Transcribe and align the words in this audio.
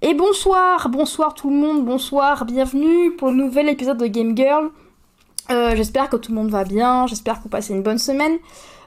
Et 0.00 0.14
bonsoir, 0.14 0.88
bonsoir 0.90 1.34
tout 1.34 1.50
le 1.50 1.56
monde, 1.56 1.84
bonsoir, 1.84 2.44
bienvenue 2.44 3.10
pour 3.16 3.30
le 3.30 3.34
nouvel 3.34 3.68
épisode 3.68 3.98
de 3.98 4.06
Game 4.06 4.36
Girl. 4.36 4.70
Euh, 5.50 5.74
j'espère 5.74 6.08
que 6.08 6.14
tout 6.14 6.30
le 6.30 6.36
monde 6.36 6.50
va 6.50 6.62
bien, 6.62 7.08
j'espère 7.08 7.38
que 7.38 7.42
vous 7.42 7.48
passez 7.48 7.74
une 7.74 7.82
bonne 7.82 7.98
semaine. 7.98 8.38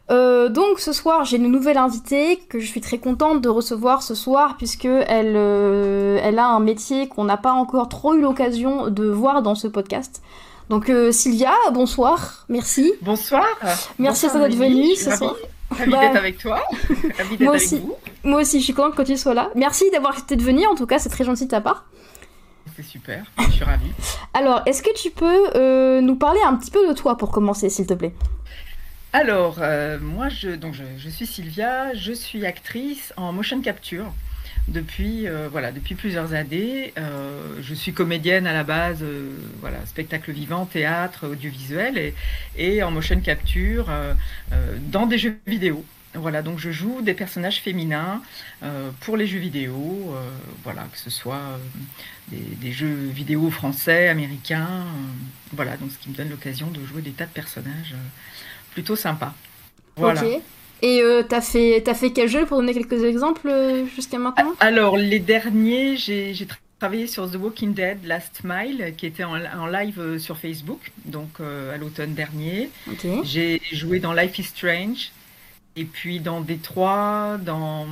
Euh, 0.10 0.48
donc 0.48 0.80
ce 0.80 0.94
soir 0.94 1.26
j'ai 1.26 1.36
une 1.36 1.52
nouvelle 1.52 1.78
invitée 1.78 2.38
que 2.48 2.60
je 2.60 2.66
suis 2.66 2.80
très 2.80 2.98
contente 2.98 3.42
de 3.42 3.50
recevoir 3.50 4.04
ce 4.04 4.16
soir 4.16 4.56
puisque 4.58 4.86
elle, 4.86 5.34
euh, 5.36 6.18
elle 6.24 6.40
a 6.40 6.48
un 6.48 6.62
métier 6.62 7.10
qu'on 7.10 7.26
n'a 7.26 7.38
pas 7.38 7.52
encore 7.52 7.90
trop 7.90 8.14
eu 8.14 8.22
l'occasion 8.22 8.88
de 8.88 9.10
voir 9.10 9.42
dans 9.42 9.56
ce 9.56 9.68
podcast. 9.68 10.22
Donc 10.70 10.90
Sylvia, 11.12 11.52
bonsoir, 11.74 12.46
merci. 12.48 12.94
Bonsoir. 13.02 13.46
Merci 14.00 14.28
d'être 14.28 14.56
venue 14.56 14.96
ce 14.96 15.12
soir. 15.12 15.36
Ravie 15.72 15.92
d'être 15.92 16.16
avec 16.18 16.38
toi. 16.38 16.62
D'être 16.90 17.40
Moi 17.40 17.54
avec 17.54 17.62
aussi. 17.62 17.80
vous. 17.80 17.96
Moi 18.24 18.42
aussi, 18.42 18.60
je 18.60 18.66
suis 18.66 18.74
contente 18.74 18.96
que 18.96 19.02
tu 19.02 19.18
sois 19.18 19.34
là. 19.34 19.50
Merci 19.56 19.86
d'avoir 19.92 20.12
accepté 20.14 20.36
de 20.36 20.44
venir, 20.44 20.70
en 20.70 20.76
tout 20.76 20.86
cas, 20.86 21.00
c'est 21.00 21.10
très 21.10 21.24
gentil 21.24 21.46
de 21.46 21.50
ta 21.52 21.62
part. 21.62 21.86
C'est 22.76 22.84
super. 22.84 23.24
Je 23.40 23.52
suis 23.52 23.64
ravie. 23.64 23.92
Alors, 24.34 24.62
est-ce 24.66 24.82
que 24.84 24.94
tu 24.96 25.10
peux 25.12 25.50
euh, 25.56 26.02
nous 26.02 26.16
parler 26.16 26.40
un 26.46 26.56
petit 26.56 26.72
peu 26.72 26.88
de 26.88 26.94
toi 26.94 27.18
pour 27.18 27.32
commencer, 27.32 27.70
s'il 27.70 27.86
te 27.88 27.94
plaît? 27.94 28.14
Alors, 29.14 29.58
euh, 29.60 29.98
moi, 30.00 30.30
je, 30.30 30.52
donc 30.52 30.74
je, 30.74 30.84
je 30.98 31.10
suis 31.10 31.26
Sylvia. 31.26 31.94
Je 31.94 32.14
suis 32.14 32.46
actrice 32.46 33.14
en 33.18 33.34
motion 33.34 33.62
capture 33.62 34.06
depuis, 34.68 35.28
euh, 35.28 35.50
voilà, 35.52 35.72
depuis 35.72 35.96
plusieurs 35.96 36.34
années. 36.34 36.94
Euh, 36.98 37.58
je 37.62 37.74
suis 37.74 37.94
comédienne 37.94 38.48
à 38.48 38.54
la 38.54 38.64
base, 38.64 39.00
euh, 39.02 39.36
voilà, 39.60 39.86
spectacle 39.86 40.32
vivant, 40.32 40.66
théâtre, 40.66 41.28
audiovisuel 41.28 41.98
et, 41.98 42.16
et 42.58 42.84
en 42.84 42.92
motion 42.92 43.20
capture 43.22 43.90
euh, 43.90 44.14
euh, 44.54 44.78
dans 44.92 45.06
des 45.06 45.18
jeux 45.18 45.38
vidéo. 45.48 45.84
Voilà, 46.14 46.42
donc 46.42 46.60
je 46.60 46.72
joue 46.72 47.02
des 47.02 47.14
personnages 47.14 47.62
féminins 47.62 48.22
euh, 48.64 48.92
pour 49.00 49.16
les 49.16 49.28
jeux 49.28 49.40
vidéo, 49.40 50.14
voilà, 50.62 50.86
que 50.92 50.98
ce 50.98 51.10
soit 51.10 51.58
des, 52.28 52.38
des 52.38 52.74
jeux 52.74 53.08
vidéo 53.08 53.50
français, 53.50 54.10
américains, 54.10 54.88
voilà, 55.54 55.78
donc 55.78 55.90
ce 55.90 55.98
qui 55.98 56.10
me 56.10 56.16
donne 56.16 56.30
l'occasion 56.30 56.68
de 56.68 56.84
jouer 56.86 57.02
des 57.02 57.12
tas 57.12 57.28
de 57.28 57.32
personnages 57.32 57.96
plutôt 58.74 58.98
sympas. 58.98 59.34
Voilà. 59.96 60.22
Et 60.82 61.02
euh, 61.02 61.24
t'as 61.24 61.42
fait, 61.42 61.82
t'as 61.86 61.94
fait 61.94 62.12
quel 62.12 62.28
jeu 62.28 62.46
pour 62.46 62.58
donner 62.58 62.74
quelques 62.74 63.04
exemples 63.04 63.48
euh, 63.50 63.86
jusqu'à 63.96 64.18
maintenant? 64.18 64.54
Alors, 64.60 64.98
les 64.98 65.20
derniers, 65.20 65.96
j'ai 65.98 66.34
travaillé 66.80 67.06
sur 67.06 67.30
The 67.30 67.36
Walking 67.36 67.74
Dead 67.74 68.04
Last 68.06 68.42
Mile, 68.44 68.96
qui 68.98 69.06
était 69.06 69.24
en, 69.24 69.36
en 69.36 69.68
live 69.68 70.00
euh, 70.00 70.18
sur 70.18 70.38
Facebook, 70.38 70.92
donc 71.06 71.30
euh, 71.40 71.74
à 71.76 71.78
l'automne 71.78 72.16
dernier. 72.16 72.72
Ok. 72.90 73.06
J'ai 73.24 73.62
joué 73.72 74.00
dans 74.00 74.14
Life 74.14 74.40
is 74.40 74.44
Strange, 74.46 75.12
et 75.76 75.86
puis 75.86 76.20
dans 76.20 76.42
Détroit, 76.42 77.38
dans 77.46 77.86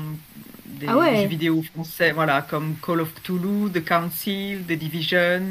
des 0.66 0.88
Ah 0.88 0.98
ouais. 0.98 1.22
jeux 1.22 1.28
vidéo 1.28 1.62
français, 1.73 2.12
voilà, 2.12 2.42
comme 2.42 2.76
Call 2.84 3.02
of 3.02 3.14
Cthulhu, 3.14 3.70
The 3.72 3.86
Council, 3.86 4.64
The 4.67 4.72
Division. 4.73 5.42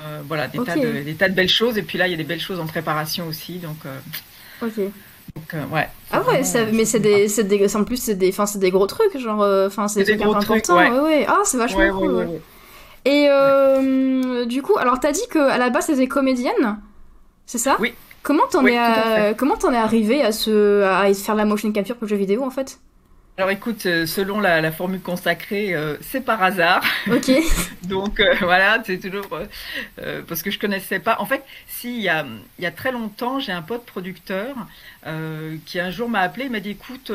euh, 0.00 0.20
voilà, 0.26 0.46
des, 0.48 0.58
tas 0.62 0.76
de, 0.76 1.02
des 1.02 1.14
tas 1.14 1.28
de 1.28 1.34
belles 1.34 1.48
choses. 1.48 1.76
Et 1.78 1.82
puis 1.82 1.98
là, 1.98 2.06
il 2.06 2.12
y 2.12 2.14
a 2.14 2.16
des 2.16 2.24
belles 2.24 2.40
choses 2.40 2.60
en 2.60 2.66
préparation 2.66 3.26
aussi. 3.26 3.58
Donc, 3.58 3.78
euh, 3.86 3.98
Ok. 4.62 4.80
Donc, 5.36 5.54
euh, 5.54 5.64
ouais. 5.74 5.88
Ah 6.10 6.18
ouais, 6.20 6.24
vraiment, 6.24 6.44
ça- 6.44 6.58
euh, 6.60 6.70
mais 6.72 6.84
c'est 6.84 7.00
des, 7.00 7.26
des, 7.44 7.76
en 7.76 7.84
plus 7.84 7.96
c'est 7.96 8.14
des, 8.14 8.32
c'est 8.32 8.58
des 8.58 8.70
gros 8.70 8.86
trucs, 8.86 9.16
genre, 9.18 9.42
euh, 9.42 9.66
enfin 9.66 9.88
c'est 9.88 10.00
des 10.00 10.04
des 10.12 10.18
trucs 10.18 10.22
gros 10.30 10.34
trucs, 10.40 10.50
importants. 10.68 10.76
ouais. 10.76 10.90
ouais, 10.90 11.00
ouais. 11.20 11.26
Ah, 11.28 11.40
c'est 11.44 11.56
vachement 11.56 11.78
Ouais, 11.78 11.90
cool. 11.90 12.28
Et 13.04 13.26
euh, 13.28 14.44
du 14.44 14.62
coup, 14.62 14.76
alors 14.78 15.00
t'as 15.00 15.12
dit 15.12 15.26
que 15.30 15.38
à 15.38 15.58
la 15.58 15.70
base 15.70 15.86
t'étais 15.86 16.06
comédienne, 16.06 16.78
c'est 17.46 17.58
ça? 17.58 17.76
Oui. 17.80 17.94
Comment 18.22 18.44
t'en 18.48 18.64
es, 18.66 18.78
à- 18.78 19.34
comment 19.34 19.56
t'en 19.56 19.72
es 19.72 19.76
arrivé 19.76 20.22
à 20.22 20.30
ce, 20.30 20.82
à 20.84 21.12
faire 21.12 21.34
la 21.34 21.44
motion 21.44 21.72
capture 21.72 21.96
pour 21.96 22.04
le 22.04 22.08
jeu 22.10 22.16
vidéo 22.16 22.44
en 22.44 22.50
fait? 22.50 22.78
Alors 23.38 23.50
écoute, 23.50 23.86
euh, 23.86 24.04
selon 24.04 24.40
la, 24.40 24.60
la 24.60 24.70
formule 24.70 25.00
consacrée, 25.00 25.74
euh, 25.74 25.96
c'est 26.02 26.20
par 26.20 26.42
hasard. 26.42 26.84
Ok. 27.10 27.30
Donc 27.82 28.20
euh, 28.20 28.34
voilà, 28.42 28.82
c'est 28.84 28.98
toujours 28.98 29.26
euh, 29.98 30.22
parce 30.28 30.42
que 30.42 30.50
je 30.50 30.58
connaissais 30.58 30.98
pas. 30.98 31.16
En 31.18 31.24
fait, 31.24 31.42
si 31.66 31.96
il 31.96 32.02
y 32.02 32.10
a, 32.10 32.26
il 32.58 32.62
y 32.62 32.66
a 32.66 32.70
très 32.70 32.92
longtemps, 32.92 33.40
j'ai 33.40 33.52
un 33.52 33.62
pote 33.62 33.86
producteur 33.86 34.54
qui 35.66 35.80
un 35.80 35.90
jour 35.90 36.08
m'a 36.08 36.20
appelé, 36.20 36.44
il 36.44 36.52
m'a 36.52 36.60
dit 36.60 36.70
écoute, 36.70 37.10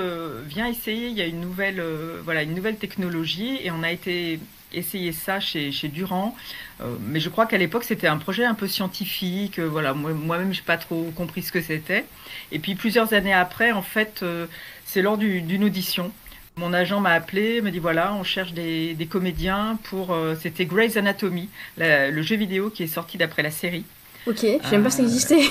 viens 0.46 0.68
essayer. 0.68 1.08
Il 1.08 1.14
y 1.14 1.22
a 1.22 1.26
une 1.26 1.40
nouvelle, 1.40 1.82
voilà, 2.24 2.44
une 2.44 2.54
nouvelle 2.54 2.78
technologie 2.78 3.60
et 3.64 3.72
on 3.72 3.82
a 3.84 3.92
été 3.92 4.40
essayer 4.74 5.12
ça 5.12 5.40
chez, 5.40 5.72
chez 5.72 5.88
Durand. 5.88 6.36
Euh, 6.82 6.96
mais 7.02 7.20
je 7.20 7.30
crois 7.30 7.46
qu'à 7.46 7.58
l'époque 7.58 7.84
c'était 7.84 8.08
un 8.08 8.18
projet 8.18 8.46
un 8.46 8.54
peu 8.54 8.68
scientifique. 8.68 9.60
euh, 9.60 9.66
voilà, 9.68 9.94
moi- 9.94 10.14
moi-même 10.14 10.54
j'ai 10.54 10.62
pas 10.62 10.78
trop 10.78 11.12
compris 11.16 11.42
ce 11.44 11.52
que 11.52 11.62
c'était. 11.62 12.06
Et 12.52 12.60
puis 12.60 12.76
plusieurs 12.76 13.14
années 13.14 13.34
après, 13.34 13.72
en 13.72 13.82
fait, 13.82 14.22
euh, 14.24 14.46
c'est 14.86 15.02
lors 15.02 15.18
du- 15.18 15.42
d'une 15.42 15.64
audition. 15.64 16.12
Mon 16.58 16.74
agent 16.74 17.00
m'a 17.00 17.12
appelé, 17.12 17.62
me 17.62 17.70
dit 17.72 17.80
voilà, 17.80 18.14
on 18.16 18.24
cherche 18.24 18.52
des, 18.54 18.94
des 18.96 19.06
comédiens 19.06 19.78
pour. 19.84 20.16
C'était 20.42 20.66
Grey's 20.66 20.98
Anatomy, 20.98 21.50
la- 21.78 22.10
le 22.10 22.22
jeu 22.24 22.36
vidéo 22.36 22.70
qui 22.72 22.84
est 22.84 22.88
sorti 22.88 23.18
d'après 23.18 23.44
la 23.44 23.52
série. 23.52 23.86
Ok. 24.26 24.40
Je 24.44 24.72
même 24.72 24.84
pas 24.84 24.90
si 24.90 24.98
ça 24.98 25.04
existait. 25.04 25.44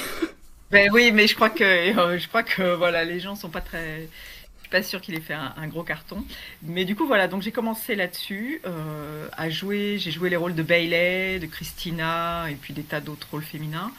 Ben 0.73 0.91
oui, 0.93 1.13
mais 1.13 1.29
je 1.29 1.35
crois 1.37 1.51
que 1.51 1.65
je 1.65 2.27
crois 2.29 2.43
que 2.43 2.75
voilà, 2.75 3.05
les 3.05 3.21
gens 3.21 3.37
sont 3.37 3.49
pas 3.51 3.61
très. 3.61 4.09
Pas 4.71 4.83
sûre 4.83 5.01
qu'il 5.01 5.15
ait 5.15 5.21
fait 5.21 5.35
un, 5.35 5.55
un 5.57 5.67
gros 5.69 5.83
carton. 5.83 6.25
Mais 6.63 6.85
du 6.85 6.97
coup 6.97 7.07
voilà, 7.07 7.29
donc 7.29 7.43
j'ai 7.43 7.53
commencé 7.53 7.95
là-dessus 7.95 8.61
euh, 8.67 9.29
à 9.37 9.51
jouer. 9.51 9.97
J'ai 9.99 10.11
joué 10.11 10.31
les 10.31 10.37
rôles 10.37 10.55
de 10.55 10.63
Bailey, 10.63 11.39
de 11.39 11.47
Christina 11.47 12.47
et 12.51 12.55
puis 12.55 12.75
des 12.75 12.83
tas 12.83 13.01
d'autres 13.01 13.29
rôles 13.31 13.43
féminins. 13.43 13.93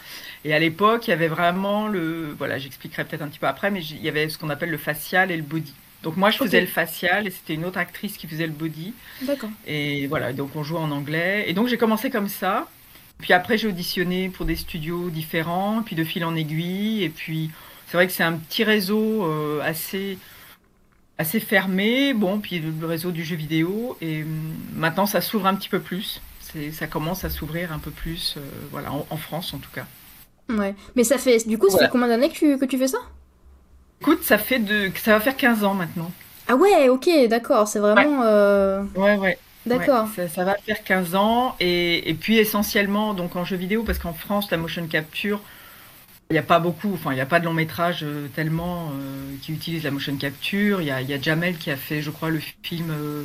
Et 0.46 0.54
à 0.54 0.60
l'époque, 0.60 1.08
il 1.08 1.12
y 1.12 1.14
avait 1.14 1.28
vraiment 1.28 1.88
le. 1.88 2.36
Voilà, 2.38 2.58
j'expliquerai 2.58 3.06
peut-être 3.06 3.22
un 3.22 3.28
petit 3.28 3.40
peu 3.40 3.48
après, 3.48 3.72
mais 3.72 3.84
il 3.84 4.04
y 4.04 4.10
avait 4.10 4.30
ce 4.30 4.38
qu'on 4.38 4.50
appelle 4.50 4.70
le 4.70 4.78
facial 4.78 5.32
et 5.32 5.38
le 5.38 5.44
body. 5.44 5.74
Donc 6.04 6.16
moi, 6.16 6.30
je 6.30 6.38
faisais 6.38 6.62
le 6.62 6.68
facial 6.68 7.28
et 7.28 7.32
c'était 7.32 7.56
une 7.56 7.66
autre 7.66 7.80
actrice 7.80 8.18
qui 8.18 8.28
faisait 8.28 8.46
le 8.46 8.54
body. 8.54 8.94
D'accord. 9.24 9.50
Et 9.66 10.08
voilà, 10.08 10.32
donc 10.32 10.56
on 10.56 10.64
jouait 10.64 10.80
en 10.80 10.92
anglais. 10.92 11.46
Et 11.48 11.54
donc 11.54 11.68
j'ai 11.68 11.78
commencé 11.78 12.10
comme 12.10 12.30
ça. 12.30 12.68
Puis 13.20 13.34
après, 13.34 13.58
j'ai 13.58 13.68
auditionné 13.68 14.30
pour 14.30 14.46
des 14.46 14.56
studios 14.56 15.10
différents, 15.10 15.82
puis 15.84 15.96
de 15.96 16.04
fil 16.04 16.24
en 16.24 16.36
aiguille. 16.36 17.04
Et 17.04 17.10
puis, 17.10 17.50
c'est 17.88 17.98
vrai 17.98 18.08
que 18.08 18.14
c'est 18.14 18.24
un 18.24 18.34
petit 18.34 18.64
réseau 18.64 19.26
euh, 19.26 19.60
assez, 19.64 20.18
assez 21.18 21.40
fermé. 21.40 22.14
Bon, 22.14 22.40
puis 22.40 22.60
le 22.60 22.86
réseau 22.86 23.12
du 23.12 23.24
jeu 23.24 23.36
vidéo. 23.36 23.98
Et 24.02 24.24
hum, 24.24 24.56
maintenant, 24.74 25.06
ça 25.06 25.22
s'ouvre 25.22 25.48
un 25.48 25.56
petit 25.56 25.70
peu 25.70 25.80
plus. 25.80 26.22
Ça 26.72 26.88
commence 26.88 27.24
à 27.26 27.30
s'ouvrir 27.30 27.72
un 27.74 27.80
peu 27.80 27.92
plus, 27.92 28.36
euh, 28.38 28.42
voilà, 28.72 28.92
en, 28.92 29.06
en 29.10 29.18
France 29.18 29.54
en 29.54 29.60
tout 29.60 29.70
cas. 29.72 29.86
Ouais. 30.50 30.76
Mais 30.96 31.04
ça 31.04 31.18
fait, 31.18 31.48
du 31.48 31.58
coup, 31.58 31.70
ça 31.70 31.78
Voilà. 31.78 31.88
fait 31.88 31.90
combien 31.90 32.08
d'années 32.08 32.30
que 32.30 32.36
tu, 32.36 32.58
que 32.58 32.66
tu 32.66 32.78
fais 32.78 32.88
ça? 32.88 33.00
Écoute, 34.02 34.24
ça 34.24 34.38
fait 34.40 34.60
de, 34.60 34.92
ça 34.96 35.14
va 35.14 35.20
faire 35.20 35.36
15 35.38 35.64
ans 35.64 35.74
maintenant. 35.76 36.12
Ah 36.48 36.56
ouais, 36.56 36.90
ok, 36.90 37.10
d'accord. 37.30 37.68
C'est 37.68 37.80
vraiment. 37.80 38.22
euh, 38.24 38.84
Ouais, 38.96 39.18
ouais. 39.18 39.38
D'accord. 39.66 40.06
Ouais, 40.06 40.16
ça, 40.16 40.28
ça 40.30 40.44
va 40.46 40.56
faire 40.66 40.84
15 40.84 41.16
ans 41.16 41.56
et, 41.60 42.10
et 42.10 42.14
puis 42.14 42.38
essentiellement 42.38 43.14
donc 43.14 43.36
en 43.36 43.44
jeu 43.44 43.58
vidéo 43.58 43.84
parce 43.84 44.00
qu'en 44.00 44.14
France 44.14 44.50
la 44.50 44.58
motion 44.58 44.88
capture 44.88 45.42
il 46.30 46.34
n'y 46.34 46.40
a 46.40 46.44
pas 46.44 46.60
beaucoup, 46.60 46.94
enfin 46.94 47.12
il 47.12 47.16
n'y 47.16 47.22
a 47.22 47.26
pas 47.26 47.40
de 47.40 47.46
long 47.46 47.54
métrage 47.54 48.00
euh, 48.04 48.28
tellement 48.36 48.92
euh, 48.92 49.36
qui 49.42 49.54
utilise 49.54 49.84
la 49.84 49.92
motion 49.92 50.16
capture. 50.18 50.82
Il 50.82 50.88
y 50.88 50.92
a, 50.92 51.02
il 51.02 51.10
y 51.10 51.14
a 51.14 51.22
Jamel 51.22 51.58
qui 51.58 51.72
a 51.72 51.78
fait 51.78 52.02
je 52.02 52.10
crois 52.12 52.30
le 52.30 52.42
film 52.64 52.92
euh, 52.92 53.24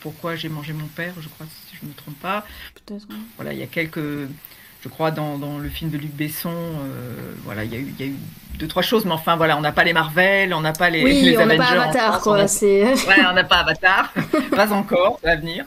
Pourquoi 0.00 0.36
j'ai 0.36 0.48
mangé 0.48 0.72
mon 0.72 0.86
père, 0.86 1.14
je 1.20 1.28
crois 1.28 1.46
si 1.68 1.76
je 1.76 1.84
ne 1.84 1.90
me 1.90 1.94
trompe 1.96 2.18
pas. 2.20 2.46
Peut-être. 2.86 3.06
Voilà 3.36 3.52
il 3.52 3.58
y 3.58 3.62
a 3.64 3.66
quelques, 3.66 3.98
je 3.98 4.88
crois 4.88 5.10
dans, 5.10 5.36
dans 5.36 5.58
le 5.58 5.68
film 5.68 5.90
de 5.90 5.98
Luc 5.98 6.12
Besson, 6.14 6.50
euh, 6.54 7.32
voilà 7.44 7.64
il 7.64 7.72
y, 7.72 7.76
a 7.76 7.78
eu, 7.80 7.92
il 7.98 8.06
y 8.06 8.08
a 8.08 8.12
eu 8.12 8.16
deux 8.56 8.68
trois 8.68 8.82
choses 8.82 9.04
mais 9.04 9.12
enfin 9.12 9.34
voilà 9.34 9.56
on 9.56 9.60
n'a 9.60 9.72
pas 9.72 9.82
les 9.82 9.92
Marvel, 9.92 10.54
on 10.54 10.60
n'a 10.60 10.72
pas 10.72 10.90
les, 10.90 11.02
Oui, 11.02 11.22
les 11.22 11.38
on 11.38 11.46
n'a 11.46 11.56
pas 11.56 11.64
Avatar, 11.70 12.20
France, 12.20 12.26
on 12.26 12.30
quoi. 12.30 12.38
a- 12.42 12.46
C'est. 12.48 12.84
Ouais, 12.84 13.16
on 13.28 13.32
n'a 13.32 13.42
pas 13.42 13.56
Avatar, 13.56 14.12
pas 14.52 14.70
encore, 14.72 15.18
va 15.24 15.34
venir. 15.34 15.64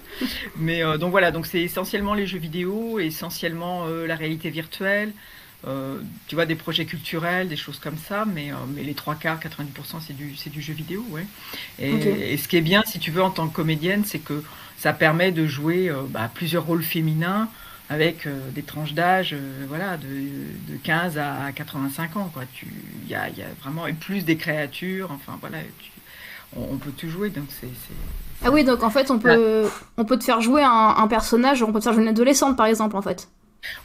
Mais 0.55 0.83
donc 0.99 1.11
voilà, 1.11 1.31
donc 1.31 1.47
c'est 1.47 1.59
essentiellement 1.61 2.13
les 2.13 2.25
jeux 2.27 2.39
vidéo, 2.39 2.97
essentiellement 2.99 3.87
la 3.87 4.15
réalité 4.15 4.49
virtuelle. 4.49 5.11
Euh, 5.67 5.99
tu 6.27 6.35
vois, 6.35 6.45
des 6.45 6.55
projets 6.55 6.85
culturels, 6.85 7.47
des 7.47 7.55
choses 7.57 7.79
comme 7.79 7.97
ça, 7.97 8.25
mais, 8.25 8.51
euh, 8.51 8.55
mais 8.75 8.83
les 8.83 8.93
trois 8.93 9.15
quarts, 9.15 9.39
90%, 9.39 9.99
c'est 10.05 10.13
du, 10.15 10.35
c'est 10.35 10.49
du 10.51 10.61
jeu 10.61 10.73
vidéo, 10.73 11.03
ouais. 11.09 11.25
Et, 11.79 12.37
ce 12.37 12.47
qui 12.47 12.57
est 12.57 12.61
bien, 12.61 12.83
si 12.85 12.99
tu 12.99 13.11
veux, 13.11 13.23
en 13.23 13.31
tant 13.31 13.47
que 13.47 13.55
comédienne, 13.55 14.03
c'est 14.05 14.19
que 14.19 14.43
ça 14.77 14.93
permet 14.93 15.31
de 15.31 15.47
jouer 15.47 15.89
euh, 15.89 16.01
bah, 16.09 16.29
plusieurs 16.33 16.65
rôles 16.65 16.83
féminins 16.83 17.49
avec 17.89 18.25
euh, 18.27 18.49
des 18.51 18.63
tranches 18.63 18.93
d'âge, 18.93 19.31
euh, 19.33 19.65
voilà, 19.67 19.97
de, 19.97 20.07
de 20.07 20.77
15 20.83 21.17
à 21.17 21.51
85 21.53 22.17
ans, 22.17 22.31
il 22.63 23.09
y 23.09 23.15
a, 23.15 23.29
y 23.29 23.41
a 23.41 23.47
vraiment, 23.61 23.85
et 23.87 23.93
plus 23.93 24.23
des 24.25 24.37
créatures, 24.37 25.11
enfin 25.11 25.37
voilà, 25.39 25.59
tu- 25.79 25.91
on, 26.55 26.73
on 26.73 26.77
peut 26.77 26.91
tout 26.91 27.09
jouer, 27.09 27.29
donc 27.29 27.45
c'est, 27.49 27.67
c'est- 27.67 28.45
Ah 28.45 28.51
oui, 28.51 28.63
donc 28.63 28.83
en 28.83 28.89
fait, 28.89 29.11
on 29.11 29.19
peut, 29.19 29.67
on 29.97 30.05
peut 30.05 30.17
te 30.17 30.23
faire 30.23 30.41
jouer 30.41 30.63
un, 30.63 30.95
un 30.97 31.07
personnage, 31.07 31.61
on 31.63 31.71
peut 31.71 31.79
te 31.79 31.83
faire 31.83 31.93
jouer 31.93 32.03
une 32.03 32.09
adolescente, 32.09 32.57
par 32.57 32.65
exemple, 32.65 32.95
en 32.97 33.01
fait. 33.01 33.29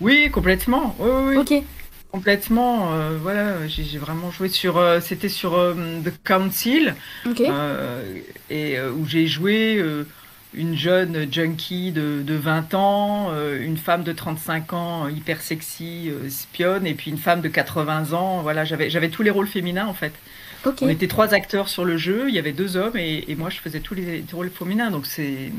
Oui, 0.00 0.30
complètement. 0.30 0.94
Oui, 0.98 1.08
oui, 1.10 1.36
oui. 1.36 1.36
Ok. 1.58 1.64
Complètement. 2.12 2.92
euh, 2.92 3.16
voilà, 3.22 3.66
j'ai 3.68 3.84
j'ai 3.84 3.98
vraiment 3.98 4.30
joué 4.30 4.48
sur. 4.48 4.78
euh, 4.78 5.00
C'était 5.00 5.28
sur 5.28 5.54
euh, 5.54 5.74
The 6.04 6.12
Council, 6.24 6.94
Ok. 7.26 7.40
euh, 7.40 8.02
et 8.50 8.78
euh, 8.78 8.90
où 8.90 9.06
j'ai 9.06 9.26
joué 9.28 9.76
euh, 9.78 10.04
une 10.52 10.76
jeune 10.76 11.32
junkie 11.32 11.92
de, 11.92 12.22
de 12.22 12.34
20 12.34 12.74
ans, 12.74 13.28
euh, 13.30 13.64
une 13.64 13.76
femme 13.76 14.02
de 14.02 14.12
35 14.12 14.72
ans 14.72 15.06
euh, 15.06 15.10
hyper 15.12 15.40
sexy, 15.40 16.08
euh, 16.10 16.28
spionne, 16.28 16.84
et 16.84 16.94
puis 16.94 17.12
une 17.12 17.18
femme 17.18 17.40
de 17.42 17.48
80 17.48 18.12
ans. 18.12 18.42
Voilà, 18.42 18.64
j'avais 18.64 18.90
j'avais 18.90 19.08
tous 19.10 19.22
les 19.22 19.30
rôles 19.30 19.46
féminins 19.46 19.86
en 19.86 19.94
fait. 19.94 20.12
Ok. 20.66 20.78
On 20.82 20.88
était 20.88 21.06
trois 21.06 21.32
acteurs 21.32 21.68
sur 21.68 21.84
le 21.84 21.96
jeu, 21.96 22.24
il 22.28 22.34
y 22.34 22.38
avait 22.40 22.52
deux 22.52 22.76
hommes 22.76 22.96
et, 22.96 23.24
et 23.30 23.36
moi 23.36 23.50
je 23.50 23.58
faisais 23.60 23.80
tous 23.80 23.94
les 23.94 24.24
rôles 24.32 24.50
féminins, 24.50 24.90
donc 24.90 25.06
c'est 25.06 25.52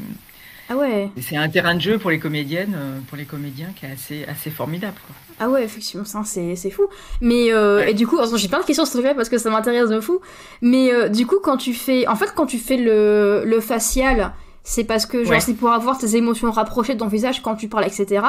Ah 0.72 0.78
ouais. 0.78 1.10
c'est 1.22 1.36
un 1.36 1.50
terrain 1.50 1.76
de 1.76 1.82
jeu 1.82 1.98
pour 1.98 2.12
les 2.12 2.20
comédiennes, 2.20 2.78
pour 3.08 3.18
les 3.18 3.26
comédiens 3.26 3.70
qui 3.76 3.86
est 3.86 3.92
assez, 3.92 4.26
assez 4.26 4.50
formidable. 4.50 4.96
Ah 5.40 5.50
ouais, 5.50 5.64
effectivement, 5.64 6.06
ça 6.06 6.22
c'est 6.24 6.70
fou. 6.70 6.88
Mais 7.20 7.48
et 7.88 7.94
du 7.94 8.08
coup, 8.08 8.18
j'ai 8.36 8.48
plein 8.48 8.62
de 8.62 8.66
questions 8.66 8.86
sur 8.86 8.94
ce 8.94 9.02
fait 9.02 9.14
parce 9.14 9.28
que 9.28 9.38
ça 9.38 9.50
m'intéresse 9.50 9.90
de 9.90 10.00
fou. 10.00 10.22
Mais 10.62 11.10
du 11.10 11.26
coup, 11.26 11.40
quand 11.44 11.58
tu 11.58 11.74
fais, 11.74 12.08
en 12.08 12.16
fait, 12.16 12.34
quand 12.36 12.46
tu 12.46 12.58
fais 12.58 12.78
le, 12.78 13.44
le 13.46 13.60
facial, 13.60 14.32
c'est 14.64 14.84
parce 14.84 15.06
que 15.06 15.24
genre 15.24 15.42
c'est 15.42 15.56
pour 15.56 15.72
avoir 15.72 15.98
tes 15.98 16.16
émotions 16.16 16.52
rapprochées 16.52 16.94
de 16.94 17.00
ton 17.00 17.08
visage 17.08 17.42
quand 17.42 17.56
tu 17.56 17.68
parles, 17.68 17.86
etc. 17.86 18.22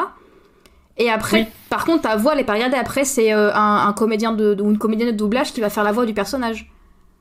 Et 0.99 1.11
après, 1.11 1.49
par 1.71 1.85
contre, 1.85 2.03
ta 2.03 2.17
voix, 2.17 2.35
elle 2.35 2.41
est 2.41 2.45
pas 2.45 2.55
regardée. 2.55 2.77
Après, 2.77 3.05
c'est 3.05 3.33
euh, 3.33 3.51
un, 3.55 3.93
comédien 3.93 4.33
de, 4.33 4.57
ou 4.61 4.71
une 4.71 4.79
comédienne 4.79 5.11
de 5.11 5.17
doublage 5.17 5.53
qui 5.53 5.61
va 5.61 5.71
faire 5.71 5.85
la 5.85 5.93
voix 5.93 6.07
du 6.07 6.15
personnage. 6.15 6.71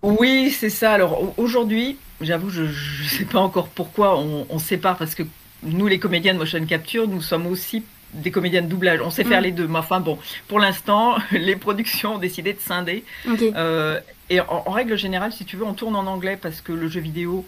Oui, 0.04 0.50
c'est 0.52 0.70
ça. 0.70 0.94
Alors 0.94 1.34
aujourd'hui, 1.38 1.98
j'avoue, 2.22 2.50
je 2.50 2.64
ne 2.64 3.08
sais 3.08 3.26
pas 3.26 3.40
encore 3.40 3.68
pourquoi 3.68 4.18
on, 4.18 4.46
on, 4.50 4.60
sépare 4.60 4.98
parce 4.98 5.16
que 5.16 5.24
nous, 5.64 5.88
les 5.88 6.00
comédiens 6.00 6.34
de 6.34 6.40
motion 6.40 6.66
capture, 6.66 7.08
nous 7.08 7.22
sommes 7.22 7.46
aussi 7.46 7.84
des 8.14 8.32
comédiens 8.32 8.62
de 8.62 8.68
doublage. 8.68 9.00
On 9.02 9.10
sait 9.10 9.24
faire 9.24 9.42
mm. 9.42 9.46
les 9.46 9.52
deux. 9.52 9.68
Mais 9.68 9.80
enfin 9.80 10.00
bon, 10.00 10.18
pour 10.48 10.60
l'instant, 10.60 11.16
les 11.32 11.56
productions 11.56 12.16
ont 12.16 12.20
décidé 12.20 12.54
de 12.54 12.60
scinder. 12.60 13.04
Euh, 13.28 14.00
et 14.30 14.40
en, 14.40 14.72
règle 14.72 14.98
générale, 14.98 15.32
si 15.32 15.46
tu 15.46 15.58
veux, 15.58 15.66
on 15.66 15.74
tourne 15.74 15.96
en 15.96 16.08
anglais 16.08 16.38
parce 16.42 16.62
que 16.62 16.72
le 16.72 16.88
jeu 16.88 17.02
vidéo, 17.02 17.46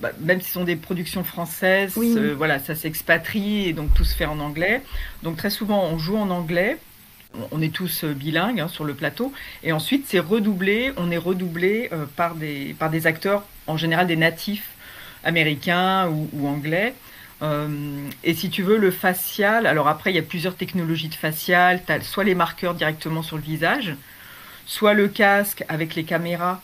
bah, 0.00 0.10
même 0.20 0.40
si 0.40 0.48
ce 0.48 0.54
sont 0.54 0.64
des 0.64 0.76
productions 0.76 1.24
françaises, 1.24 1.94
euh, 1.98 2.34
voilà, 2.36 2.58
ça 2.58 2.74
s'expatrie 2.74 3.68
et 3.68 3.72
donc 3.72 3.92
tout 3.94 4.04
se 4.04 4.14
fait 4.14 4.26
en 4.26 4.40
anglais. 4.40 4.82
Donc 5.22 5.36
très 5.36 5.50
souvent, 5.50 5.84
on 5.84 5.98
joue 5.98 6.16
en 6.16 6.30
anglais. 6.30 6.78
On 7.50 7.62
est 7.62 7.72
tous 7.72 8.04
euh, 8.04 8.12
bilingues 8.12 8.60
hein, 8.60 8.68
sur 8.68 8.84
le 8.84 8.94
plateau. 8.94 9.32
Et 9.62 9.72
ensuite, 9.72 10.06
c'est 10.08 10.18
redoublé. 10.18 10.92
On 10.96 11.10
est 11.10 11.18
redoublé 11.18 11.88
euh, 11.92 12.06
par, 12.16 12.34
des, 12.34 12.74
par 12.78 12.90
des 12.90 13.06
acteurs, 13.06 13.44
en 13.66 13.76
général 13.76 14.06
des 14.06 14.16
natifs 14.16 14.70
américains 15.24 16.08
ou, 16.08 16.46
anglais. 16.46 16.94
et 18.22 18.34
si 18.34 18.50
tu 18.50 18.62
veux, 18.62 18.76
le 18.76 18.90
facial, 18.90 19.66
alors 19.66 19.88
après, 19.88 20.10
il 20.12 20.16
y 20.16 20.18
a 20.18 20.22
plusieurs 20.22 20.54
technologies 20.54 21.08
de 21.08 21.14
facial. 21.14 21.82
Tu 21.86 21.92
as 21.92 22.02
soit 22.02 22.24
les 22.24 22.34
marqueurs 22.34 22.74
directement 22.74 23.22
sur 23.22 23.36
le 23.36 23.42
visage, 23.42 23.96
soit 24.66 24.92
le 24.92 25.08
casque 25.08 25.64
avec 25.68 25.94
les 25.94 26.04
caméras 26.04 26.60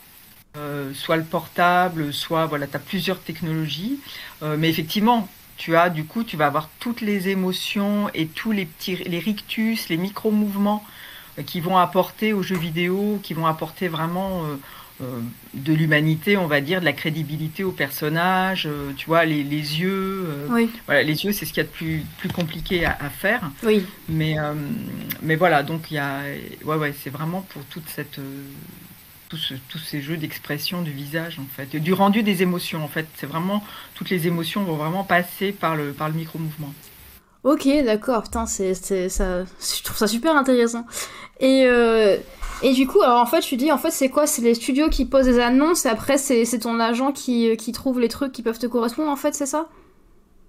euh, 0.57 0.93
soit 0.95 1.17
le 1.17 1.23
portable, 1.23 2.13
soit 2.13 2.47
voilà, 2.47 2.67
tu 2.67 2.75
as 2.75 2.81
plusieurs 2.81 3.21
technologies. 3.21 4.01
Euh, 4.43 4.57
mais 4.59 4.69
effectivement, 4.69 5.29
tu 5.61 5.77
as 5.77 5.91
du 5.91 6.05
coup, 6.05 6.25
tu 6.25 6.39
vas 6.39 6.47
avoir 6.47 6.71
toutes 6.81 7.03
les 7.03 7.29
émotions 7.29 8.09
et 8.15 8.27
tous 8.27 8.51
les 8.51 8.65
petits, 8.65 8.97
les 8.97 9.19
rictus, 9.19 9.91
les 9.91 9.99
micro-mouvements 9.99 10.83
euh, 11.39 11.43
qui 11.43 11.61
vont 11.61 11.77
apporter 11.77 12.33
aux 12.33 12.43
jeux 12.43 12.57
vidéo, 12.57 13.21
qui 13.23 13.35
vont 13.35 13.47
apporter 13.47 13.87
vraiment 13.89 14.45
de 15.55 15.73
l'humanité, 15.73 16.37
on 16.37 16.47
va 16.47 16.61
dire, 16.61 16.81
de 16.81 16.85
la 16.85 16.93
crédibilité 16.93 17.65
au 17.65 17.73
personnage. 17.73 18.69
tu 18.99 19.07
vois, 19.07 19.25
les, 19.25 19.43
les 19.43 19.81
yeux. 19.81 20.27
Voilà, 20.85 21.03
les 21.03 21.25
yeux, 21.25 21.33
c'est 21.33 21.47
ce 21.47 21.55
qu'il 21.55 21.63
y 21.63 21.67
a 21.67 21.69
de 21.69 21.73
plus, 21.73 22.03
plus 22.19 22.29
compliqué 22.29 22.85
à, 22.85 23.09
faire. 23.09 23.51
Oui. 23.63 23.87
Mais, 24.11 24.37
mais 25.23 25.37
voilà, 25.37 25.63
donc 25.63 25.91
il 25.91 25.95
y 25.95 25.99
a. 25.99 26.21
Ouais, 26.65 26.77
ouais, 26.77 26.95
c'est 27.03 27.09
vraiment 27.09 27.41
pour 27.41 27.65
toute 27.65 27.89
cette 27.89 28.21
tous, 29.31 29.79
ces 29.79 30.01
jeux 30.01 30.17
d'expression 30.17 30.83
du 30.83 30.91
visage, 30.91 31.39
en 31.39 31.47
fait, 31.57 31.77
du 31.77 31.93
rendu 31.93 32.23
des 32.23 32.43
émotions, 32.43 32.83
en 32.85 32.89
fait. 32.89 33.07
C'est 33.17 33.27
vraiment, 33.27 33.63
toutes 33.95 34.11
les 34.11 34.27
émotions 34.27 34.65
vont 34.65 34.77
vraiment 34.77 35.05
passer 35.05 35.53
par 35.53 35.77
le, 35.77 35.93
par 35.93 36.09
le 36.09 36.15
micro-mouvement. 36.15 36.73
Ok, 37.45 37.67
d'accord, 37.85 38.25
putain, 38.25 38.45
c'est, 38.47 38.75
ça, 38.75 39.45
je 39.45 39.83
trouve 39.83 39.97
ça 39.97 40.07
super 40.07 40.37
intéressant. 40.37 40.85
Et, 41.39 41.65
euh, 41.65 42.19
et 42.63 42.75
du 42.75 42.87
coup, 42.87 43.01
alors 43.01 43.21
en 43.21 43.27
fait, 43.27 43.41
tu 43.41 43.57
dis, 43.57 43.73
en 43.73 43.79
fait, 43.79 43.93
c'est 43.93 44.11
quoi? 44.11 44.27
C'est 44.27 44.43
les 44.43 44.55
studios 44.55 44.91
qui 44.91 45.07
posent 45.07 45.27
des 45.27 45.39
annonces 45.39 45.87
et 45.87 45.89
après, 45.89 46.19
c'est, 46.19 46.45
ton 46.59 46.81
agent 46.81 47.13
qui, 47.13 47.57
qui 47.57 47.73
trouve 47.73 47.99
les 48.01 48.09
trucs 48.09 48.33
qui 48.33 48.43
peuvent 48.43 48.59
te 48.59 48.67
correspondre, 48.67 49.11
en 49.11 49.17
fait, 49.17 49.35
c'est 49.35 49.47
ça? 49.47 49.69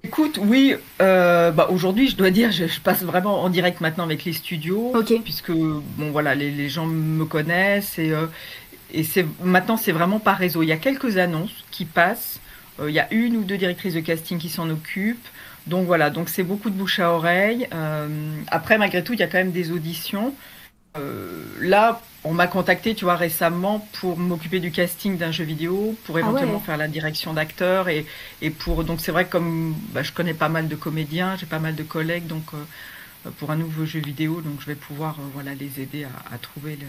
Écoute, 0.03 0.39
oui, 0.41 0.73
euh, 1.01 1.51
bah 1.51 1.67
aujourd'hui, 1.71 2.07
je 2.07 2.15
dois 2.15 2.31
dire, 2.31 2.51
je, 2.51 2.65
passe 2.81 3.03
vraiment 3.03 3.43
en 3.43 3.49
direct 3.49 3.81
maintenant 3.81 4.03
avec 4.03 4.25
les 4.25 4.33
studios, 4.33 4.93
puisque 5.23 5.51
bon 5.51 6.11
voilà, 6.11 6.33
les, 6.33 6.49
les, 6.49 6.69
gens 6.69 6.87
me 6.87 7.23
connaissent 7.23 7.99
et, 7.99 8.11
euh, 8.11 8.25
et 8.93 9.03
c'est 9.03 9.25
maintenant 9.43 9.77
c'est 9.77 9.91
vraiment 9.91 10.19
par 10.19 10.37
réseau. 10.37 10.63
Il 10.63 10.67
y 10.67 10.71
a 10.71 10.77
quelques 10.77 11.17
annonces 11.17 11.65
qui 11.71 11.85
passent. 11.85 12.39
Euh, 12.79 12.89
il 12.89 12.93
y 12.93 12.99
a 12.99 13.11
une 13.13 13.37
ou 13.37 13.43
deux 13.43 13.57
directrices 13.57 13.93
de 13.93 13.99
casting 13.99 14.37
qui 14.37 14.49
s'en 14.49 14.69
occupent. 14.69 15.27
Donc 15.67 15.85
voilà, 15.85 16.09
donc 16.09 16.29
c'est 16.29 16.43
beaucoup 16.43 16.69
de 16.69 16.75
bouche 16.75 16.99
à 16.99 17.11
oreille. 17.11 17.67
Euh, 17.73 18.07
après, 18.47 18.77
malgré 18.77 19.03
tout, 19.03 19.13
il 19.13 19.19
y 19.19 19.23
a 19.23 19.27
quand 19.27 19.37
même 19.37 19.51
des 19.51 19.71
auditions. 19.71 20.33
Euh, 20.97 21.43
là, 21.61 22.01
on 22.23 22.33
m'a 22.33 22.47
contacté, 22.47 22.95
tu 22.95 23.05
vois, 23.05 23.15
récemment 23.15 23.87
pour 23.93 24.17
m'occuper 24.17 24.59
du 24.59 24.71
casting 24.71 25.17
d'un 25.17 25.31
jeu 25.31 25.43
vidéo, 25.43 25.95
pour 26.03 26.17
ah 26.17 26.19
éventuellement 26.19 26.59
faire 26.59 26.77
la 26.77 26.87
direction 26.87 27.33
d'acteurs 27.33 27.87
et, 27.87 28.05
et, 28.41 28.49
pour 28.49 28.83
donc 28.83 28.99
c'est 28.99 29.11
vrai 29.11 29.25
que 29.25 29.31
comme 29.31 29.75
bah, 29.93 30.03
je 30.03 30.11
connais 30.11 30.33
pas 30.33 30.49
mal 30.49 30.67
de 30.67 30.75
comédiens, 30.75 31.37
j'ai 31.37 31.45
pas 31.45 31.59
mal 31.59 31.75
de 31.75 31.83
collègues, 31.83 32.27
donc 32.27 32.43
pour 33.37 33.51
un 33.51 33.55
nouveau 33.55 33.85
jeu 33.85 33.99
vidéo, 33.99 34.41
donc 34.41 34.59
je 34.59 34.65
vais 34.65 34.75
pouvoir 34.75 35.15
voilà 35.33 35.53
les 35.53 35.79
aider 35.79 36.03
à, 36.03 36.35
à 36.35 36.37
trouver 36.37 36.75
le 36.75 36.87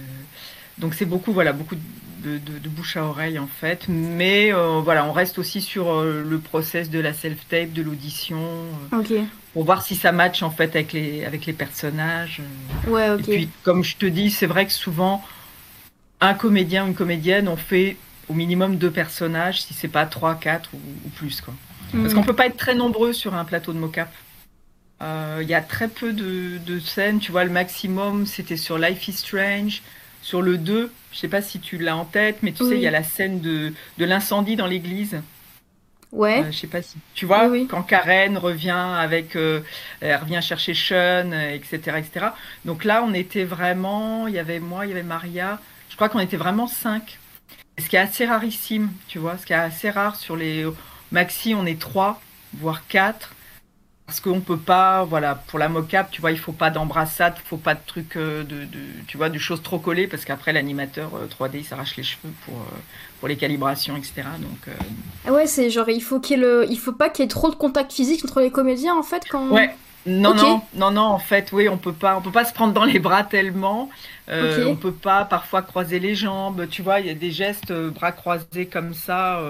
donc 0.82 0.94
c'est 0.94 1.06
beaucoup, 1.06 1.32
voilà, 1.32 1.52
beaucoup 1.52 1.76
de, 1.76 2.68
bouche 2.68 2.96
à 2.96 3.04
oreille 3.04 3.38
en 3.38 3.46
fait. 3.46 3.86
Mais 3.88 4.52
euh, 4.52 4.80
voilà, 4.80 5.06
on 5.06 5.12
reste 5.12 5.38
aussi 5.38 5.60
sur 5.60 5.92
euh, 5.92 6.24
le 6.28 6.38
process 6.38 6.90
de 6.90 6.98
la 6.98 7.12
self-tape, 7.12 7.72
de 7.72 7.82
l'audition. 7.82 8.42
Euh, 8.92 9.22
pour 9.54 9.64
voir 9.64 9.82
si 9.82 9.94
ça 9.94 10.12
match 10.12 10.42
en 10.42 10.50
fait 10.50 10.74
avec 10.74 10.92
les, 10.92 11.24
avec 11.24 11.46
les 11.46 11.52
personnages. 11.52 12.42
Ouais, 12.88 13.10
ok. 13.10 13.20
Et 13.20 13.22
puis 13.22 13.48
comme 13.62 13.84
je 13.84 13.96
te 13.96 14.06
dis, 14.06 14.30
c'est 14.30 14.46
vrai 14.46 14.66
que 14.66 14.72
souvent, 14.72 15.24
un 16.20 16.34
comédien 16.34 16.84
ou 16.84 16.88
une 16.88 16.94
comédienne, 16.94 17.48
on 17.48 17.56
fait 17.56 17.96
au 18.28 18.34
minimum 18.34 18.76
deux 18.76 18.90
personnages, 18.90 19.62
si 19.62 19.74
c'est 19.74 19.88
pas 19.88 20.06
trois, 20.06 20.34
quatre 20.34 20.70
ou, 20.74 21.08
plus. 21.10 21.40
Quoi. 21.40 21.54
Parce 21.92 22.12
mm. 22.12 22.14
qu'on 22.14 22.22
peut 22.24 22.36
pas 22.36 22.46
être 22.46 22.56
très 22.56 22.74
nombreux 22.74 23.12
sur 23.12 23.34
un 23.34 23.44
plateau 23.44 23.72
de 23.72 23.78
mocap. 23.78 24.12
Il 25.40 25.48
y 25.48 25.54
a 25.54 25.60
très 25.60 25.88
peu 25.88 26.12
de, 26.12 26.58
de 26.64 26.78
scènes, 26.78 27.18
tu 27.18 27.32
vois, 27.32 27.42
le 27.42 27.50
maximum 27.50 28.24
c'était 28.24 28.56
sur 28.56 28.78
Life 28.78 29.08
is 29.08 29.14
Strange. 29.14 29.82
Sur 30.22 30.40
le 30.40 30.56
2, 30.56 30.90
je 31.12 31.18
sais 31.18 31.28
pas 31.28 31.42
si 31.42 31.60
tu 31.60 31.78
l'as 31.78 31.96
en 31.96 32.04
tête, 32.04 32.38
mais 32.42 32.52
tu 32.52 32.64
sais, 32.64 32.76
il 32.76 32.80
y 32.80 32.86
a 32.86 32.90
la 32.90 33.02
scène 33.02 33.40
de, 33.40 33.72
de 33.98 34.04
l'incendie 34.04 34.56
dans 34.56 34.66
l'église. 34.66 35.20
Ouais. 36.12 36.42
Euh, 36.42 36.52
je 36.52 36.58
sais 36.58 36.66
pas 36.66 36.82
si 36.82 36.98
tu 37.14 37.24
vois 37.24 37.50
quand 37.68 37.82
Karen 37.82 38.36
revient 38.36 38.70
avec, 38.70 39.34
euh, 39.34 39.60
elle 40.00 40.16
revient 40.16 40.40
chercher 40.42 40.74
Sean, 40.74 41.32
etc., 41.32 41.80
euh, 41.86 41.96
etc. 41.96 42.26
Donc 42.66 42.84
là, 42.84 43.02
on 43.02 43.14
était 43.14 43.44
vraiment, 43.44 44.28
il 44.28 44.34
y 44.34 44.38
avait 44.38 44.60
moi, 44.60 44.84
il 44.84 44.90
y 44.90 44.92
avait 44.92 45.02
Maria. 45.02 45.58
Je 45.88 45.96
crois 45.96 46.10
qu'on 46.10 46.20
était 46.20 46.36
vraiment 46.36 46.66
cinq. 46.66 47.18
Ce 47.78 47.88
qui 47.88 47.96
est 47.96 48.00
assez 48.00 48.26
rarissime, 48.26 48.90
tu 49.08 49.18
vois, 49.18 49.38
ce 49.38 49.46
qui 49.46 49.54
est 49.54 49.56
assez 49.56 49.88
rare 49.88 50.16
sur 50.16 50.36
les 50.36 50.66
maxi, 51.10 51.54
on 51.54 51.64
est 51.64 51.80
trois, 51.80 52.20
voire 52.54 52.86
quatre. 52.86 53.34
Parce 54.12 54.20
qu'on 54.20 54.40
peut 54.42 54.58
pas, 54.58 55.04
voilà, 55.04 55.34
pour 55.34 55.58
la 55.58 55.70
mocap, 55.70 56.10
tu 56.10 56.20
vois, 56.20 56.32
il 56.32 56.38
faut 56.38 56.52
pas 56.52 56.68
d'embrassade, 56.68 57.32
il 57.42 57.48
faut 57.48 57.56
pas 57.56 57.72
de 57.72 57.80
trucs, 57.86 58.18
euh, 58.18 58.44
de, 58.44 58.66
tu 59.06 59.16
vois, 59.16 59.30
de 59.30 59.38
choses 59.38 59.62
trop 59.62 59.78
collées, 59.78 60.06
parce 60.06 60.26
qu'après 60.26 60.52
l'animateur 60.52 61.12
3D 61.30 61.52
il 61.54 61.64
s'arrache 61.64 61.96
les 61.96 62.02
cheveux 62.02 62.28
pour, 62.44 62.56
euh, 62.56 62.78
pour 63.20 63.28
les 63.28 63.36
calibrations, 63.36 63.96
etc. 63.96 64.24
Donc, 64.38 64.68
euh, 64.68 64.72
ah 65.26 65.32
ouais, 65.32 65.46
c'est 65.46 65.70
genre, 65.70 65.88
il 65.88 66.02
faut 66.02 66.20
qu'il 66.20 66.40
le... 66.40 66.66
il 66.68 66.76
faut 66.76 66.92
pas 66.92 67.08
qu'il 67.08 67.22
y 67.22 67.24
ait 67.24 67.28
trop 67.30 67.48
de 67.48 67.54
contact 67.54 67.90
physique 67.90 68.22
entre 68.22 68.40
les 68.42 68.50
comédiens, 68.50 68.94
en 68.94 69.02
fait, 69.02 69.22
quand. 69.30 69.48
Ouais. 69.48 69.74
Non, 70.04 70.34
non, 70.34 70.60
non, 70.74 70.90
non, 70.90 71.00
en 71.04 71.18
fait, 71.18 71.50
oui, 71.52 71.70
on 71.70 71.78
peut 71.78 71.94
pas, 71.94 72.14
on 72.14 72.20
peut 72.20 72.32
pas 72.32 72.44
se 72.44 72.52
prendre 72.52 72.74
dans 72.74 72.84
les 72.84 72.98
bras 72.98 73.22
tellement. 73.24 73.88
Euh, 74.28 74.66
On 74.66 74.76
peut 74.76 74.92
pas 74.92 75.24
parfois 75.24 75.62
croiser 75.62 76.00
les 76.00 76.14
jambes. 76.14 76.66
Tu 76.68 76.82
vois, 76.82 77.00
il 77.00 77.06
y 77.06 77.10
a 77.10 77.14
des 77.14 77.30
gestes 77.30 77.72
bras 77.72 78.12
croisés 78.12 78.66
comme 78.66 78.92
ça. 78.92 79.40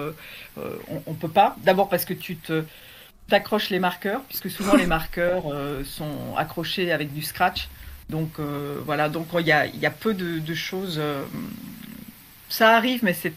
on, 0.55 1.01
on 1.05 1.13
peut 1.15 1.27
pas. 1.27 1.57
D'abord 1.65 1.89
parce 1.89 2.05
que 2.05 2.13
tu 2.13 2.37
te 2.37 2.63
t'accroches 3.29 3.69
les 3.69 3.79
marqueurs, 3.79 4.21
puisque 4.23 4.49
souvent 4.49 4.75
les 4.75 4.85
marqueurs 4.85 5.51
euh, 5.51 5.83
sont 5.83 6.35
accrochés 6.37 6.91
avec 6.91 7.13
du 7.13 7.21
scratch. 7.21 7.69
Donc 8.09 8.39
euh, 8.39 8.79
voilà, 8.85 9.09
donc 9.09 9.27
il 9.39 9.47
y 9.47 9.51
a, 9.51 9.65
y 9.65 9.85
a, 9.85 9.91
peu 9.91 10.13
de, 10.13 10.53
choses. 10.53 10.97
Euh, 10.99 11.23
ça 12.49 12.75
arrive, 12.75 13.03
mais 13.03 13.13
c'est 13.13 13.33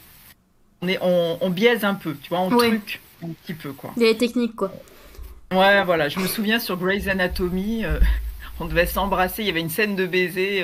on, 0.82 0.88
est, 0.88 0.98
on, 1.00 1.50
biaise 1.50 1.84
un 1.84 1.94
peu, 1.94 2.14
tu 2.20 2.28
vois, 2.28 2.40
on 2.40 2.50
truc 2.50 3.00
un 3.24 3.28
petit 3.42 3.54
peu 3.54 3.72
quoi. 3.72 3.92
Il 3.96 4.02
y 4.02 4.06
a 4.06 4.08
les 4.10 4.16
techniques 4.16 4.56
quoi. 4.56 4.72
Ouais, 5.52 5.82
voilà. 5.84 6.08
Je 6.08 6.18
me 6.18 6.26
souviens 6.26 6.58
sur 6.58 6.76
Grey's 6.76 7.06
Anatomy, 7.06 7.84
on 8.60 8.66
devait 8.66 8.86
s'embrasser. 8.86 9.42
Il 9.42 9.46
y 9.46 9.50
avait 9.50 9.60
une 9.60 9.70
scène 9.70 9.96
de 9.96 10.06
baiser. 10.06 10.62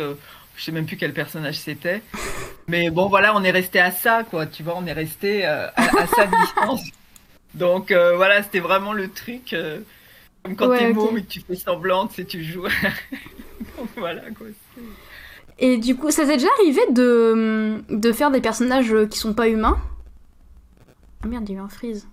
je 0.57 0.63
sais 0.63 0.73
même 0.73 0.87
plus 0.87 0.97
quel 0.97 1.15
personnage 1.15 1.55
c'était. 1.55 2.03
Mais 2.69 2.91
bon, 2.91 3.09
voilà, 3.09 3.35
on 3.35 3.43
est 3.43 3.51
resté 3.51 3.81
à 3.81 3.91
ça, 3.91 4.25
quoi. 4.29 4.47
Tu 4.47 4.63
vois, 4.63 4.77
on 4.77 4.87
est 4.87 4.93
resté 4.93 5.45
à, 5.45 5.73
à 5.77 6.07
sa 6.09 6.27
distance. 6.43 6.83
Donc 7.55 7.91
euh, 7.91 8.17
voilà, 8.17 8.43
c'était 8.43 8.61
vraiment 8.61 8.93
le 8.93 9.09
truc. 9.09 9.53
Euh, 9.53 9.81
comme 10.43 10.57
quand 10.57 10.71
t'es 10.71 10.95
okay. 10.95 11.19
et 11.19 11.23
que 11.23 11.29
tu 11.29 11.41
fais 11.41 11.55
semblant, 11.55 12.09
tu 12.09 12.15
sais, 12.17 12.25
tu 12.25 12.43
joues. 12.43 12.63
Donc 13.79 13.89
voilà 13.97 14.23
quoi. 14.37 14.47
Et 15.59 15.77
du 15.79 15.95
coup, 15.97 16.11
ça 16.11 16.25
t'est 16.27 16.37
déjà 16.37 16.49
arrivé 16.59 16.81
de, 16.91 17.83
de 17.89 18.13
faire 18.13 18.31
des 18.31 18.41
personnages 18.41 18.95
qui 19.11 19.19
sont 19.19 19.35
pas 19.35 19.49
humains? 19.49 19.79
Ah 21.23 21.29
merde, 21.29 21.49
il 21.49 21.53
y 21.53 21.55
a 21.57 21.59
eu 21.61 21.63
un 21.63 21.69
freeze. 21.69 22.09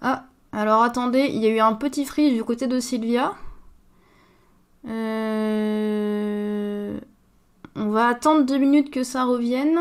Ah, 0.00 0.24
alors 0.52 0.82
attendez, 0.82 1.28
il 1.30 1.42
y 1.42 1.46
a 1.46 1.50
eu 1.50 1.58
un 1.58 1.74
petit 1.74 2.06
freeze 2.06 2.34
du 2.34 2.44
côté 2.44 2.66
de 2.66 2.80
Sylvia. 2.80 3.34
Euh... 4.86 6.08
On 7.76 7.90
va 7.90 8.06
attendre 8.08 8.44
deux 8.44 8.58
minutes 8.58 8.90
que 8.90 9.02
ça 9.02 9.24
revienne. 9.24 9.78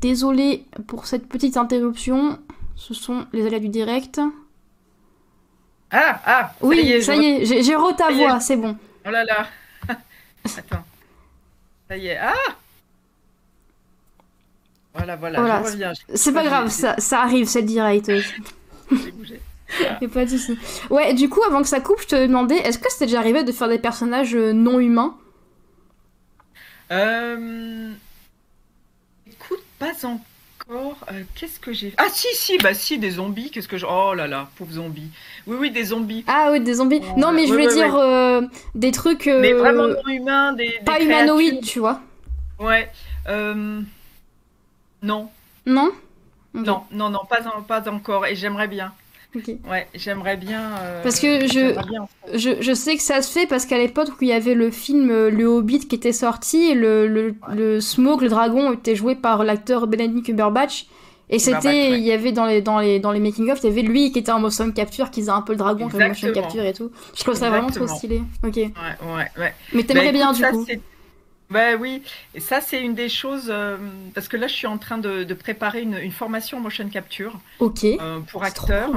Désolé 0.00 0.66
pour 0.86 1.06
cette 1.06 1.28
petite 1.28 1.56
interruption. 1.56 2.38
Ce 2.76 2.94
sont 2.94 3.26
les 3.32 3.46
aléas 3.46 3.60
du 3.60 3.68
direct. 3.68 4.20
Ah, 5.90 6.20
ah 6.26 6.52
Oui, 6.60 7.02
ça 7.02 7.14
y 7.14 7.24
est, 7.24 7.62
j'ai 7.62 7.76
re 7.76 7.94
ta 7.96 8.10
voix, 8.10 8.40
c'est 8.40 8.56
bon. 8.56 8.76
Oh 9.06 9.10
là 9.10 9.24
là. 9.24 9.46
Attends. 10.44 10.84
Ça 11.88 11.96
y 11.96 12.08
est. 12.08 12.18
Ah 12.18 12.32
Voilà, 14.94 15.16
voilà, 15.16 15.62
je 15.62 15.70
reviens. 15.70 15.92
C'est 16.14 16.32
pas 16.32 16.44
grave, 16.44 16.68
ça, 16.68 16.96
ça 16.98 17.22
arrive, 17.22 17.46
c'est 17.46 17.62
direct. 17.62 18.10
J'ai 18.90 19.12
bougé. 19.12 19.40
Et 20.00 20.08
pas 20.08 20.24
de 20.24 20.92
Ouais, 20.92 21.14
du 21.14 21.28
coup, 21.28 21.42
avant 21.46 21.62
que 21.62 21.68
ça 21.68 21.80
coupe, 21.80 22.00
je 22.02 22.06
te 22.08 22.26
demandais, 22.26 22.56
est-ce 22.56 22.78
que 22.78 22.90
c'était 22.90 23.06
déjà 23.06 23.18
arrivé 23.18 23.44
de 23.44 23.52
faire 23.52 23.68
des 23.68 23.78
personnages 23.78 24.34
euh, 24.34 24.52
non 24.52 24.78
humains? 24.78 25.16
Euh... 26.90 27.92
Écoute, 29.26 29.62
pas 29.78 29.92
encore. 30.04 30.20
Euh, 30.70 31.22
qu'est-ce 31.34 31.60
que 31.60 31.72
j'ai 31.72 31.92
Ah 31.98 32.06
si, 32.10 32.26
si, 32.34 32.58
bah 32.58 32.74
si, 32.74 32.98
des 32.98 33.10
zombies. 33.10 33.50
Qu'est-ce 33.50 33.68
que 33.68 33.76
je... 33.76 33.86
Oh 33.86 34.14
là 34.14 34.26
là, 34.26 34.48
pauvres 34.56 34.72
zombies. 34.72 35.10
Oui, 35.46 35.56
oui, 35.60 35.70
des 35.70 35.84
zombies. 35.84 36.24
Ah 36.26 36.48
oui, 36.52 36.60
des 36.60 36.74
zombies. 36.74 37.00
non, 37.16 37.32
mais 37.32 37.46
je 37.46 37.52
voulais 37.52 37.68
dire 37.68 37.94
euh, 37.94 38.42
des 38.74 38.90
trucs... 38.90 39.26
Mais 39.26 39.52
vraiment 39.52 39.88
non 39.88 40.08
humains, 40.08 40.52
des... 40.54 40.80
Pas 40.84 41.00
humanoïdes, 41.00 41.62
tu 41.64 41.80
vois. 41.80 42.00
Ouais. 42.58 42.90
Non. 45.02 45.30
Non? 45.66 45.92
Non, 46.54 46.84
non, 46.92 47.10
non, 47.10 47.20
pas, 47.28 47.40
pas 47.66 47.90
encore. 47.90 48.26
Et 48.26 48.36
j'aimerais 48.36 48.68
bien. 48.68 48.92
Ouais, 49.68 49.86
j'aimerais 49.94 50.36
bien. 50.36 50.62
Euh, 50.80 51.02
parce 51.02 51.18
que 51.18 51.46
je, 51.46 51.74
je, 52.34 52.60
je, 52.60 52.72
sais 52.72 52.96
que 52.96 53.02
ça 53.02 53.22
se 53.22 53.32
fait 53.32 53.46
parce 53.46 53.66
qu'à 53.66 53.78
l'époque 53.78 54.08
où 54.08 54.16
il 54.22 54.28
y 54.28 54.32
avait 54.32 54.54
le 54.54 54.70
film 54.70 55.10
euh, 55.10 55.30
Le 55.30 55.46
Hobbit 55.46 55.80
qui 55.88 55.96
était 55.96 56.12
sorti, 56.12 56.74
le, 56.74 57.08
le, 57.08 57.34
le 57.52 57.80
Smoke, 57.80 58.22
le 58.22 58.28
dragon, 58.28 58.72
était 58.72 58.94
joué 58.94 59.14
par 59.14 59.44
l'acteur 59.44 59.86
Benedict 59.86 60.26
Cumberbatch. 60.26 60.86
Et 61.30 61.38
c'était, 61.38 61.92
il 61.92 62.04
y 62.04 62.12
avait 62.12 62.32
dans 62.32 62.44
les, 62.44 62.60
dans 62.60 62.78
les, 62.78 63.00
dans 63.00 63.10
les 63.10 63.18
making-of, 63.18 63.58
il 63.62 63.66
y 63.66 63.72
avait 63.72 63.82
lui 63.82 64.12
qui 64.12 64.18
était 64.18 64.30
en 64.30 64.40
motion 64.40 64.70
capture, 64.70 65.10
qui 65.10 65.20
faisait 65.20 65.32
un 65.32 65.40
peu 65.40 65.52
le 65.54 65.58
dragon 65.58 65.88
comme 65.88 66.06
motion 66.06 66.32
capture 66.32 66.62
et 66.62 66.74
tout. 66.74 66.92
Je 67.16 67.22
trouve 67.22 67.34
ça 67.34 67.50
vraiment 67.50 67.70
trop 67.70 67.86
stylé. 67.86 68.22
Ok. 68.44 68.56
Ouais, 68.56 68.70
ouais, 68.70 69.30
ouais. 69.38 69.54
Mais 69.72 69.82
t'aimerais 69.84 70.12
bah, 70.12 70.12
bien 70.12 70.32
du 70.32 70.42
coup. 70.42 70.66
Bah 71.50 71.76
oui, 71.78 72.02
et 72.34 72.40
ça 72.40 72.60
c'est 72.60 72.80
une 72.80 72.94
des 72.94 73.10
choses, 73.10 73.46
euh, 73.48 73.76
parce 74.14 74.28
que 74.28 74.36
là 74.36 74.46
je 74.46 74.54
suis 74.54 74.66
en 74.66 74.78
train 74.78 74.96
de, 74.96 75.24
de 75.24 75.34
préparer 75.34 75.82
une, 75.82 75.94
une, 75.98 76.10
formation 76.10 76.56
en 76.56 76.60
motion 76.60 76.88
capture 76.88 77.38
Ok. 77.58 77.86
pour 78.28 78.42
acteurs. 78.42 78.90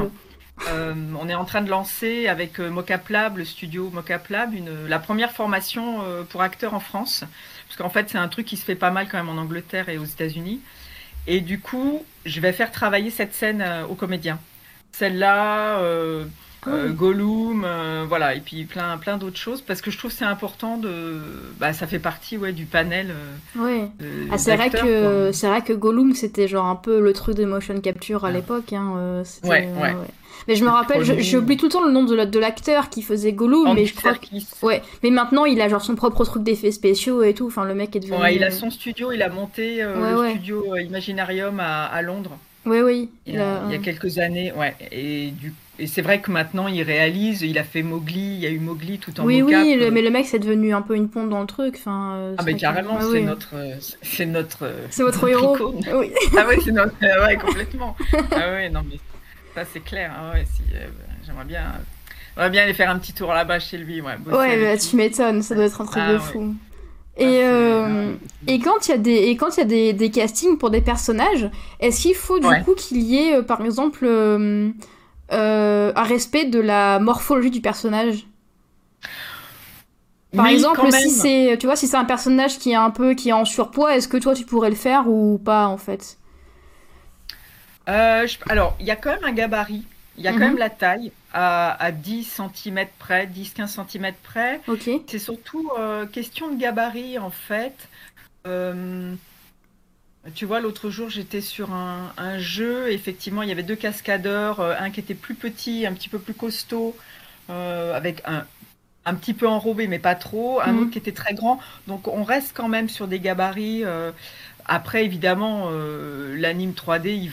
Euh, 0.70 0.94
on 1.20 1.30
est 1.30 1.36
en 1.36 1.46
train 1.46 1.62
de 1.62 1.70
lancer 1.70 2.28
avec 2.28 2.60
euh, 2.60 2.70
Mocap 2.70 3.10
Lab, 3.10 3.38
le 3.38 3.46
studio 3.46 3.90
Mocap 3.94 4.28
Lab, 4.30 4.54
une, 4.54 4.88
la 4.88 5.00
première 5.00 5.32
formation 5.32 6.02
euh, 6.02 6.24
pour 6.24 6.42
acteurs 6.42 6.74
en 6.74 6.80
France. 6.80 7.24
Parce 7.68 7.78
qu'en 7.78 7.90
fait, 7.90 8.10
c'est 8.10 8.18
un 8.18 8.28
truc 8.28 8.46
qui 8.46 8.58
se 8.58 8.66
fait 8.66 8.76
pas 8.76 8.92
mal 8.92 9.08
quand 9.10 9.18
même 9.18 9.30
en 9.30 9.40
Angleterre 9.40 9.90
et 9.90 9.98
aux 9.98 10.06
États-Unis. 10.06 10.62
Et 11.28 11.42
du 11.42 11.60
coup, 11.60 12.04
je 12.26 12.40
vais 12.40 12.54
faire 12.54 12.72
travailler 12.72 13.12
cette 13.12 13.34
scène 13.34 13.64
aux 13.90 13.96
comédiens. 13.96 14.40
Celle-là, 14.94 15.82
euh, 16.68 16.90
Gollum, 16.92 17.64
euh, 17.66 18.06
voilà, 18.08 18.36
et 18.36 18.40
puis 18.40 18.66
plein, 18.66 18.98
plein 18.98 19.18
d'autres 19.18 19.38
choses, 19.38 19.62
parce 19.62 19.82
que 19.82 19.92
je 19.92 19.98
trouve 19.98 20.12
c'est 20.12 20.26
important 20.26 20.78
de, 20.78 21.22
bah, 21.60 21.72
ça 21.74 21.88
fait 21.88 22.00
partie 22.00 22.38
ouais 22.38 22.52
du 22.52 22.66
panel. 22.66 23.14
Ouais. 23.56 23.90
Ah, 24.32 24.38
c'est 24.38 24.56
vrai 24.56 24.70
que 24.70 25.32
c'est 25.32 25.48
vrai 25.48 25.62
que 25.62 25.74
Gollum 25.74 26.14
c'était 26.14 26.48
genre 26.48 26.66
un 26.66 26.76
peu 26.76 27.00
le 27.00 27.14
truc 27.14 27.36
de 27.36 27.46
motion 27.46 27.80
capture 27.80 28.26
à 28.26 28.32
l'époque. 28.32 28.74
Hein, 28.74 29.24
ouais, 29.44 29.70
ouais, 29.80 29.96
Mais 30.48 30.56
je 30.56 30.64
me 30.64 30.70
rappelle, 30.70 31.04
j'oublie 31.04 31.58
tout 31.58 31.66
le 31.66 31.72
temps 31.72 31.84
le 31.84 31.92
nom 31.92 32.04
de 32.04 32.40
l'acteur 32.40 32.90
qui 32.90 33.02
faisait 33.02 33.34
Gollum, 33.34 33.74
mais 33.74 33.86
je 33.86 33.96
crois 33.96 34.14
ouais. 34.64 34.82
Mais 35.04 35.10
maintenant 35.10 35.46
il 35.46 35.62
a 35.62 35.70
genre 35.70 35.82
son 35.82 35.96
propre 35.96 36.24
truc 36.26 36.44
d'effets 36.44 36.72
spéciaux 36.72 37.24
et 37.24 37.34
tout. 37.34 37.48
Enfin 37.48 37.66
le 37.66 37.76
mec 37.76 37.96
est 37.96 38.00
devenu. 38.00 38.18
Ouais, 38.18 38.36
il 38.36 38.44
a 38.44 38.52
son 38.52 38.70
studio, 38.70 39.12
il 39.12 39.22
a 39.22 39.30
monté 39.30 39.84
le 39.84 40.30
studio 40.30 40.76
Imaginarium 40.78 41.60
à, 41.60 41.86
à 41.86 42.02
Londres. 42.02 42.38
Oui, 42.66 42.82
oui. 42.82 43.10
Il, 43.26 43.36
y 43.36 43.38
a, 43.40 43.78
quelques 43.82 44.18
années, 44.18 44.52
ouais. 44.52 44.76
Et 44.92 45.32
du 45.32 45.54
et 45.80 45.86
c'est 45.86 46.02
vrai 46.02 46.22
que 46.22 46.32
maintenant 46.32 46.68
il 46.68 46.82
réalise, 46.82 47.44
il 47.44 47.60
a 47.60 47.64
fait 47.64 47.84
Mowgli, 47.84 48.20
il 48.20 48.40
y 48.40 48.48
a 48.48 48.50
eu 48.50 48.58
Mowgli 48.58 48.98
tout 48.98 49.20
en 49.20 49.26
Oui, 49.26 49.44
oui, 49.44 49.78
mais 49.92 50.02
le 50.02 50.10
mec 50.10 50.26
c'est 50.26 50.40
devenu 50.40 50.74
un 50.74 50.82
peu 50.82 50.96
une 50.96 51.08
pompe 51.08 51.30
dans 51.30 51.42
le 51.42 51.46
truc. 51.46 51.76
Enfin, 51.78 52.16
euh, 52.16 52.36
ah, 52.38 52.44
mais 52.44 52.56
carrément, 52.56 53.00
c'est 53.00 53.22
notre. 53.22 53.54
C'est 54.02 54.26
notre. 54.26 54.74
C'est 54.90 55.04
votre 55.04 55.28
héros. 55.28 55.76
Oui. 55.94 56.12
ah, 56.36 56.46
oui, 56.50 56.56
c'est 56.64 56.72
notre. 56.72 56.96
ouais, 57.00 57.36
complètement. 57.38 57.96
ah, 58.32 58.56
oui, 58.56 58.72
non, 58.72 58.82
mais 58.90 58.98
ça 59.58 59.66
c'est 59.74 59.80
clair. 59.80 60.12
Ouais, 60.34 60.46
si, 60.54 60.62
euh, 60.76 60.86
j'aimerais 61.26 61.46
bien. 61.46 61.64
J'aimerais 62.36 62.52
bien 62.52 62.64
aller 62.64 62.76
faire 62.76 62.92
un 62.92 63.00
petit 63.00 63.14
tour 63.14 63.34
là-bas 63.34 63.58
chez 63.60 63.78
lui. 63.78 64.02
Ouais, 64.02 64.16
ouais 64.32 64.62
bah, 64.62 64.78
tu 64.78 64.96
m'étonnes, 64.96 65.42
ça 65.42 65.56
doit 65.56 65.66
être 65.66 65.82
un 65.82 65.86
truc 65.86 66.04
ah, 66.06 66.14
de 66.14 66.18
fou. 66.20 66.56
Et, 67.18 67.42
ah, 67.42 67.48
euh, 67.48 68.14
et 68.46 68.60
quand 68.60 68.88
il 68.88 68.92
y 68.92 68.94
a 68.94 68.98
des 68.98 69.16
et 69.16 69.36
quand 69.36 69.58
il 69.58 69.62
y 69.62 69.64
a 69.64 69.66
des, 69.66 69.94
des, 69.94 70.12
castings 70.12 70.60
pour 70.60 70.70
des 70.70 70.82
personnages, 70.82 71.50
est-ce 71.80 72.04
qu'il 72.04 72.14
faut 72.14 72.38
du 72.38 72.48
coup 72.64 72.76
qu'il 72.76 73.02
y 73.02 73.18
ait 73.18 73.42
par 73.42 73.62
exemple 73.66 74.06
euh, 74.06 74.72
un 75.32 76.04
respect 76.04 76.46
de 76.46 76.60
la 76.60 77.00
morphologie 77.00 77.50
du 77.50 77.62
personnage? 77.62 78.28
Par 80.36 80.48
exemple, 80.48 80.92
si 80.92 81.10
c'est, 81.10 81.58
tu 81.58 81.66
vois, 81.66 81.76
si 81.76 81.88
c'est 81.88 81.98
un 81.98 82.06
personnage 82.06 82.60
qui 82.60 82.74
est 82.74 82.76
un 82.76 82.92
peu, 82.92 83.16
qui 83.16 83.30
est 83.30 83.34
en 83.34 83.46
surpoids, 83.46 83.96
est-ce 83.96 84.08
que 84.08 84.18
toi 84.18 84.36
tu 84.36 84.46
pourrais 84.46 84.70
le 84.70 84.76
faire 84.76 85.08
ou 85.08 85.40
pas 85.44 85.66
en 85.66 85.78
fait? 85.78 86.20
Euh, 87.88 88.28
Alors, 88.50 88.76
il 88.80 88.86
y 88.86 88.92
a 88.92 88.96
quand 88.96 89.12
même 89.12 89.24
un 89.24 89.34
gabarit, 89.34 89.86
il 90.18 90.24
y 90.24 90.28
a 90.28 90.32
quand 90.32 90.40
mhm. 90.40 90.46
même 90.46 90.58
la 90.58 90.70
taille 90.70 91.12
à, 91.34 91.82
à 91.84 91.92
10 91.92 92.42
cm 92.56 92.88
près, 93.00 93.28
10-15 93.28 93.88
cm 93.88 94.14
près. 94.24 94.62
Ok. 94.68 94.90
C'est 95.08 95.20
surtout 95.20 95.70
euh, 95.78 96.06
question 96.06 96.52
de 96.52 96.60
gabarit 96.60 97.20
en 97.20 97.30
fait. 97.30 97.90
Tu 100.36 100.46
vois, 100.46 100.60
l'autre 100.60 100.90
jour, 100.90 101.10
j'étais 101.10 101.42
sur 101.42 101.72
un, 101.72 102.40
jeu. 102.40 102.92
Effectivement, 102.92 103.44
il 103.44 103.50
y 103.50 103.52
avait 103.52 103.64
deux 103.64 103.76
cascadeurs, 103.76 104.60
euh, 104.60 104.76
un 104.78 104.90
qui 104.90 105.00
était 105.00 105.14
plus 105.14 105.36
petit, 105.36 105.86
un 105.86 105.94
petit 105.94 106.10
peu 106.10 106.20
plus 106.20 106.34
costaud, 106.34 106.96
euh, 107.50 107.96
avec 107.96 108.22
un, 108.26 108.46
un 109.06 109.16
petit 109.16 109.34
peu 109.34 109.48
enrobé, 109.48 109.88
mais 109.88 110.00
pas 110.00 110.16
trop, 110.16 110.60
un 110.62 110.74
mhm. 110.74 110.80
autre 110.80 110.92
qui 110.92 110.98
était 110.98 111.14
très 111.14 111.34
grand. 111.34 111.60
Donc, 111.88 112.08
on 112.08 112.24
reste 112.24 112.52
quand 112.56 112.68
même 112.68 112.90
sur 112.90 113.08
des 113.08 113.20
gabarits. 113.20 113.84
Euh, 113.86 114.12
après, 114.68 115.06
évidemment, 115.06 115.70
l'anime 116.36 116.72
3D, 116.72 117.10
il 117.16 117.30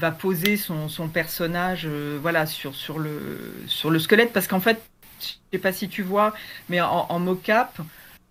va, 0.00 0.10
poser 0.10 0.56
son, 0.56 0.88
son 0.88 1.08
personnage, 1.08 1.86
voilà, 2.20 2.46
sur, 2.46 2.98
le, 2.98 3.98
squelette, 3.98 4.32
parce 4.32 4.46
qu'en 4.46 4.60
fait, 4.60 4.82
je 5.20 5.26
sais 5.52 5.58
pas 5.58 5.72
si 5.72 5.88
tu 5.88 6.02
vois, 6.02 6.34
mais 6.68 6.80
en, 6.80 7.06
en 7.08 7.18
mocap, 7.18 7.80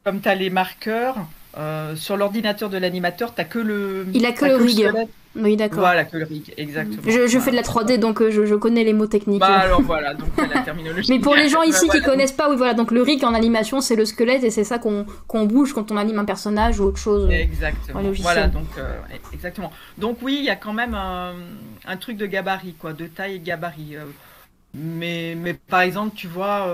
comme 0.03 0.21
tu 0.21 0.29
as 0.29 0.35
les 0.35 0.49
marqueurs, 0.49 1.15
euh, 1.57 1.95
sur 1.95 2.15
l'ordinateur 2.15 2.69
de 2.69 2.77
l'animateur, 2.77 3.33
t'as 3.33 3.43
que 3.43 3.59
le. 3.59 4.05
Il 4.13 4.25
a 4.25 4.31
que 4.31 4.45
le 4.45 4.55
rig. 4.55 4.87
Oui, 5.35 5.55
d'accord. 5.55 5.79
Voilà, 5.79 6.05
que 6.05 6.17
le 6.17 6.25
rig, 6.25 6.53
exactement. 6.57 7.01
Je, 7.05 7.39
fais 7.39 7.51
de 7.51 7.55
la 7.55 7.61
3D, 7.61 7.97
donc 7.97 8.21
euh, 8.21 8.29
je, 8.31 8.55
connais 8.55 8.83
les 8.83 8.93
mots 8.93 9.07
techniques. 9.07 9.39
Bah 9.39 9.59
alors 9.59 9.81
voilà, 9.81 10.13
donc 10.13 10.29
la 10.37 10.61
terminologie. 10.61 11.11
Mais 11.11 11.19
pour 11.19 11.35
les 11.35 11.49
gens 11.49 11.61
ici 11.63 11.87
qui 11.87 12.01
connaissent 12.01 12.31
pas, 12.31 12.49
oui, 12.49 12.55
voilà, 12.57 12.73
donc 12.73 12.91
le 12.91 13.01
rig 13.01 13.23
en 13.23 13.33
animation, 13.33 13.79
c'est 13.79 13.95
le 13.95 14.05
squelette 14.05 14.43
et 14.43 14.49
c'est 14.49 14.63
ça 14.63 14.79
qu'on 14.79 15.45
bouge 15.45 15.73
quand 15.73 15.91
on 15.91 15.97
anime 15.97 16.19
un 16.19 16.25
personnage 16.25 16.79
ou 16.79 16.83
autre 16.83 16.97
chose. 16.97 17.29
Euh, 17.29 17.33
exactement. 17.33 18.01
Voilà, 18.19 18.47
donc 18.47 18.67
exactement. 19.33 19.71
Donc 19.97 20.17
oui, 20.21 20.37
il 20.39 20.45
y 20.45 20.49
a 20.49 20.55
quand 20.55 20.73
même 20.73 20.93
un, 20.93 21.33
un, 21.87 21.97
truc 21.97 22.17
de 22.17 22.25
gabarit, 22.25 22.73
quoi, 22.73 22.93
de 22.93 23.05
taille 23.05 23.35
et 23.35 23.39
gabarit. 23.39 23.97
mais, 24.73 25.35
mais 25.39 25.53
par 25.53 25.81
exemple, 25.81 26.15
tu 26.15 26.27
vois 26.27 26.67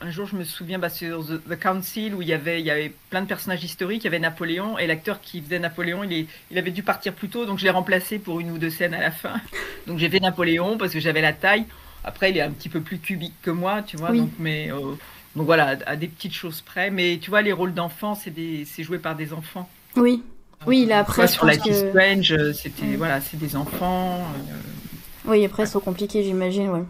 un 0.00 0.10
jour, 0.10 0.26
je 0.26 0.36
me 0.36 0.44
souviens 0.44 0.78
bah, 0.78 0.88
sur 0.88 1.24
The, 1.26 1.58
Council 1.58 2.14
où 2.14 2.22
il 2.22 2.28
y, 2.28 2.32
avait, 2.32 2.60
il 2.60 2.66
y 2.66 2.70
avait 2.70 2.92
plein 3.10 3.20
de 3.20 3.26
personnages 3.26 3.62
historiques. 3.62 4.02
Il 4.02 4.04
y 4.04 4.08
avait 4.08 4.18
Napoléon 4.18 4.78
et 4.78 4.86
l'acteur 4.86 5.20
qui 5.20 5.42
faisait 5.42 5.58
Napoléon, 5.58 6.04
il, 6.04 6.12
est, 6.12 6.26
il 6.50 6.58
avait 6.58 6.70
dû 6.70 6.82
partir 6.82 7.12
plus 7.12 7.28
tôt, 7.28 7.44
donc 7.44 7.58
je 7.58 7.64
l'ai 7.64 7.70
remplacé 7.70 8.18
pour 8.18 8.40
une 8.40 8.50
ou 8.50 8.58
deux 8.58 8.70
scènes 8.70 8.94
à 8.94 9.00
la 9.00 9.10
fin. 9.10 9.34
Donc 9.86 9.98
j'ai 9.98 10.08
fait 10.08 10.20
Napoléon 10.20 10.78
parce 10.78 10.92
que 10.92 11.00
j'avais 11.00 11.20
la 11.20 11.32
taille. 11.32 11.64
Après, 12.04 12.30
il 12.30 12.36
est 12.36 12.42
un 12.42 12.50
petit 12.50 12.68
peu 12.68 12.80
plus 12.80 12.98
cubique 12.98 13.34
que 13.42 13.50
moi, 13.50 13.82
tu 13.82 13.96
vois. 13.96 14.12
Donc, 14.12 14.30
mais, 14.38 14.70
euh, 14.70 14.94
donc 15.36 15.46
voilà, 15.46 15.76
à, 15.86 15.96
des 15.96 16.08
petites 16.08 16.32
choses 16.32 16.62
près. 16.62 16.90
Mais 16.90 17.18
tu 17.20 17.30
vois, 17.30 17.42
les 17.42 17.52
rôles 17.52 17.74
d'enfants, 17.74 18.14
c'est, 18.14 18.32
joué 18.82 18.98
par 18.98 19.16
des 19.16 19.32
enfants. 19.32 19.68
Oui. 19.96 20.22
Oui, 20.66 20.86
là 20.86 21.00
après. 21.00 21.26
sur 21.26 21.46
Life 21.46 21.64
is 21.64 21.88
Strange, 21.88 22.52
c'était 22.52 22.96
voilà, 22.96 23.20
c'est 23.20 23.38
des 23.38 23.56
enfants. 23.56 24.18
Euh, 24.18 24.54
oui, 25.26 25.44
après, 25.44 25.66
c'est 25.66 25.80
compliqué, 25.80 26.22
j'imagine, 26.22 26.68
ouais. 26.68 26.84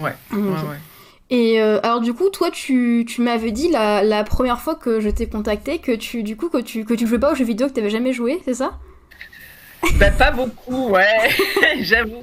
Ouais, 0.00 0.14
ouais, 0.32 0.38
ouais. 0.38 0.78
Et 1.32 1.62
euh, 1.62 1.80
alors 1.82 2.02
du 2.02 2.12
coup, 2.12 2.28
toi, 2.28 2.50
tu, 2.50 3.06
tu 3.08 3.22
m'avais 3.22 3.52
dit 3.52 3.70
la, 3.70 4.02
la, 4.02 4.22
première 4.22 4.60
fois 4.60 4.74
que 4.74 5.00
je 5.00 5.08
t'ai 5.08 5.26
contacté 5.26 5.78
que 5.78 5.92
tu 5.92 6.22
du 6.22 6.36
coup 6.36 6.50
que 6.50 6.58
tu 6.58 6.84
que 6.84 6.92
tu 6.92 7.06
jouais 7.06 7.18
pas 7.18 7.32
aux 7.32 7.34
jeux 7.34 7.46
vidéo 7.46 7.68
que 7.68 7.72
tu 7.72 7.76
t'avais 7.76 7.88
jamais 7.88 8.12
joué, 8.12 8.42
c'est 8.44 8.52
ça? 8.52 8.78
Bah 9.94 10.10
pas 10.10 10.30
beaucoup, 10.30 10.90
ouais, 10.90 11.30
j'avoue. 11.80 12.22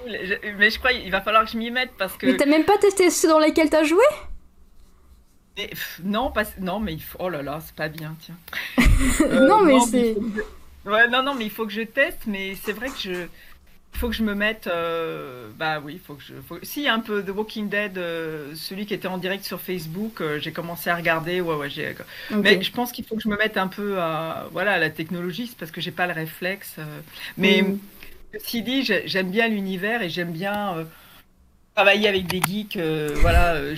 Mais 0.59 0.69
je 0.69 0.77
crois 0.77 0.91
qu'il 0.93 1.09
va 1.09 1.21
falloir 1.21 1.43
que 1.43 1.49
je 1.49 1.57
m'y 1.57 1.71
mette 1.71 1.89
parce 1.97 2.17
que. 2.17 2.27
Mais 2.27 2.37
t'as 2.37 2.45
même 2.45 2.65
pas 2.65 2.77
testé 2.77 3.09
ceux 3.09 3.29
dans 3.29 3.39
lesquels 3.39 3.71
t'as 3.71 3.83
joué? 3.83 4.03
Non, 6.03 6.29
pas... 6.29 6.43
non, 6.59 6.79
mais 6.79 6.93
il 6.93 7.01
faut... 7.01 7.17
oh 7.19 7.29
là 7.29 7.41
là, 7.41 7.59
c'est 7.65 7.75
pas 7.75 7.89
bien, 7.89 8.15
tiens. 8.21 8.37
non, 9.27 9.63
mais 9.63 9.79
c'est. 9.89 10.15
Ouais, 10.85 11.07
non, 11.07 11.23
non, 11.23 11.33
mais 11.33 11.45
il 11.45 11.51
faut 11.51 11.65
que 11.65 11.73
je 11.73 11.81
teste, 11.81 12.27
mais 12.27 12.53
c'est 12.63 12.73
vrai 12.73 12.89
que 12.89 12.99
je 12.99 13.27
faut 13.93 14.09
que 14.09 14.15
je 14.15 14.23
me 14.23 14.33
mette. 14.33 14.67
Euh, 14.67 15.49
bah 15.57 15.81
oui, 15.83 15.93
il 15.95 15.99
faut 15.99 16.13
que 16.13 16.23
je. 16.23 16.33
Faut... 16.47 16.57
Si, 16.63 16.87
un 16.87 16.99
peu 16.99 17.23
The 17.23 17.29
Walking 17.29 17.69
Dead, 17.69 17.97
euh, 17.97 18.53
celui 18.55 18.85
qui 18.85 18.93
était 18.93 19.07
en 19.07 19.17
direct 19.17 19.43
sur 19.43 19.59
Facebook, 19.59 20.21
euh, 20.21 20.39
j'ai 20.39 20.51
commencé 20.51 20.89
à 20.89 20.95
regarder. 20.95 21.41
Ouais, 21.41 21.55
ouais, 21.55 21.69
j'ai. 21.69 21.95
Mais 22.31 22.61
je 22.61 22.71
pense 22.71 22.91
qu'il 22.91 23.05
faut 23.05 23.15
que 23.15 23.21
je 23.21 23.27
me 23.27 23.37
mette 23.37 23.57
un 23.57 23.67
peu 23.67 23.99
à, 23.99 24.47
voilà, 24.51 24.73
à 24.73 24.77
la 24.77 24.89
technologie, 24.89 25.47
c'est 25.47 25.57
parce 25.57 25.71
que 25.71 25.81
j'ai 25.81 25.91
pas 25.91 26.07
le 26.07 26.13
réflexe. 26.13 26.77
Mais 27.37 27.61
mm. 27.61 27.79
ceci 28.39 28.61
dit, 28.61 28.83
j'aime 28.83 29.31
bien 29.31 29.47
l'univers 29.47 30.01
et 30.01 30.09
j'aime 30.09 30.31
bien 30.31 30.87
travailler 31.79 32.07
avec 32.09 32.27
des 32.27 32.41
geeks, 32.41 32.75
euh, 32.77 33.09
voilà. 33.21 33.53
euh, 33.53 33.75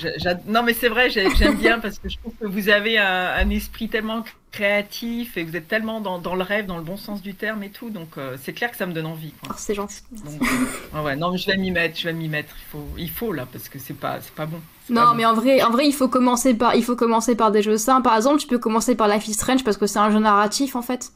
non, 0.47 0.63
mais 0.63 0.73
c'est 0.73 0.89
vrai, 0.89 1.09
j'ai- 1.11 1.29
j'aime 1.35 1.55
bien 1.55 1.77
parce 1.79 1.99
que 1.99 2.09
je 2.09 2.17
trouve 2.17 2.33
que 2.41 2.47
vous 2.47 2.69
avez 2.69 2.97
un, 2.97 3.27
un 3.37 3.49
esprit 3.51 3.89
tellement 3.89 4.23
créatif 4.51 5.37
et 5.37 5.43
vous 5.43 5.55
êtes 5.55 5.67
tellement 5.67 6.01
dans, 6.01 6.17
dans 6.17 6.35
le 6.35 6.41
rêve, 6.43 6.65
dans 6.65 6.77
le 6.77 6.83
bon 6.83 6.97
sens 6.97 7.21
du 7.21 7.35
terme 7.35 7.61
et 7.63 7.69
tout. 7.69 7.89
Donc, 7.89 8.09
euh, 8.17 8.37
c'est 8.41 8.53
clair 8.53 8.71
que 8.71 8.77
ça 8.77 8.85
me 8.87 8.93
donne 8.93 9.05
envie. 9.05 9.33
Oh, 9.47 9.53
c'est 9.55 9.75
gentil. 9.75 10.01
Donc, 10.11 10.41
euh, 10.41 10.97
ouais, 10.97 11.03
ouais, 11.05 11.15
non, 11.15 11.31
mais 11.31 11.37
je 11.37 11.45
vais 11.47 11.57
m'y 11.57 11.69
mettre, 11.71 11.97
je 11.99 12.05
vais 12.07 12.13
m'y 12.13 12.27
mettre. 12.27 12.53
Il 12.57 12.71
faut, 12.71 12.87
il 12.97 13.09
faut 13.09 13.31
là 13.33 13.45
parce 13.51 13.69
que 13.69 13.77
c'est 13.79 13.93
pas, 13.97 14.17
c'est 14.21 14.33
pas 14.33 14.45
bon. 14.47 14.57
Pas 14.87 14.93
Non, 14.93 15.07
bon. 15.09 15.13
mais 15.15 15.25
en 15.25 15.33
vrai, 15.35 15.61
en 15.61 15.69
vrai, 15.69 15.85
il 15.87 15.93
faut 15.93 16.07
commencer 16.09 16.53
par, 16.55 16.75
il 16.75 16.83
faut 16.83 16.95
commencer 16.95 17.35
par 17.35 17.51
des 17.51 17.61
jeux 17.61 17.77
simples. 17.77 18.03
Par 18.03 18.15
exemple, 18.15 18.39
tu 18.39 18.47
peux 18.47 18.59
commencer 18.59 18.95
par 18.95 19.07
Life 19.07 19.27
is 19.27 19.33
Strange 19.35 19.63
parce 19.63 19.77
que 19.77 19.85
c'est 19.87 19.99
un 19.99 20.11
jeu 20.11 20.19
narratif 20.19 20.75
en 20.75 20.81
fait. 20.81 21.11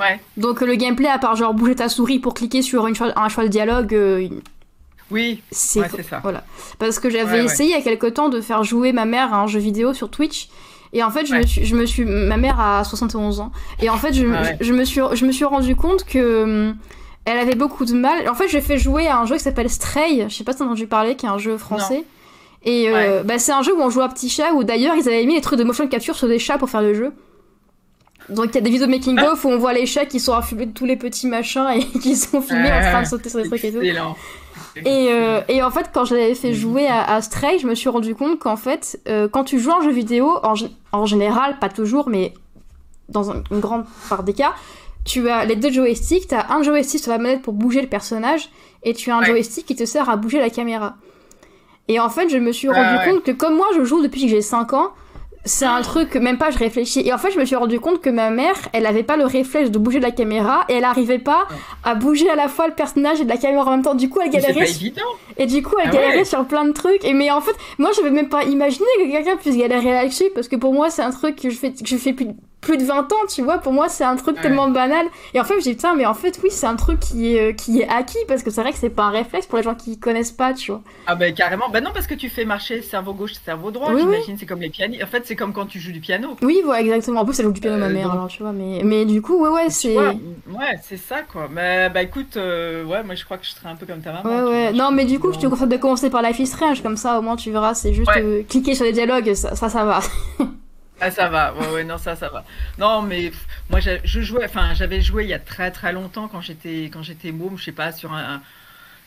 Ouais. 0.00 0.18
Donc 0.38 0.62
le 0.62 0.74
gameplay, 0.74 1.08
à 1.08 1.18
part 1.18 1.36
genre 1.36 1.52
bouger 1.54 1.76
ta 1.76 1.88
souris 1.90 2.18
pour 2.18 2.32
cliquer 2.34 2.62
sur 2.62 2.86
une 2.86 2.96
un 3.14 3.28
choix 3.28 3.44
de 3.44 3.48
dialogue, 3.48 3.92
Oui, 5.12 5.42
c'est 5.50 5.80
ouais, 5.80 5.88
ça. 6.08 6.20
voilà. 6.22 6.44
Parce 6.78 6.98
que 6.98 7.10
j'avais 7.10 7.40
Ouais, 7.40 7.44
essayé 7.44 7.70
il 7.70 7.76
y 7.76 7.80
a 7.80 7.82
quelque 7.82 8.06
temps 8.06 8.28
de 8.28 8.40
faire 8.40 8.64
jouer 8.64 8.92
ma 8.92 9.04
mère 9.04 9.32
à 9.32 9.38
un 9.38 9.46
jeu 9.46 9.60
vidéo 9.60 9.92
sur 9.94 10.10
Twitch. 10.10 10.48
Et 10.94 11.02
en 11.02 11.10
fait, 11.10 11.24
je, 11.24 11.34
me 11.34 11.46
suis, 11.46 11.64
je 11.64 11.74
me 11.74 11.86
suis, 11.86 12.04
ma 12.04 12.36
mère 12.36 12.60
a 12.60 12.84
71 12.84 13.40
ans. 13.40 13.50
Et 13.80 13.88
en 13.88 13.96
fait, 13.96 14.12
je, 14.12 14.26
Ah 14.26 14.42
je, 14.60 14.66
je 14.66 14.72
me 14.72 14.84
suis, 14.84 15.00
je 15.14 15.24
me 15.24 15.32
suis 15.32 15.44
rendu 15.44 15.74
compte 15.76 16.04
que 16.04 16.42
hum, 16.42 16.76
elle 17.24 17.38
avait 17.38 17.54
beaucoup 17.54 17.84
de 17.84 17.94
mal. 17.94 18.28
En 18.28 18.34
fait, 18.34 18.48
j'ai 18.48 18.60
fait 18.60 18.78
jouer 18.78 19.06
à 19.06 19.18
un 19.18 19.26
jeu 19.26 19.36
qui 19.36 19.42
s'appelle 19.42 19.70
Stray. 19.70 20.26
Je 20.28 20.34
sais 20.34 20.44
pas 20.44 20.52
si 20.52 20.58
t'as 20.58 20.64
entendu 20.64 20.86
parler, 20.86 21.14
qui 21.14 21.26
est 21.26 21.30
un 21.30 21.38
jeu 21.38 21.56
français. 21.56 22.04
Et 22.64 22.88
euh, 22.88 23.22
bah, 23.24 23.38
c'est 23.38 23.52
un 23.52 23.62
jeu 23.62 23.74
où 23.74 23.80
on 23.80 23.90
joue 23.90 24.02
à 24.02 24.08
petit 24.08 24.28
chat. 24.28 24.52
Où 24.52 24.64
d'ailleurs, 24.64 24.94
ils 24.96 25.08
avaient 25.08 25.24
mis 25.24 25.34
des 25.34 25.40
trucs 25.40 25.58
de 25.58 25.64
motion 25.64 25.86
capture 25.88 26.14
sur 26.16 26.28
des 26.28 26.38
chats 26.38 26.58
pour 26.58 26.68
faire 26.68 26.82
le 26.82 26.94
jeu. 26.94 27.12
Donc 28.28 28.46
il 28.50 28.54
y 28.54 28.58
a 28.58 28.60
des 28.60 28.70
vidéos 28.70 28.86
making 28.86 29.18
of 29.20 29.44
où 29.44 29.48
on 29.48 29.58
voit 29.58 29.72
les 29.72 29.84
chats 29.86 30.06
qui 30.06 30.20
sont 30.20 30.32
affubés 30.32 30.66
de 30.66 30.72
tous 30.72 30.84
les 30.84 30.96
petits 30.96 31.26
machins 31.26 31.66
et 31.74 31.84
qui 32.00 32.14
sont 32.16 32.40
filmés 32.40 32.70
en 32.70 32.80
train 32.80 33.02
de 33.02 33.06
sauter 33.08 33.28
sur 33.28 33.42
des 33.42 33.48
trucs 33.48 33.64
et 33.64 33.72
tout. 33.72 33.80
Et, 34.76 35.08
euh, 35.12 35.40
et 35.48 35.62
en 35.62 35.70
fait, 35.70 35.90
quand 35.92 36.04
je 36.04 36.14
l'avais 36.14 36.34
fait 36.34 36.54
jouer 36.54 36.86
à, 36.86 37.02
à 37.14 37.20
Stray, 37.22 37.58
je 37.58 37.66
me 37.66 37.74
suis 37.74 37.88
rendu 37.88 38.14
compte 38.14 38.38
qu'en 38.38 38.56
fait, 38.56 38.98
euh, 39.08 39.28
quand 39.28 39.44
tu 39.44 39.58
joues 39.58 39.72
un 39.72 39.82
jeu 39.82 39.90
vidéo, 39.92 40.38
en, 40.42 40.54
gé- 40.54 40.70
en 40.92 41.04
général, 41.06 41.58
pas 41.58 41.68
toujours, 41.68 42.08
mais 42.08 42.32
dans 43.08 43.30
un- 43.30 43.42
une 43.50 43.60
grande 43.60 43.84
part 44.08 44.22
des 44.22 44.32
cas, 44.32 44.54
tu 45.04 45.28
as 45.28 45.44
les 45.44 45.56
deux 45.56 45.70
joysticks. 45.70 46.28
Tu 46.28 46.34
as 46.34 46.50
un 46.52 46.62
joystick 46.62 47.02
sur 47.02 47.12
la 47.12 47.18
manette 47.18 47.42
pour 47.42 47.52
bouger 47.52 47.82
le 47.82 47.88
personnage, 47.88 48.48
et 48.82 48.94
tu 48.94 49.10
as 49.10 49.16
un 49.16 49.20
Ouais. 49.20 49.26
joystick 49.26 49.66
qui 49.66 49.76
te 49.76 49.84
sert 49.84 50.08
à 50.08 50.16
bouger 50.16 50.38
la 50.38 50.48
caméra. 50.50 50.94
Et 51.88 52.00
en 52.00 52.08
fait, 52.08 52.28
je 52.30 52.38
me 52.38 52.52
suis 52.52 52.68
rendu 52.68 52.96
ouais. 52.96 53.10
compte 53.10 53.24
que 53.24 53.32
comme 53.32 53.56
moi, 53.56 53.66
je 53.76 53.84
joue 53.84 54.00
depuis 54.02 54.22
que 54.22 54.28
j'ai 54.28 54.40
5 54.42 54.72
ans, 54.72 54.90
c'est 55.44 55.64
un 55.64 55.82
truc 55.82 56.14
même 56.16 56.38
pas 56.38 56.50
je 56.50 56.58
réfléchis. 56.58 57.00
Et 57.06 57.12
en 57.12 57.18
fait, 57.18 57.30
je 57.32 57.38
me 57.38 57.44
suis 57.44 57.56
rendu 57.56 57.80
compte 57.80 58.00
que 58.00 58.10
ma 58.10 58.30
mère, 58.30 58.54
elle 58.72 58.86
avait 58.86 59.02
pas 59.02 59.16
le 59.16 59.24
réflexe 59.24 59.70
de 59.70 59.78
bouger 59.78 59.98
la 60.00 60.10
caméra 60.12 60.64
et 60.68 60.74
elle 60.74 60.84
arrivait 60.84 61.18
pas 61.18 61.46
à 61.84 61.94
bouger 61.94 62.30
à 62.30 62.36
la 62.36 62.48
fois 62.48 62.68
le 62.68 62.74
personnage 62.74 63.20
et 63.20 63.24
de 63.24 63.28
la 63.28 63.36
caméra 63.36 63.66
en 63.66 63.70
même 63.72 63.82
temps. 63.82 63.94
Du 63.94 64.08
coup, 64.08 64.20
elle 64.20 64.30
pas 64.30 64.38
galérait 64.38 64.70
évident. 64.70 65.02
et 65.36 65.46
du 65.46 65.62
coup, 65.62 65.74
elle 65.82 65.88
Ah 65.90 65.94
galérait 65.94 66.18
ouais. 66.18 66.24
sur 66.24 66.44
plein 66.46 66.64
de 66.64 66.72
trucs. 66.72 67.04
Et 67.04 67.12
mais 67.12 67.30
en 67.30 67.40
fait, 67.40 67.56
moi, 67.78 67.90
je 67.96 68.02
vais 68.02 68.10
même 68.10 68.28
pas 68.28 68.44
imaginer 68.44 68.86
que 68.98 69.10
quelqu'un 69.10 69.36
puisse 69.36 69.56
galérer 69.56 69.90
là-dessus 69.92 70.30
parce 70.34 70.46
que 70.48 70.56
pour 70.56 70.72
moi, 70.72 70.90
c'est 70.90 71.02
un 71.02 71.10
truc 71.10 71.36
que 71.36 71.50
je 71.50 71.56
fais, 71.56 71.72
que 71.72 71.86
je 71.86 71.96
fais 71.96 72.12
plus, 72.12 72.28
plus 72.62 72.78
de 72.78 72.84
20 72.84 73.12
ans, 73.12 73.16
tu 73.28 73.42
vois. 73.42 73.58
Pour 73.58 73.72
moi, 73.72 73.90
c'est 73.90 74.04
un 74.04 74.16
truc 74.16 74.36
Ouais. 74.36 74.42
tellement 74.42 74.68
banal. 74.68 75.04
Et 75.34 75.40
en 75.40 75.44
fait, 75.44 75.54
je 75.58 75.64
dis 75.64 75.74
putain, 75.74 75.94
mais 75.94 76.06
en 76.06 76.14
fait, 76.14 76.40
oui, 76.42 76.48
c'est 76.50 76.66
un 76.66 76.76
truc 76.76 77.00
qui 77.00 77.34
est, 77.36 77.50
euh, 77.50 77.52
qui 77.52 77.80
est 77.82 77.88
acquis 77.88 78.16
parce 78.28 78.42
que 78.42 78.50
c'est 78.50 78.62
vrai 78.62 78.72
que 78.72 78.78
c'est 78.78 78.88
pas 78.88 79.02
un 79.02 79.10
réflexe 79.10 79.46
pour 79.46 79.58
les 79.58 79.64
gens 79.64 79.74
qui 79.74 79.98
connaissent 79.98 80.30
pas, 80.32 80.54
tu 80.54 80.70
vois. 80.70 80.80
Ah 81.06 81.14
ben 81.16 81.34
carrément. 81.34 81.68
Ben 81.68 81.82
non 81.84 81.90
parce 81.92 82.06
que 82.06 82.14
tu 82.14 82.28
fais 82.30 82.44
marcher 82.44 82.80
cerveau 82.80 83.12
gauche, 83.12 83.32
cerveau 83.44 83.70
droit. 83.70 83.90
Oui, 83.92 84.00
J'imagine 84.00 84.36
c'est 84.38 84.46
comme 84.46 84.60
les 84.60 84.70
pianistes. 84.70 85.02
En 85.02 85.06
fait 85.06 85.22
c'est 85.26 85.36
comme 85.36 85.52
quand 85.52 85.66
tu 85.66 85.78
joues 85.80 85.92
du 85.92 86.00
piano. 86.00 86.36
Oui, 86.40 86.60
voilà, 86.64 86.80
exactement. 86.82 87.20
En 87.20 87.24
plus, 87.24 87.38
elle 87.40 87.46
joue 87.46 87.52
du 87.52 87.60
piano, 87.60 87.76
ma 87.76 87.86
Euh, 87.86 87.88
mère, 87.92 88.04
donc- 88.04 88.12
alors 88.14 88.28
tu 88.28 88.42
vois. 88.42 88.52
Mais, 88.52 88.80
mais 88.84 89.04
du 89.04 89.20
coup, 89.20 89.42
ouais, 89.42 89.48
ouais, 89.50 89.68
c'est. 89.70 89.96
ouais, 89.98 90.14
c'est 90.82 90.96
ça 90.96 91.22
quoi. 91.22 91.48
Mais 91.50 91.90
bah 91.90 92.02
écoute, 92.02 92.36
euh, 92.36 92.84
ouais, 92.84 93.02
moi 93.02 93.16
je 93.16 93.24
crois 93.24 93.38
que 93.38 93.44
je 93.44 93.50
serais 93.50 93.68
un 93.70 93.74
peu 93.76 93.86
comme 93.86 94.00
ta 94.00 94.12
maman. 94.12 94.28
Ouais, 94.28 94.42
ouais. 94.50 94.72
vois, 94.72 94.78
Non, 94.84 94.90
mais 94.92 95.04
du 95.04 95.18
coup, 95.18 95.32
je 95.32 95.38
te 95.40 95.46
conseille 95.48 95.66
de 95.68 95.76
commencer 95.76 96.10
par 96.10 96.22
Life 96.22 96.38
is 96.38 96.46
Strange, 96.46 96.80
comme 96.82 96.96
ça, 96.96 97.18
au 97.18 97.22
moins, 97.22 97.34
tu 97.34 97.50
verras, 97.50 97.74
c'est 97.74 97.92
juste 97.92 98.08
Ouais. 98.14 98.22
euh, 98.22 98.42
cliquer 98.48 98.74
sur 98.76 98.84
les 98.84 98.92
dialogues, 98.92 99.34
ça, 99.34 99.56
ça, 99.56 99.68
ça 99.68 99.84
va. 99.84 100.00
Ah 101.00 101.10
ça 101.10 101.28
va, 101.28 101.52
ouais, 101.54 101.68
ouais, 101.72 101.84
non 101.84 101.98
ça, 101.98 102.14
ça 102.14 102.28
va. 102.28 102.44
Non 102.78 103.02
mais 103.02 103.30
pff, 103.30 103.46
moi 103.70 103.80
je 103.80 104.20
jouais, 104.22 104.44
enfin 104.44 104.72
j'avais 104.74 105.00
joué 105.00 105.24
il 105.24 105.30
y 105.30 105.34
a 105.34 105.38
très 105.40 105.70
très 105.72 105.92
longtemps 105.92 106.28
quand 106.28 106.40
j'étais 106.40 106.84
quand 106.92 107.02
j'étais 107.02 107.32
môme, 107.32 107.58
je 107.58 107.64
sais 107.64 107.72
pas 107.72 107.90
sur 107.92 108.12
un, 108.12 108.34
un- 108.36 108.42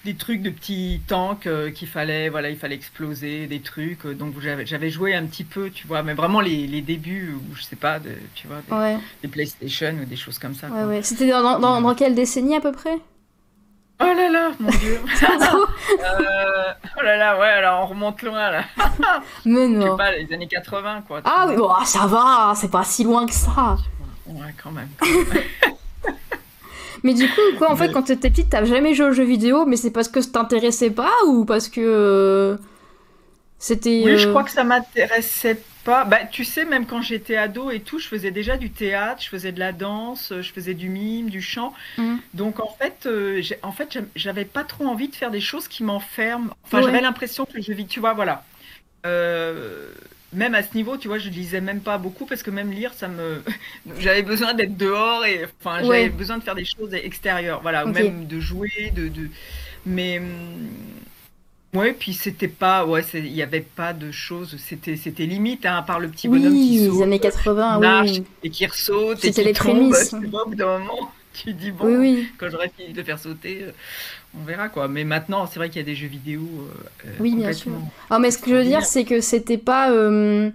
des 0.03 0.15
trucs 0.15 0.41
de 0.43 0.51
petits 0.51 1.01
tanks 1.07 1.47
euh, 1.47 1.71
qu'il 1.71 1.87
fallait, 1.87 2.29
voilà, 2.29 2.49
il 2.51 2.57
fallait 2.57 2.75
exploser 2.75 3.47
des 3.47 3.59
trucs. 3.61 4.05
euh, 4.05 4.13
donc 4.13 4.39
j'avais 4.39 4.65
j'avais 4.65 4.89
joué 4.91 5.15
un 5.15 5.25
petit 5.25 5.43
peu, 5.43 5.69
tu 5.71 5.87
vois, 5.87 6.03
mais 6.03 6.13
vraiment 6.13 6.41
les, 6.41 6.67
les 6.67 6.81
débuts 6.81 7.33
où 7.33 7.55
je 7.55 7.63
sais 7.63 7.75
pas, 7.75 7.99
de, 7.99 8.11
tu 8.35 8.47
vois, 8.47 8.61
des, 8.67 8.73
Ouais, 8.73 8.97
des 9.23 9.27
PlayStation 9.29 9.95
ou 10.01 10.05
des 10.05 10.15
choses 10.15 10.37
comme 10.37 10.53
ça. 10.53 10.67
ouais, 10.67 10.73
quoi. 10.73 10.87
ouais. 10.87 11.01
C'était 11.03 11.29
dans, 11.29 11.59
dans, 11.59 11.81
dans 11.81 11.95
quelle 11.95 12.13
décennie 12.15 12.55
à 12.55 12.61
peu 12.61 12.71
près? 12.71 12.97
Oh 14.01 14.03
là 14.03 14.29
là, 14.29 14.51
mon 14.59 14.69
dieu. 14.69 14.99
Euh, 15.97 16.73
oh 16.97 17.01
là 17.03 17.17
là, 17.17 17.39
ouais, 17.39 17.47
alors 17.47 17.83
on 17.83 17.87
remonte 17.87 18.21
loin 18.21 18.51
là. 18.51 18.63
Mais 19.45 19.67
Je 19.67 19.81
sais 19.81 19.87
non. 19.87 19.97
pas, 19.97 20.11
les 20.11 20.33
années 20.33 20.47
80 20.47 21.03
quoi. 21.07 21.21
Ah 21.23 21.45
oui, 21.47 21.55
bon, 21.55 21.69
ça 21.85 22.05
va, 22.07 22.53
c'est 22.55 22.71
pas 22.71 22.83
si 22.83 23.03
loin 23.03 23.25
que 23.25 23.33
ça. 23.33 23.77
Ouais, 24.25 24.53
quand 24.61 24.71
même. 24.71 24.89
Mais 27.03 27.13
du 27.13 27.27
coup, 27.29 27.41
quoi, 27.57 27.71
en 27.71 27.75
fait, 27.75 27.91
quand 27.91 28.01
t'étais 28.03 28.31
petite, 28.31 28.49
t'as 28.49 28.65
jamais 28.65 28.95
joué 28.95 29.07
aux 29.07 29.11
jeux 29.11 29.25
vidéo, 29.25 29.65
mais 29.67 29.75
c'est 29.77 29.91
parce 29.91 30.07
que 30.07 30.21
ça 30.21 30.31
t'intéressait 30.31 30.89
pas 30.89 31.11
ou 31.27 31.45
parce 31.45 31.67
que 31.67 31.81
euh, 31.81 32.57
c'était. 33.59 34.01
Oui, 34.03 34.17
je 34.17 34.27
euh, 34.27 34.31
crois 34.31 34.43
que 34.43 34.49
ça 34.49 34.63
m'intéressait 34.63 35.61
pas. 35.85 36.03
Bah, 36.03 36.19
tu 36.29 36.43
sais, 36.43 36.65
même 36.65 36.85
quand 36.85 37.01
j'étais 37.01 37.37
ado 37.37 37.71
et 37.71 37.79
tout, 37.79 37.99
je 37.99 38.07
faisais 38.07 38.31
déjà 38.31 38.57
du 38.57 38.69
théâtre, 38.71 39.21
je 39.23 39.29
faisais 39.29 39.53
de 39.53 39.59
la 39.59 39.71
danse, 39.71 40.33
je 40.41 40.51
faisais 40.51 40.73
du 40.73 40.89
mime, 40.89 41.29
du 41.29 41.41
chant. 41.41 41.73
Mhm. 41.97 42.19
Donc 42.33 42.59
en 42.59 42.75
fait, 42.77 43.05
euh, 43.05 43.41
j'ai- 43.41 43.59
en 43.63 43.71
fait, 43.71 43.93
j'aim- 43.93 44.07
j'avais 44.15 44.45
pas 44.45 44.63
trop 44.65 44.85
envie 44.87 45.07
de 45.07 45.15
faire 45.15 45.31
des 45.31 45.39
choses 45.41 45.67
qui 45.69 45.83
m'enferment. 45.83 46.49
Enfin, 46.65 46.79
Ouais. 46.79 46.83
j'avais 46.85 47.01
l'impression 47.01 47.45
que 47.45 47.61
je 47.61 47.71
vis, 47.71 47.87
tu 47.87 47.99
vois, 48.01 48.13
voilà. 48.13 48.43
Euh, 49.05 49.87
même 50.33 50.55
à 50.55 50.63
ce 50.63 50.73
niveau, 50.75 50.97
tu 50.97 51.07
vois, 51.07 51.19
je 51.19 51.29
lisais 51.29 51.61
même 51.61 51.79
pas 51.79 51.97
beaucoup 51.97 52.25
parce 52.25 52.43
que 52.43 52.51
même 52.51 52.71
lire, 52.71 52.93
ça 52.93 53.07
me, 53.07 53.41
j'avais 53.99 54.23
besoin 54.23 54.53
d'être 54.53 54.75
dehors 54.75 55.23
et 55.25 55.45
enfin, 55.61 55.77
j'avais 55.83 55.87
Ouais. 55.89 56.09
besoin 56.09 56.37
de 56.39 56.43
faire 56.43 56.55
des 56.55 56.65
choses 56.65 56.93
extérieures, 56.93 57.61
voilà, 57.61 57.85
ou 57.85 57.89
Ok. 57.89 57.95
même 57.95 58.25
de 58.27 58.39
jouer, 58.39 58.91
de, 58.95 59.07
de... 59.07 59.29
mais 59.85 60.19
hum, 60.19 60.67
ouais, 61.75 61.93
puis 61.93 62.13
c'était 62.13 62.47
pas, 62.47 62.85
ouais, 62.85 63.03
il 63.13 63.27
y 63.35 63.41
avait 63.41 63.61
pas 63.61 63.93
de 63.93 64.11
choses, 64.11 64.55
c'était, 64.57 64.95
c'était 64.97 65.25
limite, 65.25 65.65
hein, 65.65 65.77
à 65.77 65.81
part 65.83 65.99
le 65.99 66.09
petit 66.09 66.27
bonhomme 66.27 66.53
Oui, 66.53 66.67
qui 66.69 66.79
les 66.79 66.87
saute, 66.89 67.01
années 67.03 67.19
80, 67.19 67.79
marche 67.79 68.09
oui. 68.11 68.23
et 68.43 68.49
qui 68.49 68.65
ressaute 68.65 69.23
et 69.23 69.31
C'était 69.31 69.41
qui 69.41 69.47
les 69.49 69.53
tombe, 69.53 69.91
prémices. 69.91 70.13
au 70.13 70.49
bout 70.49 70.55
d'un 70.55 70.79
moment, 70.79 71.11
tu 71.33 71.53
dis 71.53 71.71
bon, 71.71 71.85
Oui, 71.85 71.95
oui. 71.97 72.27
quand 72.37 72.49
j'aurai 72.49 72.71
fini 72.77 72.93
de 72.93 73.03
faire 73.03 73.19
sauter, 73.19 73.63
euh, 73.63 73.71
on 74.39 74.43
verra 74.45 74.69
quoi. 74.69 74.87
Mais 74.87 75.03
maintenant, 75.03 75.45
c'est 75.47 75.59
vrai 75.59 75.69
qu'il 75.69 75.77
y 75.81 75.83
a 75.83 75.85
des 75.85 75.95
jeux 75.95 76.07
vidéo 76.07 76.41
euh, 76.41 77.07
euh, 77.07 77.11
Oui, 77.19 77.35
bien 77.35 77.49
complètement. 77.51 77.91
Alors, 78.09 78.19
mais 78.21 78.31
ce 78.31 78.37
que 78.37 78.49
je 78.49 78.55
veux 78.55 78.63
dire, 78.63 78.85
c'est 78.85 79.03
que 79.05 79.21
c'était 79.21 79.57
pas. 79.57 79.91
euh, 79.91 80.51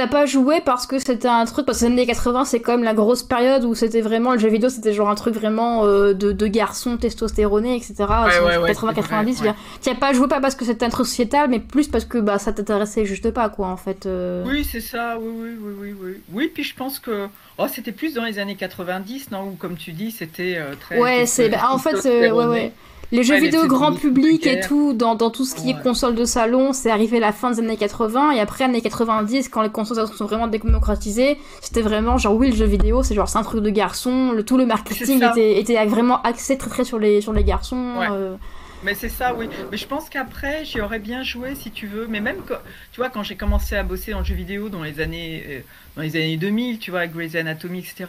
T'as 0.00 0.06
pas 0.06 0.24
joué 0.24 0.62
parce 0.62 0.86
que 0.86 0.98
c'était 0.98 1.28
un 1.28 1.44
truc. 1.44 1.66
Parce 1.66 1.80
que 1.80 1.84
les 1.84 1.92
années 1.92 2.06
80, 2.06 2.46
c'est 2.46 2.60
quand 2.60 2.72
même 2.72 2.84
la 2.84 2.94
grosse 2.94 3.22
période 3.22 3.66
où 3.66 3.74
c'était 3.74 4.00
vraiment. 4.00 4.32
Le 4.32 4.38
jeu 4.38 4.48
vidéo, 4.48 4.70
c'était 4.70 4.94
genre 4.94 5.10
un 5.10 5.14
truc 5.14 5.34
vraiment 5.34 5.84
euh, 5.84 6.14
de, 6.14 6.32
de 6.32 6.46
garçons 6.46 6.96
testostéronés, 6.96 7.76
etc. 7.76 7.96
ouais, 7.98 8.56
ouais, 8.56 8.72
80-90. 8.72 8.72
c'est 8.72 8.80
vrai, 8.80 9.24
je 9.24 9.28
veux 9.28 9.42
dire. 9.42 9.54
T'y 9.82 9.90
as 9.90 9.94
pas 9.94 10.14
joué 10.14 10.26
pas 10.26 10.40
parce 10.40 10.54
que 10.54 10.64
c'était 10.64 10.86
un 10.86 10.88
truc 10.88 11.04
sociétal, 11.06 11.50
mais 11.50 11.60
plus 11.60 11.88
parce 11.88 12.06
que 12.06 12.16
bah, 12.16 12.38
ça 12.38 12.54
t'intéressait 12.54 13.04
juste 13.04 13.30
pas, 13.30 13.50
quoi, 13.50 13.66
en 13.66 13.76
fait. 13.76 14.06
euh. 14.06 14.42
Oui, 14.46 14.64
c'est 14.64 14.80
ça, 14.80 15.18
oui, 15.20 15.34
oui, 15.36 15.50
oui, 15.60 15.74
oui, 15.78 15.96
oui. 16.00 16.14
Oui, 16.32 16.50
puis 16.54 16.64
je 16.64 16.74
pense 16.74 16.98
que 16.98 17.28
oh, 17.58 17.66
c'était 17.70 17.92
plus 17.92 18.14
dans 18.14 18.24
les 18.24 18.38
années 18.38 18.56
90, 18.56 19.30
non 19.32 19.48
Où, 19.48 19.50
comme 19.50 19.76
tu 19.76 19.92
dis, 19.92 20.12
c'était 20.12 20.54
euh, 20.56 20.76
très. 20.80 20.98
Ouais, 20.98 21.26
c'est. 21.26 21.50
bah, 21.50 21.68
en 21.70 21.76
fait, 21.76 22.06
euh, 22.06 22.30
ouais, 22.30 22.46
ouais. 22.46 22.72
Les 23.12 23.24
jeux 23.24 23.34
Ouais, 23.34 23.40
vidéo 23.40 23.66
grand 23.66 23.92
public 23.92 24.46
et 24.46 24.60
tout, 24.60 24.92
dans, 24.92 25.14
dans 25.14 25.30
tout 25.30 25.44
ce 25.44 25.54
qui 25.54 25.70
est 25.70 25.82
console 25.82 26.14
de 26.14 26.24
salon, 26.24 26.72
c'est 26.72 26.90
arrivé 26.90 27.16
à 27.16 27.20
la 27.20 27.32
fin 27.32 27.50
des 27.50 27.58
années 27.58 27.76
80 27.76 28.32
et 28.32 28.40
après 28.40 28.64
années 28.64 28.80
90, 28.80 29.48
quand 29.48 29.62
les 29.62 29.68
consoles 29.68 30.06
sont 30.08 30.26
vraiment 30.26 30.46
démocratisées, 30.46 31.36
c'était 31.60 31.82
vraiment 31.82 32.18
genre 32.18 32.34
oui, 32.34 32.50
le 32.50 32.56
jeu 32.56 32.66
vidéo, 32.66 33.02
c'est 33.02 33.14
genre 33.14 33.28
c'est 33.28 33.38
un 33.38 33.42
truc 33.42 33.62
de 33.62 33.70
garçon, 33.70 34.32
le, 34.32 34.44
tout 34.44 34.56
le 34.56 34.66
marketing 34.66 35.22
était, 35.24 35.58
était 35.58 35.84
vraiment 35.86 36.22
axé 36.22 36.56
très 36.56 36.70
très 36.70 36.84
sur 36.84 36.98
les, 36.98 37.20
sur 37.20 37.32
les 37.32 37.44
garçons. 37.44 37.94
Ouais. 37.98 38.08
euh. 38.10 38.34
Mais 38.82 38.94
c'est 38.94 39.08
ça, 39.10 39.34
oui. 39.34 39.48
Mais 39.70 39.76
je 39.76 39.86
pense 39.86 40.08
qu'après, 40.08 40.64
j'y 40.64 40.80
aurais 40.80 40.98
bien 41.00 41.22
joué 41.22 41.54
si 41.54 41.70
tu 41.70 41.86
veux. 41.86 42.06
Mais 42.08 42.20
même, 42.20 42.38
quand, 42.46 42.56
tu 42.92 43.00
vois, 43.00 43.10
quand 43.10 43.22
j'ai 43.22 43.36
commencé 43.36 43.76
à 43.76 43.82
bosser 43.82 44.12
dans 44.12 44.20
le 44.20 44.24
jeu 44.24 44.34
vidéo 44.34 44.68
dans 44.68 44.82
les 44.82 45.00
années, 45.00 45.44
euh, 45.48 45.60
dans 45.96 46.02
les 46.02 46.16
années 46.16 46.36
2000, 46.38 46.78
tu 46.78 46.90
vois, 46.90 47.00
avec 47.00 47.12
Grey's 47.12 47.34
Anatomy, 47.34 47.80
etc., 47.80 48.06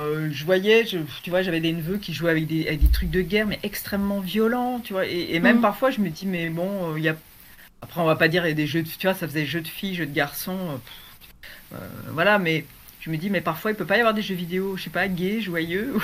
euh, 0.00 0.28
je 0.32 0.44
voyais, 0.44 0.86
je- 0.86 0.98
tu 1.22 1.30
vois, 1.30 1.42
j'avais 1.42 1.60
des 1.60 1.72
neveux 1.72 1.98
qui 1.98 2.12
jouaient 2.14 2.30
avec 2.30 2.46
des, 2.46 2.66
avec 2.68 2.80
des 2.80 2.88
trucs 2.88 3.10
de 3.10 3.20
guerre, 3.22 3.46
mais 3.46 3.58
extrêmement 3.62 4.20
violents, 4.20 4.80
tu 4.80 4.92
vois. 4.92 5.06
Et, 5.06 5.34
et 5.34 5.40
même 5.40 5.56
Mhm. 5.56 5.62
parfois, 5.62 5.90
je 5.90 6.00
me 6.00 6.08
dis, 6.10 6.26
mais 6.26 6.48
bon, 6.50 6.92
euh, 6.94 6.98
il 6.98 7.04
y 7.04 7.08
a. 7.08 7.16
Après, 7.82 8.00
on 8.00 8.04
va 8.06 8.16
pas 8.16 8.28
dire, 8.28 8.46
il 8.46 8.50
y 8.50 8.52
a 8.52 8.54
des 8.54 8.66
jeux 8.68 8.82
de. 8.82 8.88
Tu 8.88 9.06
vois, 9.06 9.14
ça 9.14 9.26
faisait 9.28 9.46
jeux 9.46 9.60
de 9.62 9.68
filles, 9.68 9.94
jeux 9.96 10.06
de 10.06 10.14
garçons. 10.14 10.80
euh, 11.74 11.76
voilà, 12.12 12.38
mais. 12.38 12.64
Je 13.00 13.10
me 13.10 13.16
dis, 13.16 13.30
mais 13.30 13.40
parfois, 13.40 13.70
il 13.70 13.76
peut 13.76 13.86
pas 13.86 13.96
y 13.96 14.00
avoir 14.00 14.12
des 14.12 14.22
jeux 14.22 14.34
vidéo, 14.34 14.76
je 14.76 14.82
sais 14.84 14.90
pas, 14.90 15.06
gays, 15.08 15.40
joyeux. 15.40 15.94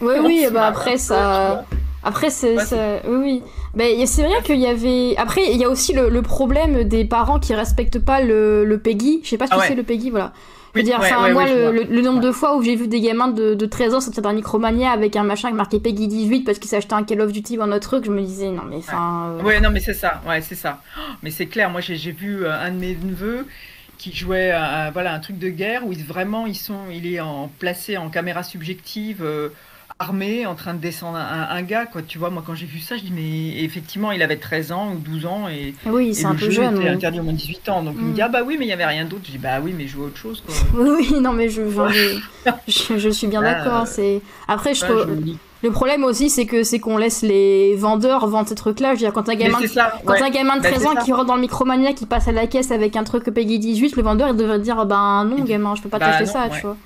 Ouais, 0.00 0.20
oui, 0.20 0.44
se 0.48 0.52
bah 0.52 0.66
après 0.68 0.92
peu, 0.92 0.98
ça. 0.98 1.64
Après, 2.02 2.30
c'est. 2.30 2.56
Ouais, 2.56 2.64
ça- 2.64 3.00
Oui, 3.08 3.42
oui. 3.76 3.82
Y- 4.02 4.06
c'est 4.06 4.22
vrai 4.22 4.42
qu'il 4.44 4.58
y 4.60 4.66
avait. 4.66 5.16
Après, 5.16 5.40
il 5.52 5.58
y 5.58 5.64
a 5.64 5.68
aussi 5.70 5.92
le, 5.92 6.08
le 6.08 6.22
problème 6.22 6.84
des 6.84 7.04
parents 7.04 7.40
qui 7.40 7.54
respectent 7.54 7.98
pas 7.98 8.20
le, 8.20 8.64
le 8.64 8.78
PEGI. 8.78 9.20
Je 9.24 9.28
sais 9.30 9.38
pas 9.38 9.46
si 9.46 9.52
Ah 9.52 9.56
tu 9.56 9.60
ouais. 9.62 9.68
sais 9.68 9.74
le 9.74 9.82
PEGI, 9.82 10.10
voilà. 10.10 10.32
Je 10.74 10.80
veux 10.80 10.84
dire, 10.84 10.98
moi, 10.98 11.46
le, 11.46 12.00
nombre 12.00 12.20
de 12.20 12.32
fois 12.32 12.56
où 12.56 12.62
j'ai 12.62 12.74
vu 12.74 12.88
des 12.88 13.00
gamins 13.00 13.28
de, 13.28 13.54
de 13.54 13.66
13 13.66 13.94
ans 13.94 14.00
sortir 14.00 14.22
d'un 14.22 14.32
Micromania 14.32 14.90
avec 14.90 15.14
un 15.14 15.22
machin 15.22 15.50
marqué 15.52 15.78
Peggy 15.78 16.08
18 16.08 16.42
parce 16.42 16.58
qu'ils 16.58 16.70
s'achetaient 16.70 16.94
un 16.94 17.04
Call 17.04 17.20
of 17.20 17.32
Duty 17.32 17.58
ou 17.58 17.62
un 17.62 17.70
autre 17.70 17.88
truc, 17.88 18.04
je 18.04 18.10
me 18.10 18.20
disais, 18.20 18.50
non, 18.50 18.62
mais 18.68 18.76
enfin. 18.76 19.36
Ouais. 19.44 19.60
non, 19.60 19.70
mais 19.70 19.80
c'est 19.80 19.94
ça, 19.94 20.20
ouais, 20.26 20.40
c'est 20.40 20.56
ça. 20.56 20.80
mais 21.22 21.30
c'est 21.30 21.46
clair, 21.46 21.70
moi, 21.70 21.80
j'ai 21.80 22.12
vu 22.12 22.46
un 22.46 22.70
de 22.70 22.76
mes 22.76 22.96
neveux 22.96 23.46
qui 23.98 24.14
jouait 24.14 24.50
à, 24.50 24.90
voilà, 24.90 25.14
un 25.14 25.20
truc 25.20 25.38
de 25.38 25.48
guerre 25.48 25.86
où 25.86 25.92
ils, 25.92 26.04
vraiment, 26.04 26.46
ils 26.46 26.56
sont, 26.56 26.80
il 26.92 27.06
est 27.06 27.20
en, 27.20 27.48
placé 27.58 27.96
en 27.96 28.10
caméra 28.10 28.42
subjective 28.42 29.24
armé 29.98 30.44
en 30.46 30.54
train 30.54 30.74
de 30.74 30.78
descendre 30.80 31.18
un, 31.18 31.62
gars 31.62 31.86
quoi. 31.86 32.02
Tu 32.02 32.18
vois 32.18 32.30
moi 32.30 32.42
quand 32.44 32.54
j'ai 32.54 32.66
vu 32.66 32.80
ça 32.80 32.96
je 32.96 33.02
dis 33.02 33.12
mais 33.14 33.62
effectivement 33.62 34.12
il 34.12 34.22
avait 34.22 34.36
13 34.36 34.72
ans 34.72 34.92
ou 34.92 34.98
12 34.98 35.26
ans 35.26 35.48
et, 35.48 35.74
oui 35.86 36.14
c'est 36.14 36.26
un 36.26 36.34
peu 36.34 36.50
jeune 36.50 36.80
était 36.80 36.88
interdit 36.88 37.20
au 37.20 37.22
moins 37.22 37.32
18 37.32 37.68
ans. 37.68 37.82
Donc 37.82 37.94
il 37.98 38.06
me 38.06 38.12
dit 38.12 38.20
mm. 38.20 38.24
ah 38.24 38.28
bah 38.28 38.42
oui 38.44 38.56
mais 38.58 38.66
il 38.66 38.68
y 38.68 38.72
avait 38.72 38.84
rien 38.84 39.04
d'autre. 39.04 39.22
Je 39.26 39.32
dis 39.32 39.38
bah 39.38 39.60
oui 39.62 39.74
mais 39.76 39.86
je 39.86 39.96
vois 39.96 40.06
autre 40.06 40.16
chose 40.16 40.42
quoi. 40.44 40.54
Oui 40.74 41.14
non 41.20 41.32
mais 41.32 41.48
je 41.48 41.62
je, 42.68 43.08
suis 43.08 43.26
bien 43.26 43.42
d'accord 43.42 43.86
c'est 43.86 44.20
après 44.48 44.74
je, 44.74 44.84
le 45.64 45.70
problème 45.70 46.04
aussi, 46.04 46.28
c'est 46.28 46.44
que 46.44 46.62
c'est 46.62 46.78
qu'on 46.78 46.98
laisse 46.98 47.22
les 47.22 47.74
vendeurs 47.74 48.26
vendre 48.26 48.46
ces 48.46 48.54
trucs-là. 48.54 48.88
Je 48.88 48.92
veux 48.92 48.98
dire, 48.98 49.14
quand 49.14 49.30
un 49.30 49.34
gamin, 49.34 49.58
quand 50.04 50.22
un 50.22 50.28
gamin 50.28 50.58
de 50.58 50.62
13 50.62 50.82
bah, 50.82 50.90
ans 50.90 51.02
qui 51.02 51.10
rentre 51.14 51.24
dans 51.24 51.36
le 51.36 51.40
Micromania, 51.40 51.94
qui 51.94 52.04
passe 52.04 52.28
à 52.28 52.32
la 52.32 52.46
caisse 52.46 52.70
avec 52.70 52.96
un 52.96 53.02
truc 53.02 53.24
Peggy 53.24 53.58
18, 53.58 53.96
le 53.96 54.02
vendeur 54.02 54.28
il 54.28 54.36
devrait 54.36 54.58
dire 54.58 54.84
ben 54.84 55.24
non 55.24 55.42
gamin, 55.42 55.74
je 55.74 55.80
peux 55.80 55.88
pas 55.88 55.98
bah, 55.98 56.10
t'acheter 56.10 56.26
ça, 56.26 56.50
tu 56.50 56.60
vois. 56.60 56.76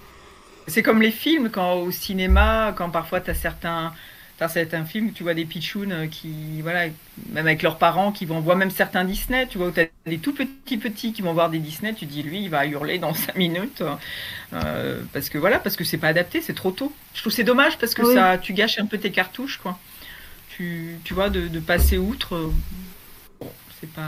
C'est 0.68 0.83
comme 0.83 1.02
les 1.02 1.11
films, 1.11 1.50
quand 1.50 1.74
au 1.74 1.90
cinéma, 1.90 2.72
quand 2.76 2.90
parfois 2.90 3.20
tu 3.20 3.31
as 3.31 3.35
certains, 3.35 3.92
as 4.40 4.48
certains 4.48 4.85
films, 4.85 5.12
tu 5.12 5.22
vois 5.22 5.35
des 5.35 5.44
pitchouns 5.44 5.90
euh, 5.90 6.07
qui, 6.07 6.61
voilà, 6.62 6.87
même 7.31 7.46
avec 7.46 7.62
leurs 7.62 7.78
parents, 7.78 8.12
qui 8.12 8.24
vont 8.26 8.40
voir 8.40 8.57
même 8.57 8.70
certains 8.70 9.04
Disney, 9.04 9.46
tu 9.48 9.59
vois, 9.59 9.68
où 9.68 9.70
tu 9.70 9.81
as 9.81 9.87
des 10.07 10.18
tout 10.18 10.33
petits 10.33 10.76
petits 10.76 11.12
qui 11.12 11.22
vont 11.22 11.33
voir 11.33 11.50
des 11.50 11.59
Disney, 11.59 11.94
tu 11.94 12.07
dis, 12.07 12.22
lui, 12.22 12.42
il 12.42 12.50
va 12.50 12.66
hurler 12.66 12.98
dans 12.98 13.14
5 13.14 13.37
minutes, 13.37 13.83
euh, 14.52 15.00
parce 15.12 15.28
que 15.28 15.38
voilà, 15.38 15.59
parce 15.59 15.76
que 15.76 15.85
c'est 15.85 15.98
pas 15.98 16.09
adapté, 16.09 16.40
c'est 16.40 16.54
trop 16.54 16.70
tôt. 16.70 16.92
Je 17.14 17.20
trouve 17.20 17.33
c'est 17.33 17.44
dommage 17.44 17.78
parce 17.78 17.94
que 17.94 18.14
ça, 18.14 18.38
tu 18.38 18.52
gâches 18.52 18.78
un 18.78 18.87
peu 18.87 18.98
tes 18.98 19.11
cartouches, 19.11 19.59
quoi. 19.59 19.78
Tu, 20.50 20.98
tu 21.04 21.14
vois, 21.14 21.31
de, 21.31 21.61
passer 21.61 21.98
outre. 21.98 22.35
Euh, 22.35 22.52
pas. 23.94 24.02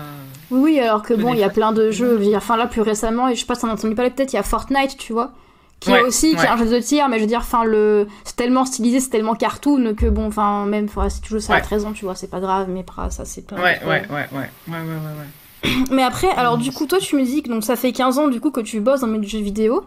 Oui, 0.51 0.81
alors 0.81 1.03
que 1.03 1.15
bon, 1.15 1.33
il 1.33 1.39
y 1.39 1.45
a 1.45 1.49
plein 1.49 1.71
de 1.71 1.93
jeux. 1.93 2.21
Enfin, 2.35 2.57
là, 2.57 2.67
plus 2.67 2.81
récemment, 2.81 3.29
et 3.29 3.37
je 3.37 3.41
sais 3.41 3.47
pas 3.47 3.55
si 3.55 3.63
t'en 3.63 3.69
as 3.69 3.75
entendu 3.75 3.95
parler, 3.95 4.11
peut-être, 4.11 4.33
il 4.33 4.37
y 4.37 4.39
a 4.39 4.43
Fortnite, 4.43 4.97
tu 4.99 5.13
vois 5.13 5.33
qui 5.81 5.91
est 5.91 6.03
aussi 6.03 6.37
qui 6.37 6.43
est 6.43 6.49
un 6.49 6.57
jeu 6.57 6.67
de 6.67 6.79
tir 6.81 7.09
mais 7.09 7.17
je 7.17 7.23
veux 7.23 7.29
dire 7.29 7.41
enfin 7.41 7.65
le 7.65 8.07
c'est 8.25 8.37
tellement 8.37 8.65
stylisé 8.65 9.01
c'est 9.01 9.09
tellement 9.11 9.35
cartoon 9.35 9.95
que 9.95 10.07
bon 10.07 10.27
enfin 10.27 10.67
même 10.67 10.89
si 11.09 11.21
tu 11.23 11.31
joues 11.31 11.41
ça 11.41 11.55
à 11.55 11.61
13 11.61 11.87
ans 11.87 11.93
tu 11.93 12.05
vois 12.05 12.15
c'est 12.15 12.31
pas 12.31 12.41
grave 12.41 12.69
mais 12.69 12.85
ça 13.11 13.25
c'est 13.25 13.47
plein 13.47 13.57
ouais, 13.57 13.81
ouais, 13.85 13.89
ouais 13.89 14.07
ouais 14.11 14.29
ouais 14.33 14.51
ouais 14.69 14.75
ouais 14.75 15.71
mais 15.91 16.03
après 16.03 16.31
alors 16.31 16.59
du 16.59 16.71
coup 16.71 16.87
toi 16.87 16.99
tu 16.99 17.17
me 17.17 17.25
dis 17.25 17.43
que 17.43 17.49
donc 17.49 17.65
ça 17.65 17.77
fait 17.77 17.93
15 17.93 18.19
ans 18.19 18.29
du 18.29 18.41
coup 18.41 18.51
que 18.51 18.61
tu 18.61 18.81
bosses 18.81 19.01
dans 19.01 19.07
le 19.07 19.23
jeu 19.23 19.41
vidéo 19.41 19.85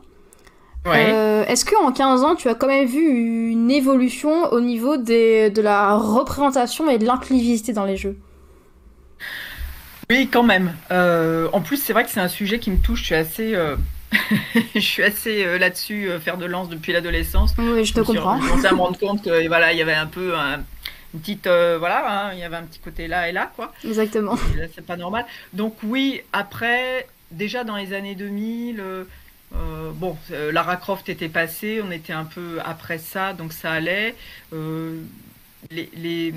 Ouais. 0.86 1.14
Euh, 1.14 1.46
Est-ce 1.46 1.64
qu'en 1.66 1.92
15 1.92 2.24
ans, 2.24 2.36
tu 2.36 2.50
as 2.50 2.56
quand 2.56 2.68
même 2.68 2.86
vu 2.86 3.50
une 3.52 3.72
évolution 3.72 4.52
au 4.52 4.60
niveau 4.60 4.98
des, 4.98 5.50
de 5.50 5.62
la 5.62 5.96
représentation 5.96 6.90
et 6.90 6.98
de 6.98 7.06
l'inclusivité 7.06 7.72
dans 7.72 7.86
les 7.86 7.96
jeux? 7.96 8.18
Oui, 10.10 10.28
quand 10.30 10.44
même. 10.44 10.74
Euh, 10.92 11.48
en 11.54 11.62
plus, 11.62 11.78
c'est 11.78 11.94
vrai 11.94 12.04
que 12.04 12.10
c'est 12.10 12.20
un 12.20 12.28
sujet 12.28 12.60
qui 12.60 12.70
me 12.70 12.78
touche. 12.78 13.00
Je 13.00 13.06
suis 13.06 13.16
assez, 13.16 13.56
euh, 13.56 13.78
je 14.76 14.80
suis 14.80 15.04
assez 15.04 15.44
euh, 15.44 15.58
là-dessus, 15.58 16.10
euh, 16.10 16.20
faire 16.20 16.38
de 16.38 16.46
lance 16.46 16.70
depuis 16.70 16.94
l'adolescence. 16.94 17.54
Oui, 17.58 17.86
je 17.86 17.94
te 17.94 18.02
comprends. 18.02 18.42
Je 18.42 18.48
commençais 18.48 18.68
à 18.68 18.74
me 18.74 18.80
rendre 18.80 19.00
compte 19.00 19.24
que 19.24 19.48
voilà, 19.48 19.72
il 19.74 19.78
y 19.78 19.82
avait 19.82 19.94
un 19.94 20.08
peu 20.08 20.34
une 20.34 21.20
petite 21.20 21.48
euh, 21.48 21.78
voilà, 21.80 22.28
hein, 22.28 22.34
il 22.34 22.40
y 22.40 22.44
avait 22.44 22.56
un 22.56 22.64
petit 22.64 22.80
côté 22.80 23.08
là 23.08 23.30
et 23.30 23.32
là 23.32 23.52
quoi. 23.56 23.74
Exactement. 23.86 24.38
C'est 24.74 24.86
pas 24.86 24.98
normal. 24.98 25.26
Donc 25.54 25.78
oui, 25.84 26.22
après, 26.32 27.08
déjà 27.32 27.64
dans 27.64 27.76
les 27.76 27.94
années 27.94 28.16
2000. 28.16 28.84
bon, 29.96 30.18
Lara 30.52 30.78
Croft 30.78 31.10
était 31.10 31.30
passée, 31.30 31.82
on 31.84 31.92
était 31.92 32.14
un 32.14 32.26
peu 32.26 32.60
après 32.64 32.98
ça, 32.98 33.34
donc 33.34 33.54
ça 33.54 33.72
allait. 33.72 34.16
les, 35.72 35.90
les 35.96 36.34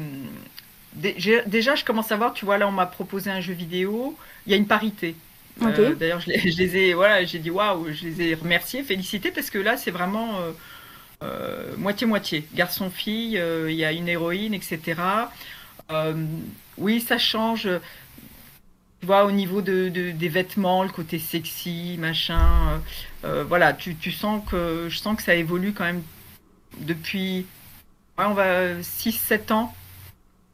déjà, 0.97 1.75
je 1.75 1.85
commence 1.85 2.11
à 2.13 2.17
voir, 2.17 2.33
tu 2.33 2.45
vois, 2.45 2.59
là, 2.59 2.67
on 2.69 2.73
m'a 2.73 2.87
proposé 2.87 3.31
un 3.31 3.41
jeu 3.41 3.53
vidéo, 3.53 4.17
il 4.47 4.51
y 4.51 4.55
a 4.55 4.57
une 4.57 4.67
parité. 4.67 5.15
Euh, 5.63 5.95
d'ailleurs, 5.95 6.21
je, 6.21 6.31
les 6.31 6.77
ai, 6.77 6.95
voilà, 6.95 7.25
j'ai 7.25 7.39
dit 7.39 7.51
waouh, 7.51 7.93
je 7.93 8.07
les 8.07 8.23
ai 8.23 8.35
remerciés, 8.35 8.83
félicités 8.83 9.31
parce 9.31 9.51
que 9.51 9.59
là, 9.59 9.77
c'est 9.77 9.91
vraiment 9.91 10.39
moitié-moitié. 11.79 12.41
Euh, 12.41 12.43
euh, 12.43 12.57
Garçon-fille, 12.57 13.43
il 13.69 13.75
y 13.75 13.85
a 13.85 13.93
une 13.93 14.09
héroïne, 14.09 14.55
etc. 14.55 15.01
oui, 16.79 17.01
ça 17.01 17.19
change. 17.19 17.69
Tu 19.01 19.07
vois, 19.07 19.25
au 19.25 19.33
niveau 19.33 19.63
de, 19.63 19.89
des 19.89 20.29
vêtements, 20.29 20.83
le 20.83 20.91
côté 20.91 21.19
sexy, 21.19 21.97
machin. 21.99 22.81
voilà, 23.23 23.73
tu, 23.73 23.97
tu, 23.97 24.13
sens 24.13 24.43
que 24.49 24.89
je 24.91 24.99
sens 24.99 25.17
que 25.17 25.23
ça 25.23 25.35
évolue 25.35 25.73
quand 25.73 25.85
même 25.85 26.03
depuis 26.79 27.47
on 28.19 28.33
va 28.33 28.75
6-7 28.81 29.53
ans. 29.53 29.75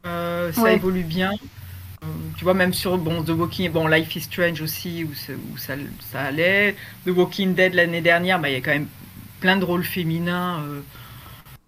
ça 0.03 0.73
évolue 0.73 1.03
bien. 1.03 1.31
Euh, 2.03 2.11
tu 2.37 2.43
vois, 2.43 2.53
même 2.53 2.73
sur 2.73 2.97
bon, 2.97 3.23
The 3.23 3.29
Walking, 3.29 3.71
bon, 3.71 3.87
Life 3.87 4.15
is 4.15 4.21
Strange 4.21 4.61
aussi, 4.61 5.05
où, 5.05 5.13
ça, 5.57 5.73
ça, 6.11 6.21
allait. 6.21 6.75
The 7.05 7.09
Walking 7.09 7.53
Dead 7.53 7.73
l'année 7.73 8.01
dernière, 8.01 8.39
bah, 8.39 8.49
il 8.49 8.53
y 8.53 8.57
a 8.57 8.61
quand 8.61 8.71
même 8.71 8.87
plein 9.39 9.57
de 9.57 9.63
rôles 9.63 9.83
féminins, 9.83 10.61
euh, 10.63 10.81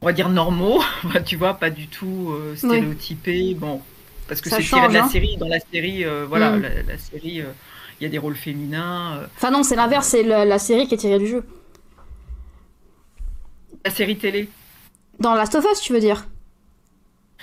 on 0.02 0.06
va 0.06 0.13
dire 0.13 0.30
normaux, 0.30 0.82
tu 1.26 1.38
vois, 1.38 1.56
pas 1.56 1.69
du 1.69 1.88
tout 1.88 2.32
euh, 2.32 2.56
stéréotypés. 2.56 3.54
Bon, 3.54 3.82
parce 4.28 4.41
que 4.41 4.50
c'est 4.50 4.62
tiré 4.62 4.88
de 4.88 4.93
la 4.93 5.06
hein. 5.06 5.10
série. 5.10 5.38
Dans 5.38 5.48
la 5.48 5.60
série, 5.60 6.06
voilà, 6.28 6.52
mm. 6.52 6.62
la, 6.88 6.98
série, 6.98 7.43
il 8.00 8.04
y 8.04 8.06
a 8.06 8.10
des 8.10 8.17
rôles 8.17 8.36
féminins. 8.36 9.21
Enfin, 9.38 9.52
non, 9.52 9.63
c'est 9.63 9.76
l'inverse, 9.76 10.08
c'est 10.08 10.24
la, 10.24 10.60
série 10.60 10.88
qui 10.88 10.95
est 10.95 10.98
tirée 10.98 11.19
du 11.19 11.28
jeu. 11.28 11.45
La 13.86 13.91
série 13.91 14.17
télé. 14.17 14.50
Dans 15.19 15.34
Last 15.36 15.56
of 15.56 15.65
Us, 15.71 15.80
tu 15.80 15.93
veux 15.93 16.00
dire? 16.00 16.28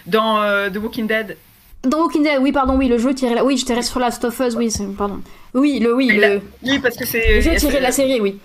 Dans 0.07 0.43
The 0.71 0.77
Walking 0.77 1.07
Dead. 1.07 1.39
Dans 1.85 1.99
Walking 1.99 2.23
Dead, 2.23 2.39
oui, 2.41 2.53
pardon, 2.53 2.77
oui, 2.77 2.89
le 2.89 2.99
jeu 2.99 3.13
tiré. 3.15 3.35
La... 3.35 3.45
Oui, 3.45 3.57
je 3.57 3.65
tiré 3.65 3.83
sur 3.83 3.99
Last 3.99 4.25
of 4.25 4.39
Us, 4.39 4.55
oui, 4.55 4.73
pardon. 4.97 5.21
Oui, 5.55 5.81
le, 5.81 5.95
oui, 5.95 6.09
le... 6.09 6.41
oui 6.63 6.79
parce 6.79 6.97
que 6.97 7.05
c'est. 7.05 7.35
Le 7.35 7.41
jeu 7.41 7.57
tiré 7.57 7.79
de 7.79 7.83
la 7.83 7.93
série, 7.93 8.21
oui. 8.21 8.39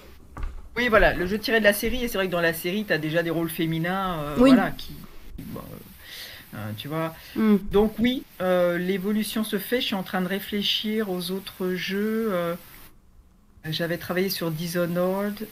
Oui, 0.78 0.90
voilà, 0.90 1.14
le 1.14 1.26
jeu 1.26 1.40
tiré 1.40 1.60
de 1.60 1.64
la 1.64 1.74
série, 1.74 2.04
et 2.04 2.08
c'est 2.08 2.18
vrai 2.20 2.28
que 2.28 2.32
dans 2.32 2.42
la 2.42 2.54
série, 2.54 2.86
t'as 2.86 3.00
déjà 3.00 3.24
des 3.24 3.32
rôles 3.32 3.50
féminins, 3.50 4.20
euh, 4.20 4.36
voilà, 4.38 4.72
qui. 4.72 4.94
Euh, 6.54 6.58
tu 6.78 6.88
vois. 6.88 7.16
Hmm. 7.36 7.58
Donc, 7.72 7.94
oui, 7.98 8.24
euh, 8.42 8.78
l'évolution 8.78 9.44
se 9.44 9.58
fait. 9.58 9.82
Je 9.82 9.88
suis 9.88 9.96
en 9.96 10.04
train 10.04 10.22
de 10.22 10.28
réfléchir 10.28 11.10
aux 11.10 11.32
autres 11.32 11.74
jeux. 11.74 12.32
J'avais 13.70 13.98
travaillé 13.98 14.30
sur 14.30 14.52
Dishonored. 14.52 15.48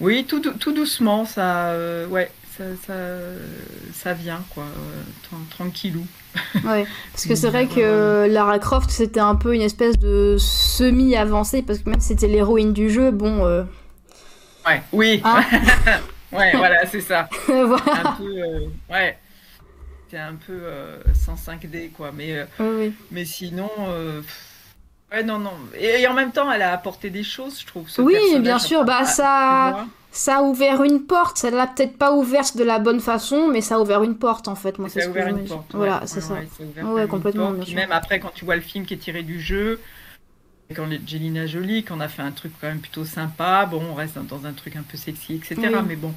Oui, 0.00 0.24
tout, 0.24 0.40
tout 0.40 0.72
doucement, 0.72 1.24
ça. 1.24 1.76
ouais, 2.08 2.30
ça, 2.56 2.64
ça, 2.86 2.94
ça, 3.92 4.14
vient, 4.14 4.42
quoi, 4.54 4.66
tranquillou. 5.50 6.06
Ouais, 6.64 6.86
parce 7.12 7.26
que 7.26 7.34
c'est 7.34 7.48
vrai 7.48 7.66
que 7.66 8.26
Lara 8.28 8.58
Croft, 8.58 8.90
c'était 8.90 9.20
un 9.20 9.34
peu 9.34 9.54
une 9.54 9.62
espèce 9.62 9.98
de 9.98 10.36
semi-avancée, 10.38 11.62
parce 11.62 11.80
que 11.80 11.90
même 11.90 12.00
si 12.00 12.08
c'était 12.08 12.28
l'héroïne 12.28 12.72
du 12.72 12.90
jeu, 12.90 13.10
bon. 13.10 13.44
Euh, 13.46 13.64
ouais, 14.66 14.82
oui. 14.92 15.20
Hein 15.24 15.42
ouais, 16.32 16.52
voilà, 16.56 16.86
c'est 16.86 17.00
ça. 17.00 17.28
Un 17.48 18.12
peu, 18.12 18.36
euh, 18.36 18.66
ouais. 18.90 19.18
C'est 20.10 20.18
un 20.18 20.34
peu 20.34 20.58
euh, 20.64 20.96
105D, 21.14 21.92
quoi. 21.92 22.10
Mais, 22.12 22.44
oui. 22.58 22.92
mais 23.12 23.24
sinon. 23.24 23.70
Ouais, 25.12 25.22
non, 25.22 25.38
non. 25.38 25.52
Et, 25.78 26.04
en 26.08 26.14
même 26.14 26.32
temps, 26.32 26.50
elle 26.50 26.62
a 26.62 26.72
apporté 26.72 27.10
des 27.10 27.22
choses, 27.22 27.60
je 27.60 27.66
trouve. 27.66 27.88
oui, 27.98 28.18
bien 28.40 28.58
sûr. 28.58 28.84
Bah, 28.84 29.04
ça 29.04 29.86
ça 30.12 30.38
a 30.38 30.42
ouvert 30.42 30.82
une 30.82 31.02
porte. 31.04 31.38
Ça 31.38 31.50
l'a 31.50 31.66
peut-être 31.66 31.96
pas 31.96 32.12
ouverte 32.12 32.56
de 32.56 32.64
la 32.64 32.78
bonne 32.78 33.00
façon, 33.00 33.48
mais 33.48 33.60
ça 33.60 33.76
a 33.76 33.78
ouvert 33.78 34.02
une 34.02 34.16
porte 34.16 34.48
en 34.48 34.54
fait. 34.54 34.78
Moi, 34.78 34.88
ça 34.88 35.00
a 35.04 35.08
ouvert 35.08 35.28
une 35.28 35.44
porte. 35.46 35.74
Voilà, 35.74 36.02
c'est 36.06 36.20
ça. 36.20 36.34
Ouais, 36.82 37.06
complètement. 37.06 37.52
Même 37.52 37.92
après, 37.92 38.20
quand 38.20 38.32
tu 38.34 38.44
vois 38.44 38.56
le 38.56 38.62
film 38.62 38.84
qui 38.86 38.94
est 38.94 38.98
tiré 38.98 39.22
du 39.22 39.40
jeu, 39.40 39.80
quand 40.74 40.88
Jelina 41.06 41.46
Jolie, 41.46 41.84
qu'on 41.84 42.00
a 42.00 42.08
fait 42.08 42.22
un 42.22 42.30
truc 42.30 42.52
quand 42.60 42.68
même 42.68 42.80
plutôt 42.80 43.04
sympa, 43.04 43.66
bon, 43.66 43.82
on 43.90 43.94
reste 43.94 44.18
dans 44.18 44.46
un 44.46 44.52
truc 44.52 44.76
un 44.76 44.82
peu 44.82 44.96
sexy, 44.96 45.34
etc. 45.34 45.56
Mais 45.86 45.96
bon, 45.96 46.14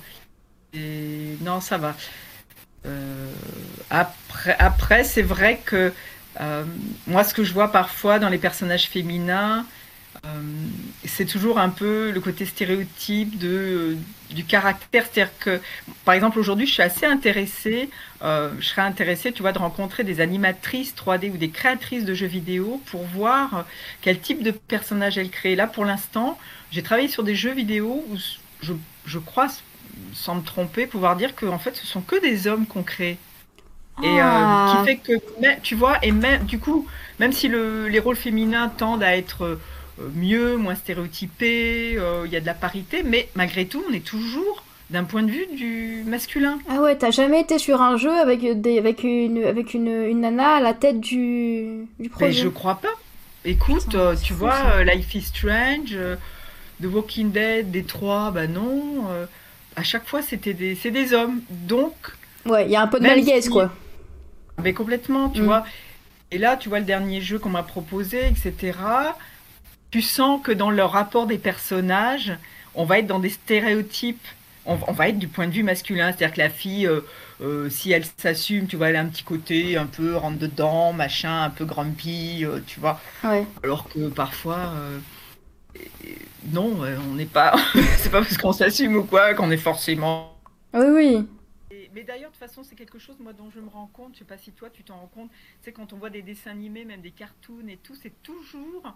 et... 0.73 1.37
non, 1.41 1.59
ça 1.59 1.77
va. 1.77 1.95
Euh, 2.85 3.31
après, 3.89 4.57
après 4.59 5.05
c'est 5.05 5.21
vrai 5.21 5.61
que 5.63 5.93
euh, 6.41 6.63
moi, 7.07 7.23
ce 7.23 7.33
que 7.33 7.43
je 7.43 7.53
vois 7.53 7.71
parfois 7.71 8.19
dans 8.19 8.29
les 8.29 8.37
personnages 8.37 8.89
féminins, 8.89 9.65
c'est 11.05 11.25
toujours 11.25 11.59
un 11.59 11.69
peu 11.69 12.11
le 12.11 12.19
côté 12.21 12.45
stéréotype 12.45 13.37
de, 13.37 13.97
du 14.31 14.45
caractère. 14.45 15.05
C'est-à-dire 15.05 15.37
que, 15.39 15.59
par 16.05 16.15
exemple, 16.15 16.39
aujourd'hui, 16.39 16.65
je 16.65 16.73
suis 16.73 16.81
assez 16.81 17.05
intéressée, 17.05 17.89
euh, 18.21 18.49
je 18.59 18.67
serais 18.67 18.81
intéressée, 18.81 19.31
tu 19.31 19.41
vois, 19.41 19.51
de 19.51 19.59
rencontrer 19.59 20.03
des 20.03 20.21
animatrices 20.21 20.95
3D 20.95 21.31
ou 21.31 21.37
des 21.37 21.49
créatrices 21.49 22.05
de 22.05 22.13
jeux 22.13 22.27
vidéo 22.27 22.81
pour 22.85 23.03
voir 23.03 23.65
quel 24.01 24.19
type 24.19 24.43
de 24.43 24.51
personnage 24.51 25.17
elles 25.17 25.29
créent. 25.29 25.55
Là, 25.55 25.67
pour 25.67 25.85
l'instant, 25.85 26.37
j'ai 26.71 26.83
travaillé 26.83 27.07
sur 27.07 27.23
des 27.23 27.35
jeux 27.35 27.53
vidéo 27.53 28.03
où 28.09 28.17
je, 28.61 28.73
je 29.05 29.19
crois, 29.19 29.47
sans 30.13 30.35
me 30.35 30.41
tromper, 30.41 30.87
pouvoir 30.87 31.15
dire 31.15 31.35
que 31.35 31.45
en 31.45 31.59
fait, 31.59 31.75
ce 31.75 31.85
sont 31.85 32.01
que 32.01 32.19
des 32.21 32.47
hommes 32.47 32.65
qu'on 32.65 32.83
crée. 32.83 33.17
Et 34.01 34.07
euh, 34.07 34.21
ah. 34.23 34.77
qui 34.79 34.85
fait 34.85 34.97
que, 34.97 35.61
tu 35.61 35.75
vois, 35.75 36.03
et 36.03 36.11
même, 36.11 36.45
du 36.45 36.57
coup, 36.57 36.87
même 37.19 37.31
si 37.31 37.47
le, 37.47 37.87
les 37.87 37.99
rôles 37.99 38.15
féminins 38.15 38.69
tendent 38.69 39.03
à 39.03 39.15
être 39.15 39.59
mieux, 40.15 40.57
moins 40.57 40.75
stéréotypé, 40.75 41.99
il 42.25 42.31
y 42.31 42.35
a 42.35 42.41
de 42.41 42.45
la 42.45 42.53
parité, 42.53 43.03
mais 43.03 43.29
malgré 43.35 43.65
tout, 43.65 43.83
on 43.89 43.93
est 43.93 44.05
toujours 44.05 44.63
d'un 44.89 45.03
point 45.03 45.23
de 45.23 45.31
vue 45.31 45.47
du 45.55 46.03
masculin. 46.05 46.59
Ah 46.69 46.81
ouais, 46.81 46.95
t'as 46.95 47.11
jamais 47.11 47.41
été 47.41 47.57
sur 47.57 47.81
un 47.81 47.97
jeu 47.97 48.11
avec, 48.11 48.61
des, 48.61 48.77
avec, 48.77 49.03
une, 49.03 49.43
avec 49.43 49.73
une, 49.73 49.87
une 49.87 50.21
nana 50.21 50.57
à 50.57 50.61
la 50.61 50.73
tête 50.73 50.99
du, 50.99 51.87
du 51.99 52.09
projet 52.09 52.27
Mais 52.27 52.33
je 52.33 52.47
crois 52.47 52.75
pas. 52.75 52.93
Écoute, 53.45 53.95
euh, 53.95 54.15
tu 54.15 54.33
vois, 54.33 54.55
euh, 54.75 54.83
Life 54.83 55.15
is 55.15 55.23
Strange, 55.23 55.93
euh, 55.93 56.15
The 56.81 56.85
Walking 56.85 57.31
Dead, 57.31 57.71
Détroit, 57.71 58.31
bah 58.31 58.47
non. 58.47 59.05
à 59.75 59.83
chaque 59.83 60.07
fois, 60.07 60.21
c'était 60.21 60.53
des, 60.53 60.75
c'est 60.75 60.91
des 60.91 61.13
hommes. 61.13 61.41
Donc. 61.49 61.93
Ouais, 62.45 62.65
il 62.65 62.71
y 62.71 62.75
a 62.75 62.81
un 62.81 62.87
peu 62.87 62.99
de 62.99 63.03
malgaise, 63.03 63.49
quoi. 63.49 63.73
Mais 64.63 64.73
complètement, 64.73 65.29
tu 65.29 65.41
mm. 65.41 65.45
vois. 65.45 65.65
Et 66.31 66.37
là, 66.37 66.55
tu 66.55 66.69
vois, 66.69 66.79
le 66.79 66.85
dernier 66.85 67.21
jeu 67.21 67.37
qu'on 67.37 67.49
m'a 67.49 67.63
proposé, 67.63 68.27
etc. 68.27 68.77
Tu 69.93 70.01
sens 70.01 70.41
que 70.41 70.51
dans 70.51 70.71
le 70.71 70.83
rapport 70.83 71.27
des 71.27 71.37
personnages, 71.37 72.35
on 72.73 72.83
va 72.83 72.97
être 72.97 73.05
dans 73.05 73.19
des 73.19 73.29
stéréotypes 73.29 74.25
on, 74.65 74.75
va 74.75 75.09
être 75.09 75.19
du 75.19 75.27
point 75.27 75.45
de 75.45 75.51
vue 75.51 75.61
masculin, 75.61 76.11
c'est-à-dire 76.11 76.33
que 76.33 76.39
la 76.39 76.49
fille, 76.49 76.87
euh, 76.87 77.01
euh, 77.41 77.69
si 77.69 77.91
elle 77.91 78.05
s'assume, 78.17 78.65
tu 78.65 78.75
vois, 78.75 78.89
elle 78.89 78.95
a 78.95 79.01
un 79.01 79.05
petit 79.05 79.23
côté 79.23 79.77
un 79.77 79.85
peu 79.85 80.15
rentre 80.15 80.39
dedans, 80.39 80.93
machin, 80.93 81.43
un 81.43 81.51
peu 81.51 81.65
grumpy, 81.65 82.43
euh, 82.43 82.59
tu 82.65 82.79
vois. 82.79 82.99
Alors 83.61 83.87
que 83.87 84.07
parfois, 84.07 84.73
non, 86.51 86.79
on 87.11 87.13
n'est 87.13 87.25
pas, 87.25 87.53
c'est 87.97 88.09
pas 88.09 88.21
parce 88.21 88.37
qu'on 88.39 88.53
s'assume 88.53 88.95
ou 88.95 89.03
quoi 89.03 89.35
qu'on 89.35 89.51
est 89.51 89.57
forcément. 89.57 90.39
Oui, 90.73 90.85
oui. 90.89 91.27
mais 91.93 92.01
d'ailleurs, 92.01 92.31
de 92.31 92.35
toute 92.35 92.47
façon, 92.47 92.63
c'est 92.63 92.75
quelque 92.75 92.97
chose, 92.97 93.17
moi, 93.19 93.33
dont 93.33 93.51
je 93.53 93.59
me 93.59 93.69
rends 93.69 93.91
compte, 93.93 94.13
je 94.13 94.19
sais 94.19 94.25
pas 94.25 94.39
si 94.39 94.53
toi, 94.53 94.71
tu 94.71 94.83
t'en 94.83 94.95
rends 94.95 95.11
compte, 95.13 95.29
c'est 95.61 95.71
quand 95.71 95.93
on 95.93 95.97
voit 95.97 96.09
des 96.09 96.23
dessins 96.23 96.49
animés, 96.49 96.83
même 96.83 97.01
des 97.01 97.11
cartoons 97.11 97.67
et 97.67 97.77
tout, 97.77 97.93
c'est 98.01 98.23
toujours 98.23 98.95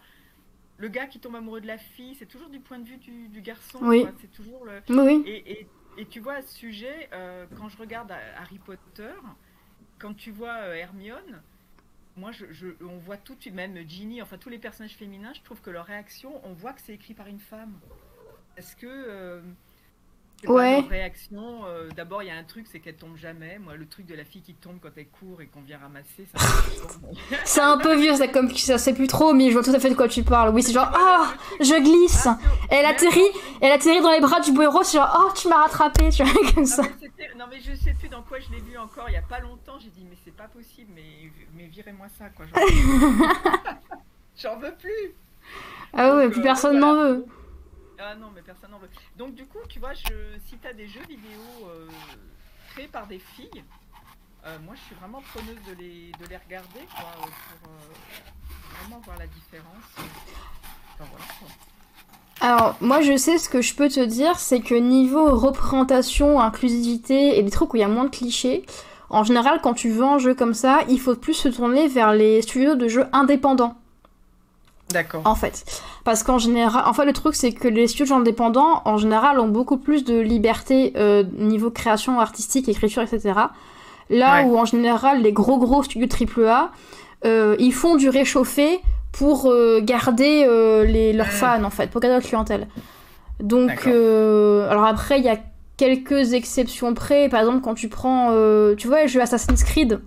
le 0.78 0.88
gars 0.88 1.08
qui 1.08 1.20
tombe 1.20 1.36
amoureux 1.36 1.62
de 1.62 1.68
la 1.68 1.78
fille, 1.78 2.16
c'est 2.16 2.26
toujours 2.26 2.50
du 2.50 2.60
point 2.60 2.80
de 2.80 2.88
vue 2.88 2.98
du, 2.98 3.42
garçon. 3.42 3.80
Oui. 3.82 4.06
C'est 4.22 4.32
toujours 4.32 4.66
le. 4.66 4.82
Oui. 4.90 5.24
Et, 5.26 5.68
et, 5.98 6.06
tu 6.06 6.20
vois, 6.20 6.42
ce 6.42 6.54
sujet, 6.54 7.10
euh, 7.14 7.46
quand 7.58 7.70
je 7.70 7.78
regarde 7.78 8.12
Harry 8.38 8.60
Potter, 8.60 9.14
quand 9.98 10.14
tu 10.14 10.32
vois 10.32 10.56
euh, 10.56 10.76
Hermione, 10.76 11.42
moi, 12.16 12.32
je, 12.32 12.68
on 12.82 12.98
voit 12.98 13.18
tout 13.18 13.36
de 13.36 13.42
suite, 13.42 13.54
même 13.54 13.78
Ginny, 13.88 14.22
enfin 14.22 14.38
tous 14.38 14.50
les 14.50 14.60
personnages 14.60 14.96
féminins, 14.96 15.34
je 15.34 15.42
trouve 15.42 15.62
que 15.62 15.70
leur 15.70 15.86
réaction, 15.86 16.40
on 16.44 16.54
voit 16.54 16.74
que 16.74 16.82
c'est 16.82 16.94
écrit 16.94 17.14
par 17.14 17.28
une 17.28 17.40
femme. 17.40 17.74
Est-ce 18.58 18.76
que. 18.76 18.88
Euh, 18.88 19.42
ouais. 20.46 20.80
réaction. 20.82 21.66
Euh, 21.66 21.90
d'abord, 21.96 22.24
il 22.24 22.28
y 22.28 22.32
a 22.32 22.36
un 22.36 22.44
truc, 22.44 22.68
c'est 22.72 22.80
qu'elle 22.80 22.96
tombe 22.96 23.18
jamais. 23.18 23.60
Moi, 23.60 23.76
le 23.76 23.88
truc 23.88 24.06
de 24.06 24.16
la 24.16 24.24
fille 24.24 24.42
qui 24.42 24.54
tombe 24.54 24.78
quand 24.82 24.90
elle 24.96 25.08
court 25.08 25.42
et 25.42 25.48
qu'on 25.48 25.62
vient 25.62 25.78
ramasser, 25.78 26.28
c'est 27.46 27.62
un 27.62 27.78
peu 27.78 27.96
vieux, 27.96 28.16
ça 28.16 28.28
comme 28.28 28.50
ça 28.56 28.78
sait 28.78 28.94
plus 28.94 29.08
trop, 29.08 29.34
mais 29.34 29.50
je 29.50 29.54
vois 29.54 29.64
tout 29.64 29.74
à 29.74 29.80
fait 29.80 29.90
de 29.90 29.96
quoi 29.96 30.08
tu 30.08 30.24
parles. 30.24 30.54
Oui, 30.54 30.64
c'est 30.64 30.74
genre 30.74 30.92
ah, 30.94 31.34
je 31.60 31.82
glisse. 31.82 32.28
Elle 32.70 32.86
atterrit, 32.86 33.22
elle 33.62 33.72
atterrit 33.72 34.02
dans 34.02 34.12
les 34.12 34.22
bras 34.22 34.40
du 34.40 34.52
héros. 34.62 34.84
C'est 34.84 34.98
genre 34.98 35.28
oh, 35.28 35.32
tu 35.36 35.48
m'as 35.48 35.64
rattrapé, 35.64 36.10
tu 36.10 36.24
vois 36.24 36.52
comme 36.54 36.66
ça. 36.66 36.84
Non 37.38 37.46
mais 37.50 37.60
je 37.60 37.76
sais 37.76 37.94
plus 37.94 38.10
dans 38.10 38.24
quoi 38.24 38.40
je 38.40 38.52
l'ai 38.52 38.62
vu 38.62 38.78
encore. 38.78 39.06
Il 39.10 39.14
y 39.14 39.18
a 39.18 39.22
pas 39.22 39.40
longtemps, 39.40 39.78
j'ai 39.80 39.90
dit 39.90 40.06
mais 40.10 40.18
c'est 40.24 40.36
pas 40.36 40.48
possible, 40.48 40.92
mais 40.96 41.32
mais 41.56 41.68
virez-moi 41.68 42.08
ça 42.18 42.30
quoi. 42.30 42.46
J'en 44.36 44.58
veux 44.60 44.74
plus. 44.76 45.14
Ah 45.94 46.16
ouais, 46.16 46.30
plus 46.30 46.42
euh, 46.42 46.44
personne 46.44 46.80
n'en 46.80 46.94
veut. 46.94 47.26
Ah 48.00 48.16
non, 48.16 48.28
mais 48.36 48.42
personne 48.42 48.72
n'en 48.72 48.78
veut. 48.78 48.90
Donc 49.18 49.34
du 49.34 49.46
coup, 49.46 49.60
tu 49.70 49.80
vois, 49.80 49.94
je, 49.94 50.14
si 50.46 50.58
tu 50.58 50.76
des 50.76 50.88
jeux 50.88 51.06
vidéo 51.08 51.42
euh, 51.66 51.88
créés 52.72 52.88
par 52.88 53.08
des 53.08 53.20
filles, 53.20 53.64
euh, 54.46 54.58
moi 54.66 54.76
je 54.76 54.82
suis 54.82 54.96
vraiment 54.96 55.22
preneuse 55.34 55.58
de 55.68 55.82
les, 55.82 56.12
de 56.20 56.30
les 56.30 56.38
regarder 56.38 56.86
quoi, 56.96 57.12
pour 57.14 57.70
euh, 57.70 58.80
vraiment 58.80 59.02
voir 59.04 59.18
la 59.18 59.28
différence. 59.28 59.84
Alors, 62.40 62.76
moi 62.82 63.02
je 63.02 63.18
sais 63.18 63.40
ce 63.40 63.50
que 63.50 63.62
je 63.62 63.74
peux 63.74 63.90
te 63.90 64.04
dire, 64.06 64.38
c'est 64.38 64.62
que 64.62 64.76
niveau 64.76 65.36
représentation, 65.36 66.40
inclusivité 66.40 67.40
et 67.40 67.44
des 67.44 67.52
trucs 67.52 67.74
où 67.74 67.78
il 67.78 67.82
y 67.82 67.84
a 67.84 67.88
moins 67.88 68.06
de 68.06 68.16
clichés, 68.16 68.64
en 69.10 69.24
général, 69.24 69.60
quand 69.64 69.74
tu 69.74 69.90
veux 69.90 70.04
un 70.04 70.20
jeu 70.20 70.36
comme 70.36 70.54
ça, 70.54 70.82
il 70.90 71.00
faut 71.00 71.16
plus 71.16 71.34
se 71.34 71.48
tourner 71.48 71.88
vers 71.88 72.14
les 72.14 72.42
studios 72.42 72.76
de 72.76 72.88
jeux 72.88 73.06
indépendants. 73.14 73.76
D'accord. 74.92 75.22
En 75.26 75.36
fait. 75.36 75.66
Parce 76.06 76.24
qu'en 76.24 76.38
général, 76.38 76.84
enfin 76.88 77.04
le 77.04 77.14
truc 77.14 77.36
c'est 77.36 77.52
que 77.52 77.68
les 77.68 77.88
studios 77.88 78.16
indépendants, 78.16 78.82
en 78.86 78.98
général, 78.98 79.40
ont 79.40 79.50
beaucoup 79.50 79.78
plus 79.78 80.06
de 80.06 80.18
liberté 80.18 80.94
euh, 80.96 81.24
niveau 81.38 81.70
création 81.72 82.20
artistique, 82.20 82.70
écriture, 82.70 83.04
etc. 83.04 83.34
Là 84.10 84.44
où 84.44 84.58
en 84.58 84.66
général, 84.66 85.22
les 85.22 85.34
gros 85.34 85.58
gros 85.58 85.84
studios 85.84 86.08
AAA, 86.08 86.72
euh, 87.26 87.56
ils 87.60 87.74
font 87.74 87.96
du 87.96 88.10
réchauffé 88.10 88.80
pour 89.12 89.48
euh, 89.48 89.82
garder 89.82 90.46
euh, 90.48 90.86
les, 90.86 91.14
leurs 91.14 91.28
fans, 91.28 91.64
en 91.64 91.70
fait, 91.70 91.90
pour 91.90 92.02
garder 92.02 92.18
leur 92.18 92.24
clientèle. 92.24 92.68
Donc, 93.40 93.86
alors 93.88 94.86
après, 94.86 95.20
il 95.20 95.26
y 95.26 95.30
a 95.30 95.38
quelques 95.78 96.34
exceptions 96.34 96.94
près. 96.94 97.30
Par 97.30 97.42
exemple, 97.42 97.62
quand 97.62 97.76
tu 97.76 97.88
prends, 97.88 98.32
tu 98.78 98.88
vois, 98.88 99.02
les 99.02 99.08
jeux 99.08 99.22
Assassin's 99.22 99.64
Creed, 99.64 100.00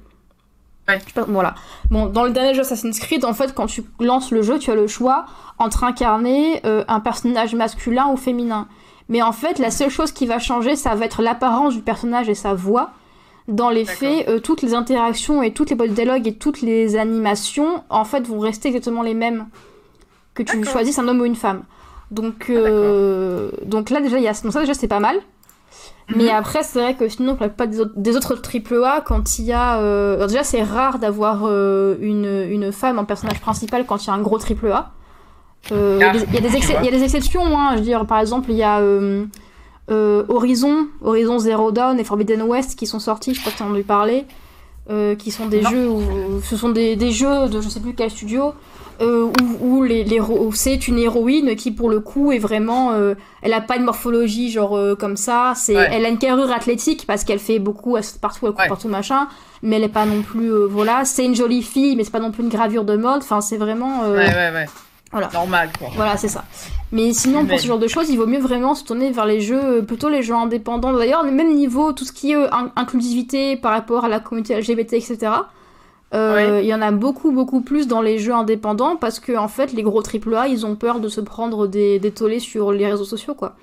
voilà. 1.28 1.54
Bon, 1.90 2.06
dans 2.06 2.24
le 2.24 2.30
dernier 2.30 2.54
jeu 2.54 2.60
Assassin's 2.60 2.98
Creed, 2.98 3.24
en 3.24 3.34
fait, 3.34 3.54
quand 3.54 3.66
tu 3.66 3.84
lances 3.98 4.30
le 4.30 4.42
jeu, 4.42 4.58
tu 4.58 4.70
as 4.70 4.74
le 4.74 4.86
choix 4.86 5.26
entre 5.58 5.84
incarner 5.84 6.60
euh, 6.64 6.84
un 6.88 7.00
personnage 7.00 7.54
masculin 7.54 8.08
ou 8.12 8.16
féminin. 8.16 8.66
Mais 9.08 9.22
en 9.22 9.32
fait, 9.32 9.58
la 9.58 9.70
seule 9.70 9.90
chose 9.90 10.12
qui 10.12 10.26
va 10.26 10.38
changer, 10.38 10.76
ça 10.76 10.94
va 10.94 11.04
être 11.04 11.22
l'apparence 11.22 11.74
du 11.74 11.82
personnage 11.82 12.28
et 12.28 12.34
sa 12.34 12.54
voix. 12.54 12.90
Dans 13.48 13.70
les 13.70 13.84
faits, 13.84 14.28
euh, 14.28 14.38
toutes 14.38 14.62
les 14.62 14.74
interactions 14.74 15.42
et 15.42 15.52
toutes 15.52 15.70
les 15.70 15.88
dialogues 15.88 16.28
et 16.28 16.34
toutes 16.34 16.60
les 16.60 16.96
animations, 16.96 17.82
en 17.90 18.04
fait, 18.04 18.26
vont 18.26 18.38
rester 18.38 18.68
exactement 18.68 19.02
les 19.02 19.14
mêmes. 19.14 19.46
Que 20.34 20.44
tu 20.44 20.64
choisisses 20.64 20.98
un 20.98 21.08
homme 21.08 21.20
ou 21.20 21.24
une 21.24 21.34
femme. 21.34 21.64
Donc, 22.12 22.46
ah, 22.48 22.52
euh, 22.52 23.50
donc 23.64 23.90
là, 23.90 24.00
déjà, 24.00 24.18
il 24.18 24.24
y 24.24 24.28
a... 24.28 24.32
donc 24.32 24.52
ça, 24.52 24.60
déjà, 24.60 24.74
c'est 24.74 24.88
pas 24.88 25.00
mal. 25.00 25.20
Mais 26.16 26.24
mhm. 26.24 26.30
après, 26.30 26.62
c'est 26.62 26.80
vrai 26.80 26.94
que 26.94 27.08
sinon, 27.08 27.34
pour 27.34 27.42
la 27.42 27.48
plupart 27.48 27.68
des 27.68 27.80
autres, 27.80 27.92
des 27.96 28.16
autres 28.16 28.34
AAA, 28.34 29.02
quand 29.02 29.38
il 29.38 29.44
y 29.44 29.52
a. 29.52 29.78
Euh... 29.78 30.26
déjà, 30.26 30.44
c'est 30.44 30.62
rare 30.62 30.98
d'avoir 30.98 31.42
euh, 31.44 31.96
une, 32.00 32.46
une, 32.50 32.72
femme 32.72 32.98
en 32.98 33.04
personnage 33.04 33.40
principal 33.40 33.86
quand 33.86 34.04
il 34.04 34.08
y 34.08 34.10
a 34.10 34.14
un 34.14 34.22
gros 34.22 34.38
AAA. 34.38 34.92
Euh, 35.72 35.98
il, 36.00 36.02
y 36.02 36.04
a 36.04 36.12
des, 36.12 36.26
il 36.28 36.84
y 36.84 36.88
a 36.88 36.90
des 36.90 37.04
exceptions, 37.04 37.56
hein. 37.56 37.72
Je 37.72 37.78
veux 37.78 37.84
dire, 37.84 38.06
par 38.06 38.18
exemple, 38.18 38.50
il 38.50 38.56
y 38.56 38.62
a 38.62 38.80
euh, 38.80 39.26
Horizon, 40.28 40.88
Horizon 41.02 41.38
Zero 41.38 41.70
Dawn 41.70 42.00
et 42.00 42.04
Forbidden 42.04 42.42
West 42.42 42.78
qui 42.78 42.86
sont 42.86 42.98
sortis, 42.98 43.34
je 43.34 43.40
crois 43.40 43.52
que 43.52 43.58
tu 43.58 43.62
en 43.62 43.66
as 43.66 43.68
entendu 43.68 43.84
parler. 43.84 44.26
qui 45.18 45.30
sont 45.30 45.46
des 45.46 45.62
jeux 45.62 45.88
où. 45.88 46.02
Ce 46.42 46.56
sont 46.56 46.70
des, 46.70 46.96
des, 46.96 47.12
jeux 47.12 47.48
de 47.48 47.60
je 47.60 47.68
sais 47.68 47.80
plus 47.80 47.94
quel 47.94 48.10
studio 48.10 48.52
euh, 49.00 49.30
où, 49.62 49.82
les, 49.82 50.04
c'est 50.52 50.86
une 50.86 50.98
héroïne 50.98 51.56
qui 51.56 51.70
pour 51.70 51.88
le 51.88 52.00
coup 52.00 52.32
est 52.32 52.38
vraiment 52.38 52.92
euh, 52.92 53.14
elle 53.40 53.54
a 53.54 53.62
pas 53.62 53.76
une 53.76 53.84
morphologie 53.84 54.50
genre 54.50 54.76
euh, 54.76 54.94
comme 54.94 55.16
ça. 55.16 55.54
C'est 55.56 55.72
elle 55.72 56.04
a 56.04 56.08
une 56.08 56.18
carrure 56.18 56.52
athlétique 56.52 57.06
parce 57.06 57.24
qu'elle 57.24 57.38
fait 57.38 57.58
beaucoup 57.58 57.96
partout 58.20 58.46
elle 58.46 58.52
court 58.52 58.66
partout 58.68 58.88
machin 58.88 59.28
mais 59.62 59.76
elle 59.76 59.84
est 59.84 59.88
pas 59.88 60.04
non 60.04 60.20
plus 60.20 60.50
voilà. 60.66 61.06
C'est 61.06 61.24
une 61.24 61.34
jolie 61.34 61.62
fille 61.62 61.96
mais 61.96 62.04
c'est 62.04 62.10
pas 62.10 62.20
non 62.20 62.30
plus 62.30 62.42
une 62.42 62.50
gravure 62.50 62.84
de 62.84 62.96
mode. 62.96 63.22
Enfin 63.22 63.40
c'est 63.40 63.56
vraiment 63.56 64.02
ouais 64.02 64.16
ouais 64.16 64.50
ouais. 64.52 64.66
voilà. 65.12 65.30
Normal 65.32 65.70
quoi. 65.78 65.88
Voilà 65.96 66.18
c'est 66.18 66.28
ça. 66.28 66.44
Mais 66.92 67.14
sinon 67.14 67.46
pour 67.46 67.58
ce 67.58 67.66
genre 67.66 67.78
de 67.78 67.88
choses 67.88 68.10
il 68.10 68.18
vaut 68.18 68.26
mieux 68.26 68.40
vraiment 68.40 68.74
se 68.74 68.84
tourner 68.84 69.12
vers 69.12 69.26
les 69.26 69.40
jeux 69.40 69.82
plutôt 69.82 70.10
les 70.10 70.22
jeux 70.22 70.34
indépendants. 70.34 70.92
D'ailleurs 70.92 71.24
même 71.24 71.54
niveau 71.54 71.94
tout 71.94 72.04
ce 72.04 72.12
qui 72.12 72.32
est 72.32 72.50
inclusivité 72.76 73.56
par 73.56 73.72
rapport 73.72 74.04
à 74.04 74.08
la 74.08 74.20
communauté 74.20 74.60
LGBT 74.60 74.92
etc 74.94 75.32
euh, 76.12 76.60
il 76.62 76.66
y 76.66 76.74
en 76.74 76.82
a 76.82 76.90
beaucoup, 76.90 77.30
beaucoup 77.30 77.60
plus 77.60 77.86
dans 77.86 78.02
les 78.02 78.18
jeux 78.18 78.34
indépendants 78.34 78.96
parce 78.96 79.20
que, 79.20 79.36
en 79.36 79.48
fait, 79.48 79.72
les 79.72 79.82
gros 79.82 80.02
AAA, 80.02 80.48
ils 80.48 80.66
ont 80.66 80.74
peur 80.74 80.98
de 80.98 81.08
se 81.08 81.20
prendre 81.20 81.68
des, 81.68 81.98
des 82.00 82.10
tollés 82.10 82.40
sur 82.40 82.72
les 82.72 82.86
réseaux 82.86 83.04
sociaux, 83.04 83.34
quoi. 83.34 83.54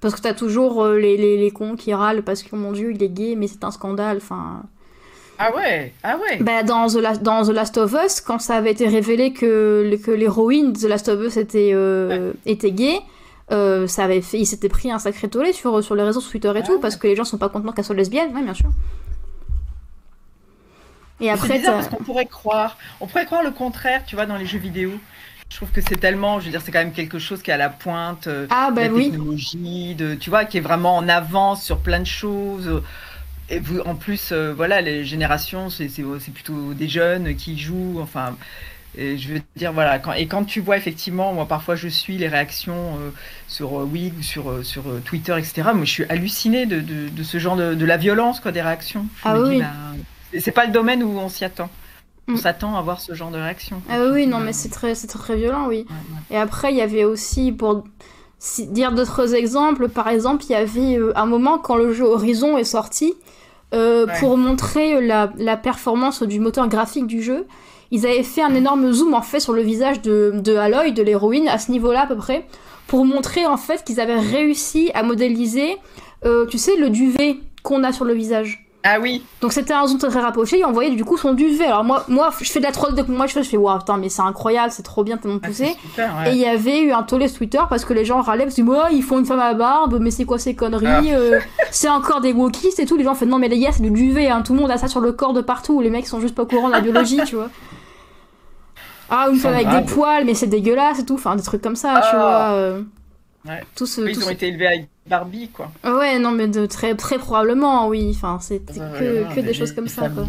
Parce 0.00 0.14
que 0.14 0.22
t'as 0.22 0.32
toujours 0.32 0.82
euh, 0.82 0.98
les, 0.98 1.18
les, 1.18 1.36
les, 1.36 1.50
cons 1.50 1.76
qui 1.76 1.92
râlent 1.92 2.22
parce 2.22 2.42
que, 2.42 2.56
mon 2.56 2.72
dieu, 2.72 2.92
il 2.92 3.02
est 3.02 3.10
gay, 3.10 3.34
mais 3.36 3.48
c'est 3.48 3.64
un 3.64 3.70
scandale, 3.70 4.16
enfin... 4.16 4.62
Ah 5.38 5.54
ouais, 5.54 5.92
ah 6.02 6.18
ouais. 6.18 6.38
Bah, 6.42 6.62
dans, 6.62 6.86
The 6.86 7.22
dans 7.22 7.44
The 7.44 7.50
Last 7.50 7.78
of 7.78 7.94
Us, 8.04 8.20
quand 8.20 8.38
ça 8.38 8.56
avait 8.56 8.72
été 8.72 8.86
révélé 8.88 9.32
que, 9.32 9.96
que 10.04 10.10
l'héroïne 10.10 10.72
de 10.72 10.78
The 10.78 10.84
Last 10.84 11.08
of 11.08 11.20
Us 11.22 11.36
était, 11.38 11.70
euh, 11.72 12.32
était 12.44 12.72
gay, 12.72 12.98
ça 13.50 14.04
avait 14.04 14.20
fait, 14.20 14.38
il 14.38 14.46
s'était 14.46 14.68
pris 14.68 14.90
un 14.90 14.98
sacré 14.98 15.28
tollé 15.28 15.52
sur, 15.52 15.82
sur 15.82 15.94
les 15.94 16.02
réseaux, 16.02 16.20
sur 16.20 16.30
Twitter 16.30 16.52
et 16.54 16.60
ah 16.60 16.62
tout, 16.62 16.78
parce 16.78 16.96
que 16.96 17.08
les 17.08 17.16
gens 17.16 17.24
sont 17.24 17.38
pas 17.38 17.48
contents 17.48 17.72
qu'elle 17.72 17.84
soit 17.84 17.96
lesbienne, 17.96 18.34
ouais, 18.34 18.42
bien 18.42 18.54
sûr. 18.54 18.68
Et 21.20 21.30
après, 21.30 21.58
bizarre 21.58 21.74
parce 21.74 21.88
qu'on 21.88 22.02
pourrait 22.02 22.26
croire, 22.26 22.78
on 23.00 23.06
pourrait 23.06 23.26
croire 23.26 23.42
le 23.42 23.50
contraire, 23.50 24.04
tu 24.06 24.16
vois, 24.16 24.26
dans 24.26 24.36
les 24.36 24.46
jeux 24.46 24.58
vidéo. 24.58 24.92
Je 25.50 25.56
trouve 25.56 25.70
que 25.70 25.80
c'est 25.80 25.98
tellement, 25.98 26.38
je 26.38 26.44
veux 26.46 26.50
dire, 26.52 26.62
c'est 26.62 26.70
quand 26.70 26.78
même 26.78 26.92
quelque 26.92 27.18
chose 27.18 27.42
qui 27.42 27.50
est 27.50 27.54
à 27.54 27.58
la 27.58 27.70
pointe 27.70 28.28
euh, 28.28 28.46
ah, 28.50 28.70
bah 28.70 28.88
de 28.88 28.94
la 28.94 29.02
technologie, 29.02 29.96
de, 29.96 30.14
tu 30.14 30.30
vois, 30.30 30.44
qui 30.44 30.58
est 30.58 30.62
vraiment 30.62 30.96
en 30.96 31.08
avance 31.08 31.64
sur 31.64 31.78
plein 31.78 31.98
de 31.98 32.06
choses. 32.06 32.82
Et 33.48 33.58
vous, 33.58 33.80
en 33.80 33.96
plus, 33.96 34.30
euh, 34.30 34.54
voilà, 34.54 34.80
les 34.80 35.04
générations, 35.04 35.68
c'est 35.68 35.88
plutôt 36.32 36.72
des 36.72 36.88
jeunes 36.88 37.34
qui 37.34 37.58
jouent, 37.58 37.98
enfin. 38.00 38.36
Et 38.98 39.18
je 39.18 39.34
veux 39.34 39.40
dire, 39.54 39.72
voilà, 39.72 40.00
quand, 40.00 40.12
et 40.12 40.26
quand 40.26 40.44
tu 40.44 40.60
vois 40.60 40.76
effectivement, 40.76 41.32
moi 41.32 41.46
parfois 41.46 41.76
je 41.76 41.86
suis 41.86 42.18
les 42.18 42.26
réactions 42.26 42.98
euh, 42.98 43.10
sur 43.46 43.72
Wig 43.72 44.18
ou 44.18 44.22
sur, 44.24 44.66
sur 44.66 44.82
Twitter, 45.04 45.32
etc. 45.38 45.62
Moi 45.74 45.84
je 45.84 45.90
suis 45.92 46.04
hallucinée 46.08 46.66
de, 46.66 46.80
de, 46.80 47.08
de 47.08 47.22
ce 47.22 47.38
genre 47.38 47.54
de, 47.54 47.74
de, 47.76 47.84
la 47.84 47.96
violence, 47.96 48.40
quoi, 48.40 48.50
des 48.50 48.62
réactions. 48.62 49.06
ah 49.22 49.38
oui. 49.38 49.60
Bah, 49.60 49.66
c'est 50.38 50.52
pas 50.52 50.66
le 50.66 50.72
domaine 50.72 51.02
où 51.02 51.18
on 51.18 51.28
s'y 51.28 51.44
attend. 51.44 51.68
on 52.28 52.36
s'attend 52.36 52.76
à 52.76 52.82
voir 52.82 53.00
ce 53.00 53.14
genre 53.14 53.30
de 53.30 53.38
réaction. 53.38 53.82
Ah 53.88 54.06
oui, 54.12 54.26
non, 54.26 54.38
mais 54.38 54.52
c'est 54.52 54.68
très, 54.68 54.94
c'est 54.94 55.06
très 55.06 55.36
violent, 55.36 55.66
oui. 55.68 55.86
Et 56.30 56.36
après, 56.36 56.72
il 56.72 56.76
y 56.76 56.82
avait 56.82 57.04
aussi, 57.04 57.52
pour 57.52 57.84
dire 58.68 58.92
d'autres 58.92 59.34
exemples, 59.34 59.88
par 59.88 60.08
exemple, 60.08 60.44
il 60.48 60.52
y 60.52 60.54
avait 60.54 60.98
un 61.14 61.26
moment 61.26 61.58
quand 61.58 61.76
le 61.76 61.92
jeu 61.92 62.04
Horizon 62.04 62.56
est 62.56 62.64
sorti, 62.64 63.14
pour 64.18 64.36
montrer 64.36 65.00
la, 65.00 65.32
la, 65.38 65.56
performance 65.56 66.22
du 66.22 66.40
moteur 66.40 66.68
graphique 66.68 67.06
du 67.06 67.22
jeu, 67.22 67.46
ils 67.90 68.06
avaient 68.06 68.22
fait 68.22 68.42
un 68.42 68.54
énorme 68.54 68.92
zoom 68.92 69.14
en 69.14 69.22
fait 69.22 69.40
sur 69.40 69.52
le 69.52 69.62
visage 69.62 70.00
de, 70.02 70.32
de 70.34 70.56
Aloy, 70.56 70.92
de 70.92 71.02
l'héroïne, 71.02 71.48
à 71.48 71.58
ce 71.58 71.70
niveau-là 71.70 72.02
à 72.02 72.06
peu 72.06 72.16
près, 72.16 72.46
pour 72.86 73.04
montrer 73.04 73.46
en 73.46 73.56
fait 73.56 73.84
qu'ils 73.84 74.00
avaient 74.00 74.18
réussi 74.18 74.90
à 74.94 75.02
modéliser, 75.02 75.76
euh, 76.24 76.46
tu 76.46 76.58
sais, 76.58 76.76
le 76.76 76.90
duvet 76.90 77.38
qu'on 77.62 77.84
a 77.84 77.92
sur 77.92 78.04
le 78.04 78.14
visage. 78.14 78.66
Ah 78.82 78.98
oui. 78.98 79.22
Donc 79.42 79.52
c'était 79.52 79.74
un 79.74 79.86
zoom 79.86 79.98
très 79.98 80.20
rapproché 80.20 80.60
et 80.60 80.64
on 80.64 80.72
voyait 80.72 80.94
du 80.94 81.04
coup 81.04 81.18
son 81.18 81.34
duvet. 81.34 81.66
Alors 81.66 81.84
moi, 81.84 82.04
moi 82.08 82.30
je 82.40 82.50
fais 82.50 82.60
de 82.60 82.64
la 82.64 82.70
3D, 82.70 83.06
moi 83.08 83.26
je 83.26 83.32
fais, 83.34 83.42
je 83.42 83.48
fais 83.48 83.56
waouh, 83.58 83.78
putain, 83.78 83.98
mais 83.98 84.08
c'est 84.08 84.22
incroyable, 84.22 84.72
c'est 84.72 84.82
trop 84.82 85.04
bien, 85.04 85.18
tellement 85.18 85.38
ah, 85.42 85.46
poussé. 85.46 85.76
Et 86.26 86.30
il 86.30 86.38
y 86.38 86.46
avait 86.46 86.80
eu 86.80 86.92
un 86.92 87.02
tollé 87.02 87.28
sur 87.28 87.38
Twitter 87.38 87.60
parce 87.68 87.84
que 87.84 87.92
les 87.92 88.06
gens 88.06 88.22
râlaient 88.22 88.44
parce 88.44 88.56
que 88.56 88.62
moi, 88.62 88.88
ils 88.90 89.02
font 89.02 89.18
une 89.18 89.26
femme 89.26 89.40
à 89.40 89.52
barbe, 89.52 89.98
mais 90.00 90.10
c'est 90.10 90.24
quoi 90.24 90.38
ces 90.38 90.54
conneries 90.54 90.86
ah. 90.86 91.02
euh, 91.14 91.40
C'est 91.70 91.90
encore 91.90 92.22
des 92.22 92.32
wokistes 92.32 92.80
et 92.80 92.86
tout. 92.86 92.96
Les 92.96 93.04
gens 93.04 93.14
font 93.14 93.26
non, 93.26 93.38
mais 93.38 93.48
les 93.48 93.58
gars, 93.58 93.72
c'est 93.72 93.82
du 93.82 93.90
duvet, 93.90 94.28
hein. 94.28 94.42
tout 94.42 94.54
le 94.54 94.60
monde 94.60 94.70
a 94.70 94.78
ça 94.78 94.88
sur 94.88 95.00
le 95.00 95.12
corps 95.12 95.34
de 95.34 95.42
partout. 95.42 95.82
Les 95.82 95.90
mecs 95.90 96.06
sont 96.06 96.20
juste 96.20 96.34
pas 96.34 96.42
au 96.42 96.46
courant 96.46 96.68
de 96.68 96.72
la 96.72 96.80
biologie, 96.80 97.20
tu 97.26 97.36
vois. 97.36 97.50
Ah, 99.10 99.28
une 99.30 99.38
femme 99.38 99.54
avec 99.54 99.68
des 99.68 99.92
poils, 99.92 100.24
mais 100.24 100.34
c'est 100.34 100.46
dégueulasse 100.46 101.00
et 101.00 101.04
tout. 101.04 101.14
Enfin, 101.14 101.36
des 101.36 101.42
trucs 101.42 101.60
comme 101.60 101.76
ça, 101.76 101.94
tu 101.96 102.14
ah. 102.14 102.16
vois. 102.16 102.54
Euh. 102.54 102.82
Ouais. 103.46 103.62
ils 103.80 104.24
ont 104.24 104.30
été 104.30 104.48
élevés 104.48 104.66
avec 104.66 104.88
Barbie, 105.10 105.48
quoi. 105.48 105.72
Ouais, 105.84 106.18
non, 106.20 106.30
mais 106.30 106.46
de 106.46 106.64
très, 106.66 106.94
très 106.94 107.18
probablement, 107.18 107.88
oui. 107.88 108.12
Enfin, 108.14 108.38
c'est 108.40 108.64
que, 108.64 109.34
que 109.34 109.40
des 109.40 109.52
choses 109.52 109.72
comme 109.72 109.88
ça, 109.88 110.08
quoi. 110.08 110.26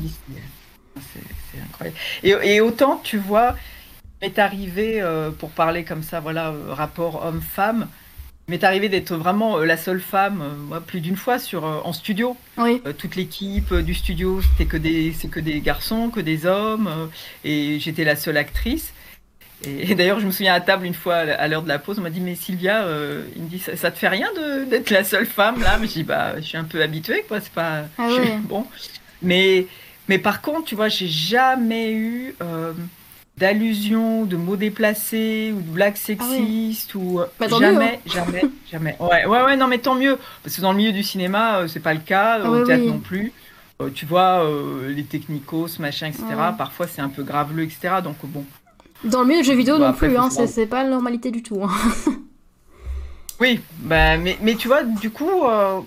C'est 0.95 1.61
incroyable. 1.61 1.97
Et, 2.23 2.55
et, 2.55 2.61
autant, 2.61 2.99
tu 3.03 3.17
vois, 3.17 3.55
est 4.21 4.39
arrivé, 4.39 4.99
euh, 5.01 5.29
pour 5.29 5.51
parler 5.51 5.83
comme 5.83 6.01
ça, 6.01 6.19
voilà, 6.19 6.49
euh, 6.49 6.73
rapport 6.73 7.23
homme-femme, 7.23 7.87
m'est 8.47 8.63
arrivé 8.63 8.89
d'être 8.89 9.13
vraiment 9.13 9.59
la 9.59 9.77
seule 9.77 10.01
femme, 10.01 10.43
moi, 10.67 10.81
plus 10.81 10.99
d'une 10.99 11.15
fois, 11.15 11.37
sur, 11.37 11.63
en 11.63 11.93
studio. 11.93 12.35
Oui. 12.57 12.81
toute 12.97 13.15
l'équipe 13.15 13.73
du 13.73 13.93
studio, 13.93 14.41
c'était 14.41 14.65
que 14.65 14.77
des, 14.77 15.13
que 15.31 15.39
des 15.39 15.61
garçons, 15.61 16.09
que 16.09 16.19
des 16.19 16.47
hommes, 16.47 16.89
et 17.45 17.79
j'étais 17.79 18.03
la 18.03 18.15
seule 18.15 18.37
actrice. 18.37 18.93
Et, 19.63 19.93
d'ailleurs, 19.95 20.19
je 20.19 20.25
me 20.25 20.31
souviens 20.31 20.53
à 20.53 20.59
table 20.59 20.85
une 20.85 20.93
fois 20.93 21.15
à 21.15 21.47
l'heure 21.47 21.61
de 21.61 21.67
la 21.67 21.77
pause, 21.77 21.99
on 21.99 22.01
m'a 22.01 22.09
dit 22.09 22.19
mais 22.19 22.35
Sylvia, 22.35 22.83
euh, 22.83 23.23
il 23.35 23.43
me 23.43 23.47
dit 23.47 23.59
ça, 23.59 23.91
te 23.91 23.97
fait 23.97 24.07
rien 24.07 24.27
d'être 24.67 24.89
la 24.89 25.03
seule 25.03 25.27
femme 25.27 25.61
là? 25.61 25.77
Mais 25.79 25.87
je 25.87 25.93
dis 25.93 26.03
bah 26.03 26.35
je 26.37 26.41
suis 26.41 26.57
un 26.57 26.63
peu 26.63 26.81
habituée 26.81 27.23
quoi, 27.27 27.39
c'est 27.39 27.53
pas 27.53 27.83
ah 27.97 28.07
bon. 28.43 28.65
Mais 29.21 29.67
mais 30.07 30.17
par 30.17 30.41
contre, 30.41 30.65
tu 30.65 30.75
vois, 30.75 30.89
j'ai 30.89 31.07
jamais 31.07 31.91
eu 31.91 32.35
euh, 32.41 32.73
d'allusion, 33.37 34.25
de 34.25 34.35
mots 34.35 34.55
déplacés 34.55 35.53
ou 35.55 35.61
de 35.61 35.69
blagues 35.69 35.93
ah 35.95 36.05
sexistes 36.05 36.95
ou 36.95 37.19
euh, 37.19 37.25
bah, 37.39 37.47
jamais, 37.47 38.01
hein. 38.03 38.09
jamais, 38.11 38.41
jamais. 38.71 38.95
Ouais, 38.99 39.25
ouais, 39.25 39.43
ouais, 39.43 39.57
non 39.57 39.67
mais 39.67 39.77
tant 39.77 39.95
mieux 39.95 40.17
parce 40.43 40.55
que 40.55 40.61
dans 40.61 40.71
le 40.71 40.77
milieu 40.77 40.91
du 40.91 41.03
cinéma, 41.03 41.67
c'est 41.67 41.79
pas 41.79 41.93
le 41.93 41.99
cas, 41.99 42.41
ah 42.43 42.49
au 42.49 42.65
théâtre 42.65 42.85
non 42.85 42.99
plus. 42.99 43.31
tu 43.93 44.07
vois, 44.07 44.43
les 44.87 45.03
technicos, 45.03 45.77
machin, 45.77 46.07
etc. 46.07 46.23
Parfois 46.57 46.87
c'est 46.87 47.01
un 47.01 47.09
peu 47.09 47.21
graveleux, 47.21 47.63
etc. 47.63 47.97
Donc 48.03 48.17
bon. 48.23 48.43
Dans 49.03 49.21
le 49.21 49.27
milieu 49.27 49.41
du 49.41 49.47
jeu 49.47 49.55
vidéo 49.55 49.79
bah, 49.79 49.87
non 49.87 49.93
plus, 49.93 50.17
hein, 50.17 50.29
c'est 50.29 50.65
pas 50.65 50.83
la 50.83 50.89
normalité 50.89 51.31
du 51.31 51.41
tout. 51.41 51.63
Hein. 51.63 51.71
oui, 53.39 53.59
bah, 53.79 54.17
mais, 54.17 54.37
mais 54.41 54.55
tu 54.55 54.67
vois, 54.67 54.83
du 54.83 55.09
coup, 55.09 55.43
euh, 55.45 55.81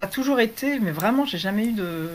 a 0.00 0.06
toujours 0.06 0.40
été, 0.40 0.78
mais 0.80 0.90
vraiment, 0.90 1.26
j'ai 1.26 1.38
jamais 1.38 1.66
eu 1.66 1.72
de, 1.72 2.08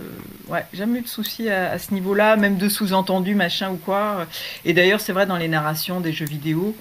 ouais, 0.48 0.66
jamais 0.74 1.00
eu 1.00 1.02
de 1.04 1.08
soucis 1.08 1.50
à, 1.50 1.78
ce 1.78 1.94
niveau-là, 1.94 2.36
même 2.36 2.58
de 2.58 2.68
sous-entendus, 2.70 3.36
machin 3.36 3.72
ou 3.72 3.78
quoi. 3.78 4.26
Et 4.64 4.74
d'ailleurs, 4.74 5.00
c'est 5.00 5.14
vrai 5.14 5.26
dans 5.28 5.38
les 5.38 5.48
narrations 5.48 6.02
des 6.02 6.12
jeux 6.12 6.26
vidéo, 6.26 6.76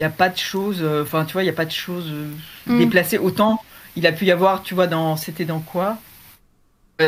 il 0.00 0.02
n'y 0.02 0.06
a 0.06 0.10
pas 0.10 0.30
de 0.30 0.38
choses, 0.38 0.78
euh, 0.80 1.02
enfin, 1.02 1.24
tu 1.24 1.34
vois, 1.34 1.42
il 1.42 1.46
n'y 1.46 1.50
a 1.50 1.54
pas 1.54 1.66
de 1.66 1.70
choses 1.70 2.10
euh, 2.10 2.30
mm. 2.66 2.78
déplacées. 2.78 3.18
Autant, 3.18 3.62
il 3.96 4.06
a 4.06 4.12
pu 4.12 4.24
y 4.24 4.30
avoir, 4.30 4.62
tu 4.62 4.74
vois, 4.74 4.86
dans, 4.86 5.16
c'était 5.16 5.44
dans 5.44 5.60
quoi? 5.60 5.98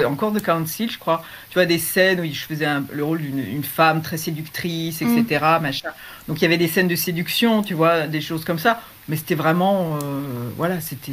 Encore 0.04 0.32
de 0.32 0.40
Council, 0.40 0.90
je 0.90 0.98
crois. 0.98 1.22
Tu 1.50 1.54
vois, 1.54 1.66
des 1.66 1.78
scènes 1.78 2.20
où 2.20 2.24
je 2.24 2.44
faisais 2.44 2.66
le 2.92 3.04
rôle 3.04 3.20
d'une 3.20 3.64
femme 3.64 4.02
très 4.02 4.16
séductrice, 4.16 5.02
etc. 5.02 5.24
Mm. 5.58 5.62
Machin. 5.62 5.88
Donc 6.28 6.40
il 6.40 6.42
y 6.42 6.46
avait 6.46 6.56
des 6.56 6.68
scènes 6.68 6.88
de 6.88 6.96
séduction, 6.96 7.62
tu 7.62 7.74
vois, 7.74 8.06
des 8.06 8.20
choses 8.20 8.44
comme 8.44 8.58
ça. 8.58 8.80
Mais 9.08 9.16
c'était 9.16 9.34
vraiment, 9.34 9.98
euh, 10.02 10.50
voilà, 10.56 10.80
c'était 10.80 11.12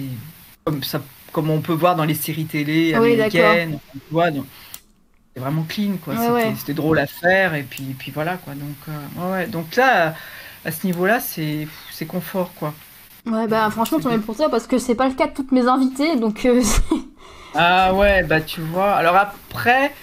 comme 0.63 0.83
ça, 0.83 1.01
comme 1.31 1.49
on 1.49 1.61
peut 1.61 1.73
voir 1.73 1.95
dans 1.95 2.05
les 2.05 2.13
séries 2.13 2.45
télé 2.45 2.93
américaines. 2.93 3.79
tu 3.93 3.99
vois, 4.11 4.27
c'était 4.27 5.39
vraiment 5.39 5.65
clean, 5.67 5.93
quoi. 6.03 6.15
c'était 6.57 6.73
drôle 6.73 6.99
à 6.99 7.07
faire, 7.07 7.55
et 7.55 7.63
puis, 7.63 7.95
puis 7.97 8.11
voilà, 8.11 8.37
quoi. 8.37 8.53
Donc, 8.53 8.75
euh, 8.89 9.31
ouais, 9.31 9.47
donc 9.47 9.75
là, 9.75 10.13
à 10.65 10.71
ce 10.71 10.85
niveau-là, 10.85 11.19
c'est 11.19 11.67
confort, 12.07 12.53
quoi. 12.55 12.73
Ouais, 13.25 13.47
bah 13.47 13.69
franchement, 13.69 13.99
tant 13.99 14.09
mieux 14.09 14.19
pour 14.19 14.35
ça, 14.35 14.49
parce 14.49 14.65
que 14.65 14.79
c'est 14.79 14.95
pas 14.95 15.07
le 15.07 15.13
cas 15.13 15.27
de 15.27 15.33
toutes 15.33 15.51
mes 15.51 15.67
invitées, 15.67 16.15
donc 16.15 16.45
Ah 17.53 17.93
ouais, 17.93 18.23
bah 18.23 18.41
tu 18.41 18.61
vois. 18.61 18.93
Alors 18.93 19.15
après, 19.15 19.93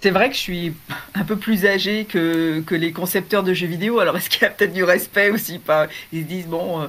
c'est 0.00 0.10
vrai 0.10 0.28
que 0.28 0.34
je 0.34 0.40
suis 0.40 0.74
un 1.14 1.24
peu 1.24 1.36
plus 1.36 1.64
âgé 1.64 2.04
que, 2.04 2.60
que 2.60 2.74
les 2.74 2.92
concepteurs 2.92 3.42
de 3.42 3.54
jeux 3.54 3.66
vidéo. 3.66 4.00
Alors 4.00 4.16
est-ce 4.16 4.28
qu'il 4.28 4.42
y 4.42 4.44
a 4.44 4.50
peut-être 4.50 4.74
du 4.74 4.84
respect 4.84 5.30
aussi 5.30 5.58
pas? 5.58 5.88
Ils 6.12 6.24
se 6.24 6.26
disent, 6.26 6.46
bon, 6.46 6.82
euh, 6.82 6.86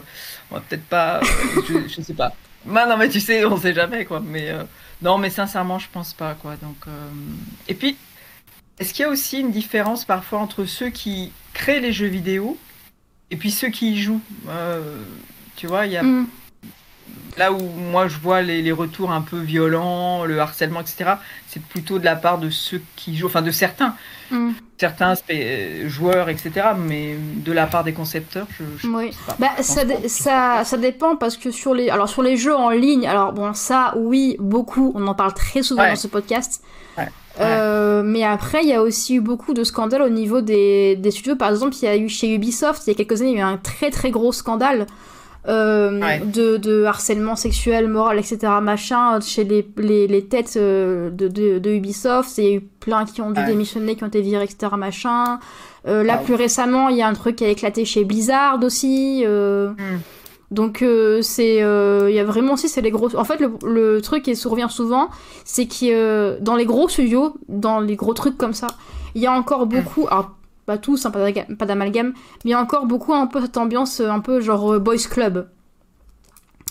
on 0.52 0.56
va 0.56 0.62
peut-être 0.62 0.86
pas. 0.86 1.22
Euh, 1.70 1.88
je, 1.88 2.02
sais 2.02 2.14
pas. 2.14 2.34
Bah, 2.66 2.86
non, 2.88 2.98
mais 2.98 3.08
tu 3.08 3.22
sais, 3.22 3.46
on 3.46 3.58
sait 3.58 3.74
jamais, 3.74 4.06
quoi. 4.06 4.20
Mais 4.20 4.50
euh, 4.50 4.64
non, 5.02 5.18
mais 5.18 5.30
sincèrement, 5.30 5.80
je 5.80 5.88
pense 5.92 6.14
pas, 6.14 6.34
quoi. 6.34 6.56
Donc, 6.62 6.86
Et 7.70 7.74
puis, 7.74 7.96
est-ce 8.80 8.94
qu'il 8.94 9.04
y 9.04 9.06
a 9.06 9.10
aussi 9.10 9.40
une 9.40 9.52
différence 9.52 10.04
parfois 10.04 10.40
entre 10.40 10.66
ceux 10.66 10.90
qui 10.90 11.32
créent 11.54 11.80
les 11.80 11.94
jeux 11.94 12.08
vidéo 12.08 12.58
et 13.32 13.38
puis 13.38 13.52
ceux 13.52 13.70
qui 13.70 13.94
y 13.94 14.02
jouent? 14.02 14.22
Tu 15.56 15.68
vois, 15.68 15.86
il 15.86 15.94
y 15.94 15.98
a. 15.98 16.04
Mm 16.04 16.28
là 17.38 17.52
où 17.52 17.60
moi 17.60 18.08
je 18.08 18.17
vois 18.17 18.41
les, 18.41 18.71
retours 18.71 19.12
un 19.12 19.21
peu 19.21 19.38
violents, 19.39 20.26
le 20.26 20.39
harcèlement, 20.39 20.82
etc., 20.82 21.15
c'est 21.48 21.62
plutôt 21.62 22.00
de 22.00 22.06
la 22.06 22.15
part 22.15 22.38
de 22.38 22.50
ceux 22.50 22.82
qui 22.95 23.15
jouent, 23.15 23.28
enfin 23.28 23.41
de 23.41 23.52
certains, 23.52 23.95
mm. 24.32 24.52
certains 24.78 25.13
euh, 25.30 25.88
joueurs, 25.88 26.30
etc., 26.30 26.52
mais 26.78 27.15
de 27.17 27.52
la 27.52 27.67
part 27.67 27.84
des 27.84 27.93
concepteurs, 27.93 28.48
je, 28.58 28.88
oui. 28.88 29.12
Bah, 29.39 29.52
ça, 29.62 29.82
ça, 30.08 30.63
ça, 30.63 30.78
dépend 30.78 31.15
parce 31.15 31.38
que 31.38 31.52
sur 31.52 31.74
les, 31.74 31.89
alors 31.89 32.10
sur 32.10 32.24
les 32.24 32.38
jeux 32.38 32.56
en 32.56 32.69
ligne, 32.69 33.08
alors 33.08 33.34
bon, 33.34 33.54
ça, 33.54 33.93
oui, 33.95 34.36
beaucoup, 34.39 34.91
on 34.95 35.08
en 35.08 35.15
parle 35.15 35.34
très 35.34 35.63
souvent 35.63 35.88
dans 35.88 35.95
ce 35.95 36.08
podcast. 36.08 36.62
Euh, 37.41 38.02
mais 38.02 38.24
après, 38.24 38.63
il 38.63 38.69
y 38.69 38.74
a 38.74 38.82
aussi 38.82 39.15
eu 39.15 39.19
beaucoup 39.19 39.54
de 39.54 39.65
scandales 39.65 40.02
au 40.02 40.10
niveau 40.10 40.39
des, 40.39 40.95
des 40.95 41.12
studios. 41.12 41.36
Par 41.36 41.50
exemple, 41.50 41.76
il 41.82 41.84
y 41.84 41.88
a 41.89 41.98
eu 41.98 42.08
chez 42.08 42.34
Ubisoft, 42.34 42.84
il 42.88 42.91
y 42.91 42.93
a 42.93 42.95
quelques 42.95 43.21
années, 43.21 43.32
il 43.32 43.38
y 43.38 43.41
a 43.41 43.45
eu 43.45 43.45
un 43.45 43.58
très 43.58 43.91
très 43.91 44.10
gros 44.10 44.32
scandale 44.32 44.88
euh, 45.48 46.20
de, 46.26 46.58
de, 46.58 46.86
harcèlement 46.86 47.36
sexuel, 47.36 47.88
moral, 47.88 48.18
etc. 48.18 48.52
machin, 48.64 49.20
chez 49.22 49.44
les, 49.44 49.68
les, 49.78 50.08
les 50.08 50.26
têtes 50.26 50.56
euh, 50.58 51.12
de, 51.12 51.28
de, 51.28 51.60
de, 51.60 51.70
Ubisoft. 51.70 52.38
Il 52.40 52.44
y 52.44 52.48
a 52.48 52.56
eu 52.56 52.62
plein 52.62 53.06
qui 53.06 53.22
ont 53.22 53.30
dû 53.30 53.44
démissionner, 53.46 53.96
qui 53.96 54.04
ont 54.04 54.08
été 54.08 54.22
virés, 54.22 54.46
etc. 54.46 54.74
machin. 54.76 55.40
Euh, 55.88 56.04
là, 56.04 56.18
plus 56.18 56.34
récemment, 56.34 56.90
il 56.90 56.98
y 56.98 57.04
a 57.04 57.08
un 57.08 57.14
truc 57.14 57.36
qui 57.36 57.46
a 57.46 57.50
éclaté 57.50 57.86
chez 57.86 58.06
Blizzard 58.06 58.60
aussi. 58.64 59.24
Hmm. 59.26 59.76
Donc 60.52 60.84
c'est 61.22 61.56
il 61.58 62.16
y 62.16 62.20
a 62.20 62.24
vraiment 62.24 62.54
aussi 62.54 62.70
c'est 62.70 62.82
les 62.82 62.92
gros 62.92 63.14
en 63.16 63.24
fait 63.24 63.40
le, 63.40 63.52
le 63.66 64.00
truc 64.00 64.24
qui 64.24 64.34
revient 64.48 64.68
souvent 64.70 65.10
c'est 65.44 65.66
que 65.66 66.40
dans 66.40 66.56
les 66.56 66.66
gros 66.66 66.88
studios 66.88 67.34
dans 67.50 67.80
les 67.80 67.96
gros 67.96 68.14
trucs 68.14 68.38
comme 68.38 68.54
ça 68.54 68.68
il 69.16 69.24
y 69.24 69.26
a 69.26 69.32
encore 69.32 69.66
hmm. 69.66 69.70
beaucoup 69.70 70.08
pas 70.65 70.78
tous, 70.78 71.06
hein, 71.06 71.12
pas 71.12 71.65
d'amalgame, 71.65 72.13
mais 72.43 72.45
il 72.45 72.51
y 72.51 72.54
a 72.54 72.60
encore 72.60 72.86
beaucoup 72.86 73.13
un 73.13 73.28
peu 73.28 73.41
cette 73.41 73.58
ambiance 73.58 73.99
un 73.99 74.19
peu 74.19 74.41
genre 74.41 74.73
euh, 74.73 74.80
boys 74.80 74.97
club. 75.10 75.47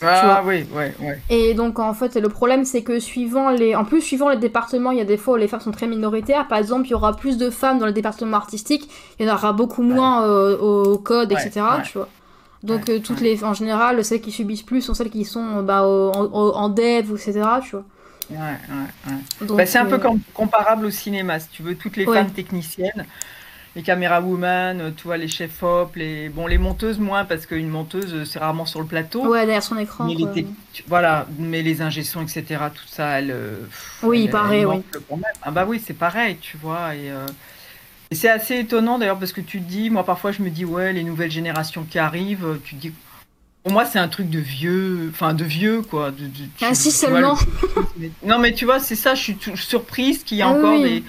Ah 0.02 0.42
oui, 0.44 0.66
ouais, 0.74 0.92
ouais. 1.00 1.20
Et 1.30 1.54
donc 1.54 1.78
en 1.78 1.94
fait 1.94 2.16
le 2.16 2.28
problème 2.28 2.64
c'est 2.64 2.82
que 2.82 2.98
suivant 2.98 3.50
les, 3.50 3.74
en 3.74 3.84
plus 3.84 4.00
suivant 4.00 4.28
les 4.28 4.36
départements, 4.36 4.90
il 4.90 4.98
y 4.98 5.00
a 5.00 5.04
des 5.04 5.16
fois 5.16 5.34
où 5.34 5.36
les 5.36 5.48
femmes 5.48 5.60
sont 5.60 5.70
très 5.70 5.86
minoritaires. 5.86 6.48
Par 6.48 6.58
exemple, 6.58 6.86
il 6.86 6.90
y 6.90 6.94
aura 6.94 7.14
plus 7.16 7.38
de 7.38 7.48
femmes 7.48 7.78
dans 7.78 7.86
le 7.86 7.92
département 7.92 8.36
artistique, 8.36 8.90
il 9.18 9.26
y 9.26 9.30
en 9.30 9.34
aura 9.34 9.52
beaucoup 9.52 9.82
moins 9.82 10.26
euh, 10.26 10.58
au 10.58 10.98
code, 10.98 11.32
etc. 11.32 11.60
Tu 11.84 11.98
vois. 11.98 12.08
Donc 12.64 12.88
euh, 12.88 12.98
toutes 12.98 13.20
les, 13.20 13.44
en 13.44 13.54
général, 13.54 14.04
celles 14.04 14.20
qui 14.20 14.32
subissent 14.32 14.62
plus 14.62 14.80
sont 14.80 14.94
celles 14.94 15.10
qui 15.10 15.24
sont 15.24 15.62
bah, 15.62 15.84
en, 15.84 16.68
dev, 16.68 17.12
etc. 17.14 17.42
Tu 17.62 17.70
vois. 17.76 17.84
Ouais, 18.30 18.38
ouais, 18.38 19.12
ouais. 19.12 19.46
Bah, 19.56 19.66
c'est 19.66 19.78
un 19.78 19.86
peu 19.86 20.00
comparable 20.32 20.86
au 20.86 20.90
cinéma, 20.90 21.38
si 21.38 21.48
tu 21.50 21.62
veux, 21.62 21.76
toutes 21.76 21.96
les 21.96 22.04
femmes 22.04 22.30
techniciennes 22.30 23.06
les 23.76 23.82
caméras 23.82 24.20
woman, 24.20 24.80
euh, 24.80 24.90
tu 24.96 25.04
vois, 25.04 25.16
les 25.16 25.28
chefs 25.28 25.62
op, 25.62 25.96
les 25.96 26.28
bon 26.28 26.46
les 26.46 26.58
monteuses 26.58 26.98
moins 26.98 27.24
parce 27.24 27.46
qu'une 27.46 27.68
monteuse 27.68 28.14
euh, 28.14 28.24
c'est 28.24 28.38
rarement 28.38 28.66
sur 28.66 28.80
le 28.80 28.86
plateau. 28.86 29.26
Ouais, 29.26 29.40
derrière 29.40 29.62
son 29.62 29.78
écran. 29.78 30.08
Voilà, 30.86 31.26
mais 31.38 31.62
les 31.62 31.82
ingestions, 31.82 32.22
etc. 32.22 32.44
Tout 32.74 32.86
ça, 32.86 33.18
elle. 33.18 33.30
Euh, 33.32 33.56
oui, 34.02 34.28
pareil, 34.28 34.64
oui. 34.64 34.76
Ah 35.42 35.50
bah 35.50 35.64
oui, 35.66 35.82
c'est 35.84 35.94
pareil, 35.94 36.36
tu 36.40 36.56
vois. 36.56 36.94
Et, 36.94 37.10
c'est 38.12 38.28
assez 38.28 38.60
étonnant 38.60 38.98
d'ailleurs 38.98 39.18
parce 39.18 39.32
que 39.32 39.40
tu 39.40 39.60
te 39.60 39.68
dis, 39.68 39.90
moi 39.90 40.04
parfois 40.04 40.30
je 40.30 40.40
me 40.40 40.50
dis 40.50 40.64
ouais, 40.64 40.92
les 40.92 41.02
nouvelles 41.02 41.32
générations 41.32 41.84
qui 41.88 41.98
arrivent, 41.98 42.60
tu 42.64 42.76
te 42.76 42.80
dis. 42.80 42.92
Pour 43.64 43.72
moi, 43.72 43.86
c'est 43.86 43.98
un 43.98 44.08
truc 44.08 44.28
de 44.28 44.38
vieux, 44.38 45.08
enfin 45.10 45.32
de 45.32 45.42
vieux 45.42 45.80
quoi. 45.80 46.10
De, 46.10 46.28
ah 46.60 46.74
si 46.74 46.92
seulement. 46.92 47.36
non 48.22 48.38
mais 48.38 48.52
tu 48.52 48.66
vois, 48.66 48.78
c'est 48.78 48.94
ça. 48.94 49.14
Je 49.14 49.22
suis 49.22 49.38
surprise 49.56 50.22
qu'il 50.22 50.36
y 50.36 50.42
a 50.42 50.48
ah 50.48 50.50
encore 50.50 50.78
des 50.80 51.02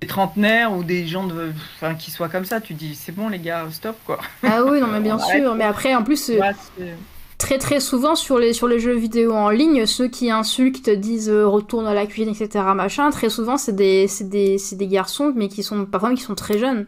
des 0.00 0.06
trentenaires 0.06 0.72
ou 0.72 0.84
des 0.84 1.06
gens 1.06 1.26
de, 1.26 1.52
enfin, 1.76 1.94
qui 1.94 2.10
soient 2.10 2.28
comme 2.28 2.44
ça. 2.44 2.60
Tu 2.60 2.74
dis, 2.74 2.94
c'est 2.94 3.12
bon 3.12 3.28
les 3.28 3.38
gars, 3.38 3.66
stop 3.70 3.96
quoi. 4.04 4.18
Ah 4.42 4.62
oui, 4.64 4.80
non 4.80 4.86
mais 4.88 5.00
bien 5.10 5.18
sûr. 5.18 5.54
Mais 5.54 5.64
après, 5.64 5.94
en 5.94 6.02
plus, 6.02 6.30
euh, 6.30 6.40
très 7.38 7.58
très 7.58 7.80
souvent 7.80 8.14
sur 8.14 8.38
les, 8.38 8.52
sur 8.52 8.68
les 8.68 8.80
jeux 8.80 8.96
vidéo 8.96 9.32
en 9.32 9.50
ligne, 9.50 9.86
ceux 9.86 10.08
qui 10.08 10.30
insultent, 10.30 10.90
disent 10.90 11.30
euh, 11.30 11.46
retourne 11.46 11.86
à 11.86 11.94
la 11.94 12.06
cuisine, 12.06 12.34
etc. 12.34 12.64
Machin, 12.74 13.10
très 13.10 13.30
souvent 13.30 13.56
c'est 13.56 13.74
des, 13.74 14.06
des, 14.20 14.56
des, 14.72 14.86
garçons, 14.86 15.32
mais 15.34 15.48
qui 15.48 15.62
sont 15.62 15.84
parfois 15.84 16.14
qui 16.14 16.22
sont 16.22 16.34
très 16.34 16.58
jeunes. 16.58 16.86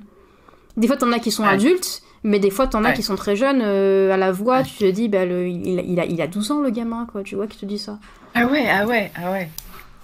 Des 0.77 0.87
fois, 0.87 0.97
t'en 0.97 1.13
as 1.13 1.19
qui 1.19 1.31
sont 1.31 1.45
adultes, 1.45 2.03
mais 2.23 2.39
des 2.39 2.51
fois, 2.51 2.67
t'en 2.67 2.85
as 2.85 2.93
qui 2.93 3.03
sont 3.03 3.17
très 3.17 3.35
jeunes. 3.35 3.61
à 3.61 4.17
la 4.17 4.31
voix, 4.31 4.63
tu 4.63 4.75
te 4.75 4.91
dis, 4.91 5.09
bah, 5.09 5.25
le, 5.25 5.49
il, 5.49 5.67
il, 5.87 6.01
a, 6.01 6.05
il 6.05 6.23
a 6.23 6.27
12 6.27 6.53
ans 6.53 6.61
le 6.61 6.71
gamin, 6.71 7.07
quoi. 7.11 7.23
Tu 7.23 7.35
vois, 7.35 7.49
qui 7.49 7.59
te 7.59 7.67
dit 7.67 7.79
ça. 7.79 7.99
Ah 8.35 8.47
ouais, 8.47 8.65
ah 8.71 8.87
ouais, 8.87 9.11
ah 9.17 9.33
ouais. 9.33 9.49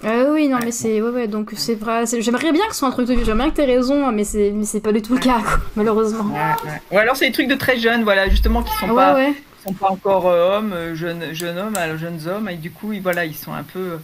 Ah 0.04 0.24
oui, 0.30 0.48
non, 0.48 0.58
mais 0.62 0.72
c'est. 0.72 1.00
Ouais, 1.00 1.10
ouais, 1.10 1.26
donc 1.26 1.52
c'est 1.56 1.74
vrai. 1.74 2.04
J'aimerais 2.06 2.52
bien 2.52 2.66
que 2.66 2.72
ce 2.72 2.80
soit 2.80 2.88
un 2.88 2.92
truc 2.92 3.06
de 3.08 3.14
vie, 3.14 3.24
j'aimerais 3.24 3.44
bien 3.44 3.50
que 3.50 3.56
t'aies 3.56 3.64
raison, 3.64 4.12
mais 4.12 4.24
c'est 4.24 4.80
pas 4.82 4.92
du 4.92 5.02
tout 5.02 5.14
le 5.14 5.20
cas, 5.20 5.40
malheureusement. 5.76 6.24
Ouais, 6.34 6.70
ouais. 6.70 6.80
Ou 6.92 6.98
alors 6.98 7.16
c'est 7.16 7.26
des 7.26 7.32
trucs 7.32 7.48
de 7.48 7.54
très 7.54 7.78
jeunes, 7.78 8.04
voilà, 8.04 8.28
justement, 8.28 8.62
qui 8.62 8.72
sont 8.76 8.94
pas. 8.94 9.16
Sont 9.66 9.72
pas 9.72 9.90
encore 9.90 10.28
euh, 10.28 10.58
hommes, 10.58 10.72
euh, 10.72 10.94
jeunes, 10.94 11.32
jeunes 11.32 11.58
hommes, 11.58 11.74
alors 11.74 11.98
jeunes 11.98 12.20
hommes, 12.28 12.48
et 12.48 12.54
du 12.54 12.70
coup, 12.70 12.92
ils, 12.92 13.02
voilà, 13.02 13.24
ils 13.24 13.34
sont 13.34 13.52
un 13.52 13.64
peu 13.64 13.98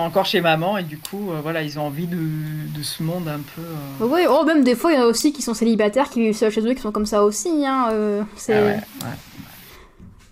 encore 0.00 0.26
chez 0.26 0.40
maman 0.40 0.78
et 0.78 0.82
du 0.82 0.98
coup 0.98 1.30
euh, 1.30 1.40
voilà 1.42 1.62
ils 1.62 1.78
ont 1.78 1.86
envie 1.86 2.06
de, 2.06 2.16
de 2.16 2.82
ce 2.82 3.02
monde 3.02 3.28
un 3.28 3.40
peu 3.40 3.62
euh... 3.62 4.06
oui 4.06 4.22
oh, 4.28 4.44
même 4.44 4.64
des 4.64 4.74
fois 4.74 4.92
il 4.92 4.98
y 4.98 4.98
en 4.98 5.04
a 5.04 5.06
aussi 5.06 5.32
qui 5.32 5.42
sont 5.42 5.54
célibataires 5.54 6.10
qui 6.10 6.20
vivent 6.20 6.36
seuls 6.36 6.50
chez 6.52 6.62
eux 6.62 6.74
qui 6.74 6.80
sont 6.80 6.92
comme 6.92 7.06
ça 7.06 7.24
aussi 7.24 7.64
hein, 7.66 7.88
euh, 7.90 8.22
c'est 8.36 8.54
ah 8.54 8.62
ouais, 8.62 8.80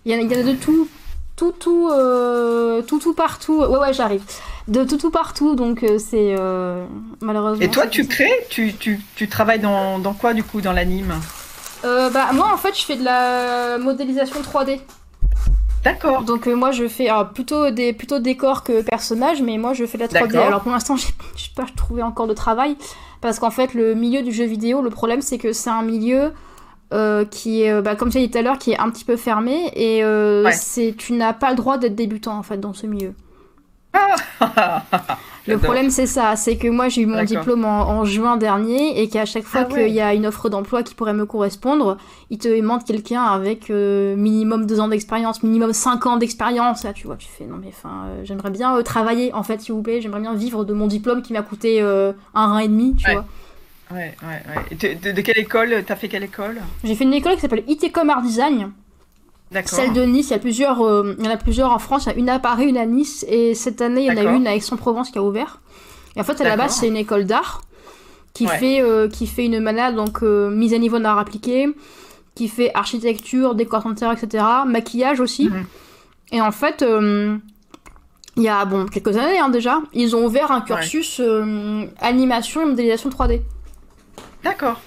Il, 0.05 0.13
y 0.13 0.15
a, 0.15 0.21
il 0.21 0.31
y 0.31 0.35
a 0.35 0.43
de 0.43 0.53
tout 0.55 0.89
tout 1.37 1.53
tout 1.53 1.89
euh, 1.91 2.83
tout 2.83 2.99
tout 2.99 3.15
partout 3.15 3.61
ouais 3.61 3.79
ouais 3.79 3.93
j'arrive 3.93 4.23
de 4.69 4.85
tout 4.85 4.99
tout 4.99 5.11
partout 5.11 5.55
donc 5.55 5.85
c'est 5.99 6.37
malheureusement 7.21 7.65
et 7.65 7.71
toi 7.71 7.87
tu 7.87 8.07
crées 8.07 8.47
tu, 8.51 8.75
tu, 8.75 9.01
tu 9.17 9.29
travailles 9.29 9.61
dans, 9.61 9.99
dans, 9.99 10.13
quoi 10.13 10.35
du 10.35 10.45
coup 10.45 10.61
dans 10.61 10.73
l'anime? 10.73 11.15
Bah 11.83 12.33
moi 12.33 12.53
en 12.53 12.57
fait 12.57 12.79
je 12.79 12.85
fais 12.85 12.97
de 12.97 13.05
la 13.05 13.79
modélisation 13.79 14.41
3D 14.41 14.81
D'accord. 15.85 16.23
Donc 16.23 16.47
euh, 16.47 16.55
moi 16.55 16.71
je 16.73 16.89
fais 16.89 17.09
plutôt 17.35 17.71
des 17.71 17.93
plutôt 17.93 18.19
décors 18.19 18.65
que 18.65 18.83
personnages, 18.83 19.43
mais 19.43 19.59
moi 19.59 19.75
je 19.75 19.87
fais 19.87 19.99
de 19.99 20.03
la 20.03 20.09
3D. 20.09 20.39
Alors 20.39 20.63
pour 20.63 20.73
l'instant 20.73 20.97
j'ai 20.97 21.51
pas 21.55 21.67
trouvé 21.77 22.03
encore 22.03 22.27
de 22.27 22.35
travail 22.35 22.77
parce 23.21 23.39
qu'en 23.39 23.51
fait 23.51 23.75
le 23.75 23.95
milieu 23.95 24.23
du 24.23 24.33
jeu 24.33 24.45
vidéo, 24.45 24.83
le 24.83 24.91
problème 24.91 25.23
c'est 25.23 25.39
que 25.39 25.53
c'est 25.53 25.71
un 25.71 25.83
milieu 25.83 26.33
euh, 26.93 27.25
qui 27.25 27.63
est, 27.63 27.83
bah, 27.83 27.97
comme 27.97 28.11
tu 28.11 28.19
as 28.19 28.21
dit 28.21 28.31
tout 28.31 28.39
à 28.39 28.43
l'heure, 28.43 28.59
qui 28.59 28.73
est 28.73 28.79
un 28.79 28.91
petit 28.91 29.05
peu 29.05 29.17
fermé 29.17 29.71
et 29.75 30.03
euh, 30.03 30.49
c'est 30.53 30.95
tu 30.97 31.13
n'as 31.13 31.33
pas 31.33 31.51
le 31.51 31.57
droit 31.57 31.79
d'être 31.79 31.95
débutant 31.95 32.37
en 32.37 32.43
fait 32.43 32.59
dans 32.59 32.73
ce 32.73 32.87
milieu. 32.87 33.15
Le 35.47 35.59
problème, 35.59 35.91
c'est 35.91 36.07
ça, 36.07 36.37
c'est 36.37 36.57
que 36.57 36.69
moi 36.69 36.89
j'ai 36.89 37.03
eu 37.03 37.07
mon 37.07 37.23
diplôme 37.25 37.65
en, 37.65 38.05
juin 38.05 38.37
dernier 38.37 39.01
et 39.01 39.09
qu'à 39.09 39.25
chaque 39.25 39.45
fois 39.45 39.67
ah 39.69 39.73
qu'il 39.73 39.89
y 39.89 40.01
a 40.01 40.15
une 40.15 40.27
offre 40.27 40.49
d'emploi 40.49 40.83
qui 40.83 40.95
pourrait 40.95 41.15
me 41.15 41.27
correspondre, 41.27 41.97
ils 42.31 42.39
te 42.39 42.49
demandent 42.49 42.85
quelqu'un 42.85 43.23
avec 43.23 43.71
euh, 43.71 44.17
minimum 44.17 44.67
2 44.67 44.81
ans 44.81 44.89
d'expérience, 44.89 45.43
minimum 45.43 45.73
5 45.73 46.07
ans 46.07 46.17
d'expérience. 46.17 46.85
Là, 46.85 46.93
tu 46.93 47.07
vois, 47.07 47.17
tu 47.17 47.29
fais 47.29 47.45
non, 47.45 47.57
mais 47.61 47.69
enfin, 47.69 48.05
euh, 48.07 48.21
j'aimerais 48.25 48.51
bien 48.51 48.77
euh, 48.77 48.83
travailler 48.83 49.33
en 49.33 49.43
fait, 49.43 49.61
s'il 49.61 49.75
vous 49.75 49.83
plaît, 49.83 50.01
j'aimerais 50.01 50.21
bien 50.21 50.35
vivre 50.35 50.65
de 50.65 50.73
mon 50.73 50.87
diplôme 50.87 51.23
qui 51.23 51.33
m'a 51.33 51.43
coûté 51.43 51.81
un 51.81 52.15
rein 52.35 52.59
et 52.59 52.69
demi, 52.69 52.95
tu 52.97 53.11
vois. 53.11 53.25
Ouais, 53.91 54.15
ouais, 54.23 54.43
ouais. 54.55 54.97
De, 54.97 55.13
de, 55.13 55.21
quelle 55.23 55.39
école 55.39 55.83
T'as 55.87 55.97
fait 55.97 56.09
quelle 56.09 56.25
école? 56.25 56.61
J'ai 56.85 56.95
fait 56.95 57.05
une 57.05 57.15
école 57.15 57.37
qui 57.37 57.41
s'appelle 57.41 57.65
ITCOM 57.67 58.11
Art 58.11 58.21
Design. 58.21 58.71
Celle 59.65 59.93
de 59.93 60.03
Nice, 60.03 60.29
il 60.29 60.33
y, 60.33 60.35
a 60.35 60.39
plusieurs, 60.39 60.83
euh, 60.83 61.15
il 61.19 61.25
y 61.25 61.29
en 61.29 61.31
a 61.31 61.37
plusieurs 61.37 61.73
en 61.73 61.79
France. 61.79 62.05
Il 62.05 62.13
y 62.13 62.15
a 62.15 62.19
une 62.19 62.29
à 62.29 62.39
Paris, 62.39 62.67
une 62.67 62.77
à 62.77 62.87
Nice. 62.87 63.25
Et 63.29 63.55
cette 63.55 63.81
année, 63.81 64.03
il 64.03 64.07
y 64.07 64.11
en 64.11 64.17
a 64.17 64.35
une 64.35 64.47
à 64.47 64.55
Aix-en-Provence 64.55 65.11
qui 65.11 65.19
a 65.19 65.23
ouvert. 65.23 65.61
Et 66.17 66.21
en 66.21 66.25
fait, 66.25 66.41
à 66.41 66.45
la 66.45 66.57
base, 66.57 66.77
c'est 66.77 66.89
une 66.89 66.97
école 66.97 67.25
d'art 67.25 67.63
qui, 68.35 68.47
fait, 68.47 68.81
euh, 68.81 69.09
qui 69.09 69.27
fait 69.27 69.47
une 69.47 69.61
manade, 69.61 69.97
donc 69.97 70.23
euh, 70.23 70.51
mise 70.51 70.75
à 70.75 70.79
niveau 70.79 70.99
d'art 70.99 71.19
appliqué, 71.19 71.69
qui 72.35 72.49
fait 72.49 72.71
architecture, 72.75 73.55
décor 73.55 73.87
intérieur, 73.87 74.17
etc. 74.17 74.45
Maquillage 74.67 75.21
aussi. 75.21 75.49
Mhm. 75.49 75.65
Et 76.33 76.41
en 76.43 76.53
fait, 76.53 76.85
il 78.37 78.43
y 78.43 78.49
a 78.49 78.65
bon, 78.67 78.87
quelques 78.87 79.17
années 79.17 79.39
hein, 79.39 79.49
déjà, 79.49 79.81
ils 79.95 80.15
ont 80.15 80.27
ouvert 80.27 80.53
un 80.53 80.61
cursus 80.61 81.23
animation 82.01 82.63
et 82.63 82.67
modélisation 82.67 83.09
3D. 83.09 83.41
D'accord. 84.45 84.81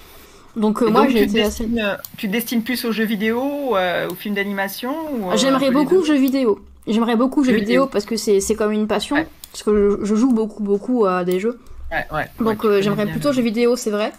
Donc 0.56 0.82
euh, 0.82 0.90
moi 0.90 1.08
j'ai 1.08 1.22
été 1.22 1.42
assez... 1.42 1.64
Euh, 1.64 1.96
tu 2.16 2.28
destines 2.28 2.62
plus 2.62 2.84
aux 2.84 2.92
jeux 2.92 3.04
vidéo, 3.04 3.76
euh, 3.76 4.08
aux 4.10 4.14
films 4.14 4.34
d'animation 4.34 4.94
J'aimerais 5.36 5.70
beaucoup 5.70 6.04
jeux 6.04 6.18
vidéo. 6.18 6.60
J'aimerais 6.86 7.16
beaucoup 7.16 7.44
jeux, 7.44 7.54
vidéo, 7.54 7.86
parce 7.86 8.04
que 8.04 8.16
c'est 8.16 8.54
comme 8.56 8.72
une 8.72 8.86
passion. 8.86 9.16
Parce 9.52 9.62
que 9.62 10.00
je, 10.02 10.14
joue 10.14 10.32
beaucoup 10.32 10.62
beaucoup 10.62 11.06
à 11.06 11.24
des 11.24 11.40
jeux. 11.40 11.58
Ouais, 11.90 12.06
ouais, 12.16 12.30
Donc 12.40 12.66
j'aimerais 12.80 13.06
plutôt 13.06 13.32
jeux 13.32 13.42
vidéo, 13.42 13.76
c'est 13.76 13.90
vrai. 13.90 14.12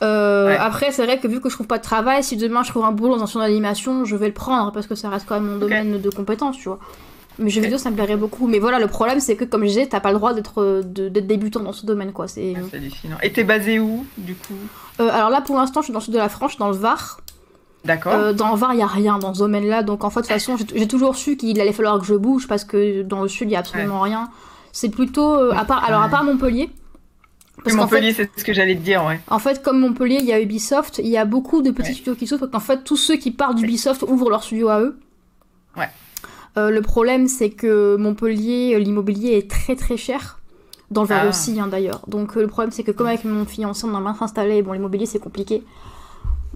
Après, 0.00 0.90
c'est 0.90 1.04
vrai 1.04 1.18
que 1.18 1.28
vu 1.28 1.40
que 1.40 1.48
je 1.48 1.54
trouve 1.54 1.66
pas 1.66 1.78
de 1.78 1.82
travail, 1.82 2.24
si 2.24 2.36
demain 2.36 2.62
je 2.62 2.70
trouve 2.70 2.84
un 2.84 2.92
boulot 2.92 3.16
dans 3.16 3.22
un 3.22 3.26
film 3.26 3.42
d'animation, 3.42 4.04
je 4.04 4.16
vais 4.16 4.28
le 4.28 4.34
prendre 4.34 4.72
parce 4.72 4.86
que 4.86 4.94
ça 4.94 5.08
reste 5.10 5.26
quand 5.28 5.40
même 5.40 5.52
mon 5.52 5.58
domaine 5.58 6.00
de 6.00 6.10
compétence, 6.10 6.56
tu 6.56 6.68
vois. 6.68 6.80
Mais 7.40 7.50
jeux 7.50 7.60
vidéo, 7.60 7.78
ça 7.78 7.90
me 7.90 7.94
plairait 7.94 8.16
beaucoup. 8.16 8.48
Mais 8.48 8.58
voilà, 8.58 8.80
le 8.80 8.88
problème, 8.88 9.20
c'est 9.20 9.36
que, 9.36 9.44
comme 9.44 9.62
je 9.62 9.68
disais, 9.68 9.86
t'as 9.86 10.00
pas 10.00 10.10
le 10.10 10.18
droit 10.18 10.34
d'être 10.34 10.82
débutant 11.20 11.60
dans 11.60 11.72
ce 11.72 11.86
domaine, 11.86 12.12
quoi. 12.12 12.26
C'est 12.26 12.54
ah, 12.56 13.18
Et 13.22 13.32
t'es 13.32 13.44
basé 13.44 13.78
où, 13.78 14.04
du 14.16 14.34
coup? 14.34 14.54
Euh, 15.00 15.08
Alors 15.10 15.30
là, 15.30 15.40
pour 15.40 15.56
l'instant, 15.56 15.80
je 15.80 15.86
suis 15.86 15.92
dans 15.92 16.00
le 16.00 16.04
sud 16.04 16.14
de 16.14 16.18
la 16.18 16.28
France, 16.28 16.56
dans 16.58 16.68
le 16.68 16.76
Var. 16.76 17.20
D'accord. 17.84 18.12
Euh, 18.12 18.32
dans 18.32 18.50
le 18.50 18.56
Var, 18.56 18.74
il 18.74 18.80
y 18.80 18.82
a 18.82 18.86
rien 18.86 19.18
dans 19.18 19.34
ce 19.34 19.38
domaine-là. 19.40 19.82
Donc, 19.82 20.04
en 20.04 20.10
fait, 20.10 20.20
de 20.20 20.26
toute 20.26 20.32
façon, 20.32 20.56
j'ai 20.56 20.88
toujours 20.88 21.16
su 21.16 21.36
qu'il 21.36 21.60
allait 21.60 21.72
falloir 21.72 21.98
que 21.98 22.04
je 22.04 22.14
bouge 22.14 22.48
parce 22.48 22.64
que 22.64 23.02
dans 23.02 23.22
le 23.22 23.28
sud, 23.28 23.48
il 23.48 23.52
y 23.52 23.56
a 23.56 23.60
absolument 23.60 24.00
rien. 24.00 24.30
C'est 24.72 24.90
plutôt. 24.90 25.34
Euh, 25.34 25.52
à 25.52 25.64
part, 25.64 25.84
alors, 25.84 26.02
à 26.02 26.08
part 26.08 26.24
Montpellier. 26.24 26.70
Parce 27.64 27.76
Montpellier, 27.76 28.12
c'est 28.12 28.30
ce 28.36 28.44
que 28.44 28.52
j'allais 28.52 28.76
te 28.76 28.82
dire, 28.82 29.04
ouais. 29.04 29.20
En 29.28 29.38
fait, 29.38 29.62
comme 29.62 29.80
Montpellier, 29.80 30.18
il 30.20 30.26
y 30.26 30.32
a 30.32 30.40
Ubisoft, 30.40 31.00
il 31.02 31.08
y 31.08 31.16
a 31.16 31.24
beaucoup 31.24 31.62
de 31.62 31.70
petits 31.70 31.94
studios 31.94 32.14
qui 32.14 32.26
s'ouvrent. 32.26 32.48
En 32.52 32.60
fait, 32.60 32.84
tous 32.84 32.96
ceux 32.96 33.16
qui 33.16 33.32
partent 33.32 33.56
d'Ubisoft 33.56 34.02
ouvrent 34.02 34.30
leur 34.30 34.44
studio 34.44 34.68
à 34.68 34.80
eux. 34.80 34.98
Ouais. 35.76 35.88
Le 36.56 36.80
problème, 36.80 37.28
c'est 37.28 37.50
que 37.50 37.96
Montpellier, 37.96 38.78
l'immobilier 38.80 39.38
est 39.38 39.50
très 39.50 39.76
très 39.76 39.96
cher. 39.96 40.38
Dans 40.90 41.02
le 41.02 41.08
Var 41.08 41.22
ah. 41.24 41.28
aussi, 41.28 41.58
hein, 41.60 41.66
d'ailleurs. 41.66 42.00
Donc 42.08 42.36
euh, 42.36 42.40
le 42.40 42.46
problème, 42.46 42.70
c'est 42.70 42.82
que 42.82 42.90
comme 42.90 43.06
avec 43.06 43.24
mon 43.24 43.44
fiancé, 43.44 43.86
on 43.86 43.94
a 43.94 44.00
mal 44.00 44.14
s'installer, 44.18 44.62
bon, 44.62 44.72
l'immobilier, 44.72 45.06
c'est 45.06 45.18
compliqué. 45.18 45.62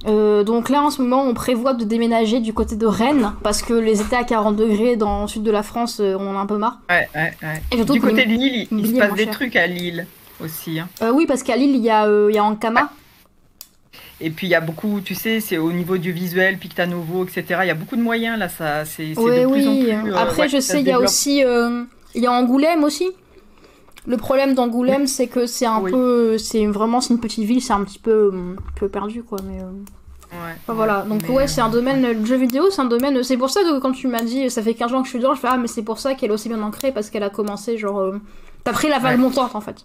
donc 0.05 0.69
là, 0.69 0.83
en 0.83 0.91
ce 0.91 1.03
moment, 1.03 1.23
on 1.25 1.35
prévoit 1.35 1.75
de 1.75 1.85
déménager 1.85 2.41
du 2.41 2.55
côté 2.55 2.77
de 2.77 2.87
Rennes, 2.87 3.33
parce 3.43 3.63
que 3.63 3.75
les 3.75 4.01
étés 4.01 4.17
à 4.17 4.25
40 4.25 4.57
degrés 4.57 4.97
dans 4.97 5.23
le 5.23 5.29
sud 5.29 5.43
de 5.43 5.51
la 5.51 5.63
France, 5.63 6.01
on 6.01 6.27
en 6.27 6.37
a 6.37 6.41
un 6.41 6.47
peu 6.47 6.57
marre. 6.57 6.81
Ouais, 6.89 7.09
ouais, 7.15 7.33
ouais. 7.43 7.63
Et 7.71 7.85
du 7.85 8.01
côté 8.01 8.25
de 8.25 8.31
Lille, 8.31 8.69
il, 8.71 8.87
se 8.87 8.99
passe 8.99 9.15
des 9.15 9.27
trucs 9.27 9.55
à 9.55 9.67
Lille 9.67 10.07
aussi. 10.43 10.81
Hein. 10.81 10.89
oui, 11.13 11.27
parce 11.27 11.43
qu'à 11.43 11.57
Lille, 11.57 11.77
il 11.77 11.83
y 11.83 11.91
a, 11.91 12.09
il 12.29 12.35
y 12.35 12.39
a 12.39 12.45
Ankama. 12.45 12.91
Et 14.23 14.31
puis 14.31 14.47
il 14.47 14.51
y 14.51 14.55
a 14.55 14.61
beaucoup, 14.61 15.01
tu 15.01 15.17
sais, 15.17 15.41
c'est 15.41 15.59
au 15.59 15.73
niveau 15.73 15.99
du 15.99 16.13
visuel, 16.13 16.57
Pictanovo, 16.57 17.25
etc. 17.25 17.61
Il 17.63 17.67
y 17.67 17.71
a 17.71 17.75
beaucoup 17.75 17.97
de 17.97 18.03
moyens 18.03 18.39
là, 18.39 18.49
ça, 18.49 18.85
c'est 18.85 19.09
de 19.09 19.15
plus 19.15 19.45
oui. 19.47 19.93
en 19.93 20.03
plus. 20.03 20.13
Euh, 20.13 20.17
Après, 20.17 20.49
je 20.49 20.61
sais, 20.61 20.81
il 20.81 20.87
y 20.87 20.93
a 20.93 21.01
aussi, 21.01 21.45
euh, 21.45 21.83
il 22.15 22.23
y 22.23 22.27
a 22.27 22.33
Angoulême 22.33 22.85
aussi. 22.85 23.11
Le 24.07 24.17
problème 24.17 24.55
d'Angoulême, 24.55 25.07
c'est 25.07 25.29
que 25.29 25.47
c'est 25.47 25.67
un 25.67 25.81
peu, 25.81 26.37
c'est 26.39 26.67
vraiment, 26.67 27.01
c'est 27.01 27.15
une 27.15 27.21
petite 27.21 27.45
ville, 27.45 27.63
c'est 27.63 27.73
un 27.73 27.85
petit 27.85 27.99
peu, 28.01 28.33
un 28.35 28.57
peu 28.75 28.89
perdu 28.89 29.23
quoi, 29.23 29.39
mais. 29.47 29.61
Euh, 29.61 29.71
ouais, 30.33 30.57
voilà, 30.67 31.03
donc 31.03 31.23
ouais, 31.29 31.47
c'est 31.47 31.61
un 31.61 31.69
domaine, 31.69 32.19
le 32.21 32.25
jeu 32.25 32.37
vidéo, 32.37 32.71
c'est 32.71 32.81
un 32.81 32.87
domaine, 32.87 33.23
c'est 33.23 33.37
pour 33.37 33.51
ça 33.51 33.61
que 33.63 33.79
quand 33.79 33.93
tu 33.93 34.09
m'as 34.09 34.23
dit, 34.23 34.51
ça 34.51 34.63
fait 34.63 34.75
15 34.75 34.93
ans 34.95 35.01
que 35.03 35.07
je 35.07 35.11
suis 35.11 35.19
dedans, 35.21 35.35
je 35.35 35.41
fais, 35.41 35.49
ah, 35.51 35.57
mais 35.57 35.69
c'est 35.69 35.83
pour 35.83 35.99
ça 35.99 36.15
qu'elle 36.15 36.31
est 36.31 36.35
aussi 36.35 36.49
bien 36.49 36.63
ancrée, 36.63 36.91
parce 36.91 37.11
qu'elle 37.11 37.23
a 37.23 37.31
commencé, 37.31 37.79
genre, 37.79 38.15
t'as 38.65 38.73
pris 38.73 38.89
la 38.89 38.99
vague 38.99 39.21
montante 39.21 39.55
en 39.55 39.61
fait. 39.61 39.85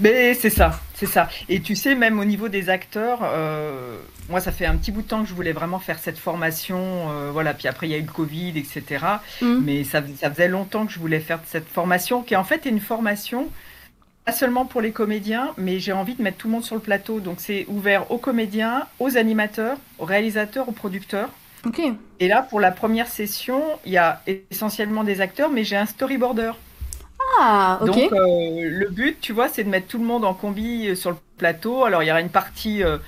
Mais 0.00 0.34
c'est 0.34 0.50
ça, 0.50 0.80
c'est 0.94 1.06
ça. 1.06 1.28
Et 1.48 1.60
tu 1.60 1.76
sais, 1.76 1.94
même 1.94 2.18
au 2.18 2.24
niveau 2.24 2.48
des 2.48 2.68
acteurs, 2.70 3.20
euh, 3.22 3.98
moi, 4.28 4.40
ça 4.40 4.52
fait 4.52 4.66
un 4.66 4.76
petit 4.76 4.92
bout 4.92 5.02
de 5.02 5.08
temps 5.08 5.22
que 5.22 5.28
je 5.28 5.34
voulais 5.34 5.52
vraiment 5.52 5.78
faire 5.78 5.98
cette 5.98 6.18
formation. 6.18 7.10
Euh, 7.10 7.30
voilà, 7.32 7.54
puis 7.54 7.68
après, 7.68 7.86
il 7.86 7.90
y 7.90 7.94
a 7.94 7.98
eu 7.98 8.02
le 8.02 8.12
Covid, 8.12 8.52
etc. 8.56 9.04
Mm. 9.40 9.60
Mais 9.64 9.84
ça, 9.84 10.02
ça, 10.18 10.30
faisait 10.30 10.48
longtemps 10.48 10.86
que 10.86 10.92
je 10.92 10.98
voulais 10.98 11.20
faire 11.20 11.40
cette 11.46 11.68
formation, 11.68 12.22
qui 12.22 12.36
en 12.36 12.44
fait 12.44 12.66
est 12.66 12.70
une 12.70 12.80
formation 12.80 13.48
pas 14.24 14.32
seulement 14.32 14.64
pour 14.64 14.80
les 14.80 14.90
comédiens, 14.90 15.54
mais 15.56 15.78
j'ai 15.78 15.92
envie 15.92 16.14
de 16.16 16.22
mettre 16.22 16.38
tout 16.38 16.48
le 16.48 16.54
monde 16.54 16.64
sur 16.64 16.74
le 16.74 16.80
plateau. 16.80 17.20
Donc, 17.20 17.36
c'est 17.38 17.64
ouvert 17.68 18.10
aux 18.10 18.18
comédiens, 18.18 18.88
aux 18.98 19.16
animateurs, 19.16 19.76
aux 20.00 20.04
réalisateurs, 20.04 20.68
aux 20.68 20.72
producteurs. 20.72 21.30
Ok. 21.64 21.80
Et 22.18 22.26
là, 22.26 22.42
pour 22.42 22.58
la 22.58 22.72
première 22.72 23.06
session, 23.06 23.62
il 23.84 23.92
y 23.92 23.98
a 23.98 24.20
essentiellement 24.50 25.04
des 25.04 25.20
acteurs, 25.20 25.50
mais 25.50 25.62
j'ai 25.62 25.76
un 25.76 25.86
storyboarder. 25.86 26.50
Ah, 27.38 27.78
ok. 27.82 27.86
Donc, 27.86 28.12
euh, 28.12 28.68
le 28.70 28.88
but, 28.88 29.20
tu 29.20 29.32
vois, 29.32 29.48
c'est 29.48 29.64
de 29.64 29.68
mettre 29.68 29.86
tout 29.86 29.98
le 29.98 30.04
monde 30.04 30.24
en 30.24 30.34
combi 30.34 30.88
euh, 30.88 30.94
sur 30.94 31.10
le 31.10 31.16
plateau. 31.38 31.84
Alors, 31.84 32.02
il 32.02 32.06
y 32.06 32.10
aura 32.10 32.20
une 32.20 32.30
partie 32.30 32.82
euh, 32.82 32.98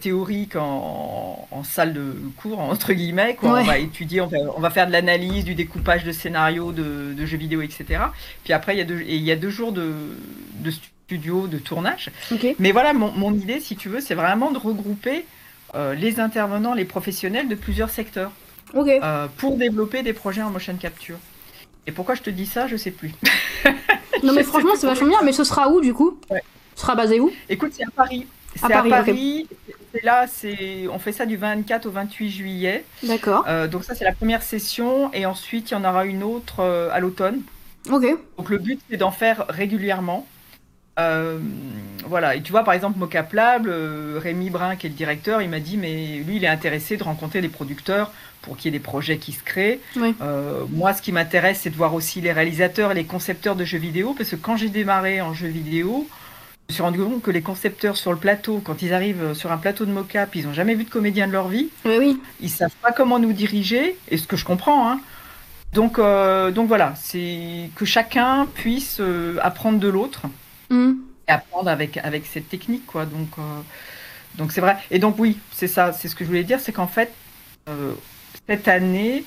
théorique 0.00 0.56
en, 0.56 1.46
salle 1.64 1.92
de 1.92 2.14
cours, 2.36 2.60
entre 2.60 2.92
guillemets, 2.92 3.34
quoi. 3.34 3.60
On 3.60 3.64
va 3.64 3.78
étudier, 3.78 4.20
on 4.20 4.60
va, 4.60 4.70
faire 4.70 4.86
de 4.86 4.92
l'analyse, 4.92 5.44
du 5.44 5.54
découpage 5.54 6.04
de 6.04 6.12
scénarios, 6.12 6.72
de, 6.72 7.26
jeux 7.26 7.36
vidéo, 7.36 7.62
etc. 7.62 8.00
Puis 8.44 8.52
après, 8.52 8.74
il 8.74 8.78
y 8.78 8.82
a 8.82 8.84
deux, 8.84 9.02
il 9.06 9.22
y 9.22 9.32
a 9.32 9.36
deux 9.36 9.50
jours 9.50 9.72
de, 9.72 9.92
studio, 10.70 11.46
de 11.46 11.58
tournage. 11.58 12.10
Mais 12.58 12.72
voilà, 12.72 12.92
mon, 12.92 13.34
idée, 13.34 13.60
si 13.60 13.76
tu 13.76 13.88
veux, 13.88 14.00
c'est 14.00 14.14
vraiment 14.14 14.50
de 14.50 14.58
regrouper 14.58 15.24
les 15.74 16.20
intervenants, 16.20 16.74
les 16.74 16.84
professionnels 16.84 17.48
de 17.48 17.54
plusieurs 17.54 17.90
secteurs. 17.90 18.32
pour 19.36 19.56
développer 19.56 20.02
des 20.02 20.12
projets 20.12 20.42
en 20.42 20.50
motion 20.50 20.74
capture. 20.76 21.18
Et 21.88 21.92
pourquoi 21.92 22.14
je 22.14 22.20
te 22.20 22.28
dis 22.28 22.44
ça, 22.44 22.66
je 22.66 22.76
sais 22.76 22.90
plus. 22.90 23.14
non 24.22 24.34
mais 24.34 24.42
franchement, 24.44 24.72
c'est 24.76 24.86
vachement 24.86 25.08
bien. 25.08 25.22
Mais 25.24 25.32
ce 25.32 25.42
sera 25.42 25.70
où 25.70 25.80
du 25.80 25.94
coup? 25.94 26.20
Sera 26.76 26.94
basé 26.94 27.18
où? 27.18 27.32
Écoute, 27.48 27.72
c'est 27.74 27.82
à 27.82 27.90
Paris. 27.90 28.26
C'est 28.54 28.70
à 28.70 28.82
Paris. 28.82 29.48
C'est 29.94 30.04
là, 30.04 30.26
c'est 30.26 30.86
on 30.92 30.98
fait 30.98 31.12
ça 31.12 31.24
du 31.24 31.38
24 31.38 31.86
au 31.86 31.90
28 31.90 32.30
juillet. 32.30 32.84
D'accord. 33.02 33.46
Euh, 33.48 33.68
donc 33.68 33.84
ça, 33.84 33.94
c'est 33.94 34.04
la 34.04 34.12
première 34.12 34.42
session. 34.42 35.10
Et 35.14 35.24
ensuite, 35.24 35.70
il 35.70 35.74
y 35.74 35.76
en 35.78 35.84
aura 35.84 36.04
une 36.04 36.22
autre 36.22 36.60
euh, 36.60 36.90
à 36.92 37.00
l'automne. 37.00 37.40
Ok. 37.90 38.04
Donc 38.36 38.50
le 38.50 38.58
but, 38.58 38.78
c'est 38.90 38.98
d'en 38.98 39.10
faire 39.10 39.46
régulièrement. 39.48 40.26
Euh, 40.98 41.38
voilà, 42.06 42.36
et 42.36 42.42
tu 42.42 42.52
vois, 42.52 42.64
par 42.64 42.74
exemple, 42.74 42.98
Mocaplable, 42.98 43.70
Rémi 44.16 44.50
Brun, 44.50 44.76
qui 44.76 44.86
est 44.86 44.90
le 44.90 44.96
directeur, 44.96 45.42
il 45.42 45.50
m'a 45.50 45.60
dit, 45.60 45.76
mais 45.76 46.22
lui, 46.26 46.36
il 46.36 46.44
est 46.44 46.48
intéressé 46.48 46.96
de 46.96 47.04
rencontrer 47.04 47.40
des 47.40 47.48
producteurs 47.48 48.12
pour 48.42 48.56
qu'il 48.56 48.72
y 48.72 48.74
ait 48.74 48.78
des 48.78 48.82
projets 48.82 49.18
qui 49.18 49.32
se 49.32 49.42
créent. 49.42 49.80
moi, 50.70 50.94
ce 50.94 51.02
qui 51.02 51.12
m'intéresse, 51.12 51.60
c'est 51.62 51.70
de 51.70 51.76
voir 51.76 51.94
aussi 51.94 52.20
les 52.20 52.32
réalisateurs 52.32 52.92
et 52.92 52.94
les 52.94 53.04
concepteurs 53.04 53.56
de 53.56 53.64
jeux 53.64 53.78
vidéo, 53.78 54.14
parce 54.16 54.30
que 54.30 54.36
quand 54.36 54.56
j'ai 54.56 54.70
démarré 54.70 55.20
en 55.20 55.34
jeux 55.34 55.48
vidéo, 55.48 56.08
je 56.68 56.72
me 56.72 56.74
suis 56.74 56.82
rendu 56.82 56.98
compte 56.98 57.22
que 57.22 57.30
les 57.30 57.42
concepteurs 57.42 57.96
sur 57.96 58.12
le 58.12 58.18
plateau, 58.18 58.60
quand 58.64 58.82
ils 58.82 58.92
arrivent 58.92 59.34
sur 59.34 59.52
un 59.52 59.56
plateau 59.56 59.86
de 59.86 59.90
mocap, 59.90 60.34
ils 60.34 60.46
n'ont 60.46 60.52
jamais 60.52 60.74
vu 60.74 60.84
de 60.84 60.90
comédien 60.90 61.26
de 61.26 61.32
leur 61.32 61.48
vie. 61.48 61.68
Oui, 61.84 61.96
oui. 61.98 62.20
Ils 62.40 62.50
savent 62.50 62.74
pas 62.82 62.92
comment 62.92 63.18
nous 63.18 63.32
diriger, 63.32 63.96
et 64.10 64.16
ce 64.16 64.26
que 64.26 64.36
je 64.36 64.44
comprends. 64.44 64.90
Hein. 64.90 65.00
Donc, 65.72 65.98
euh, 65.98 66.50
donc 66.50 66.68
voilà, 66.68 66.94
c'est 66.96 67.70
que 67.74 67.84
chacun 67.84 68.46
puisse 68.54 68.98
euh, 69.00 69.36
apprendre 69.42 69.78
de 69.78 69.88
l'autre 69.88 70.22
mm. 70.70 70.92
et 71.28 71.32
apprendre 71.32 71.68
avec, 71.68 71.96
avec 71.98 72.26
cette 72.26 72.48
technique, 72.48 72.86
quoi. 72.86 73.06
Donc, 73.06 73.28
euh, 73.38 73.60
donc 74.36 74.52
c'est 74.52 74.60
vrai. 74.60 74.76
Et 74.90 74.98
donc 74.98 75.18
oui, 75.18 75.38
c'est 75.52 75.68
ça, 75.68 75.92
c'est 75.92 76.08
ce 76.08 76.14
que 76.14 76.24
je 76.24 76.28
voulais 76.28 76.44
dire, 76.44 76.60
c'est 76.60 76.72
qu'en 76.72 76.88
fait, 76.88 77.12
cette 78.48 78.66
année, 78.68 79.24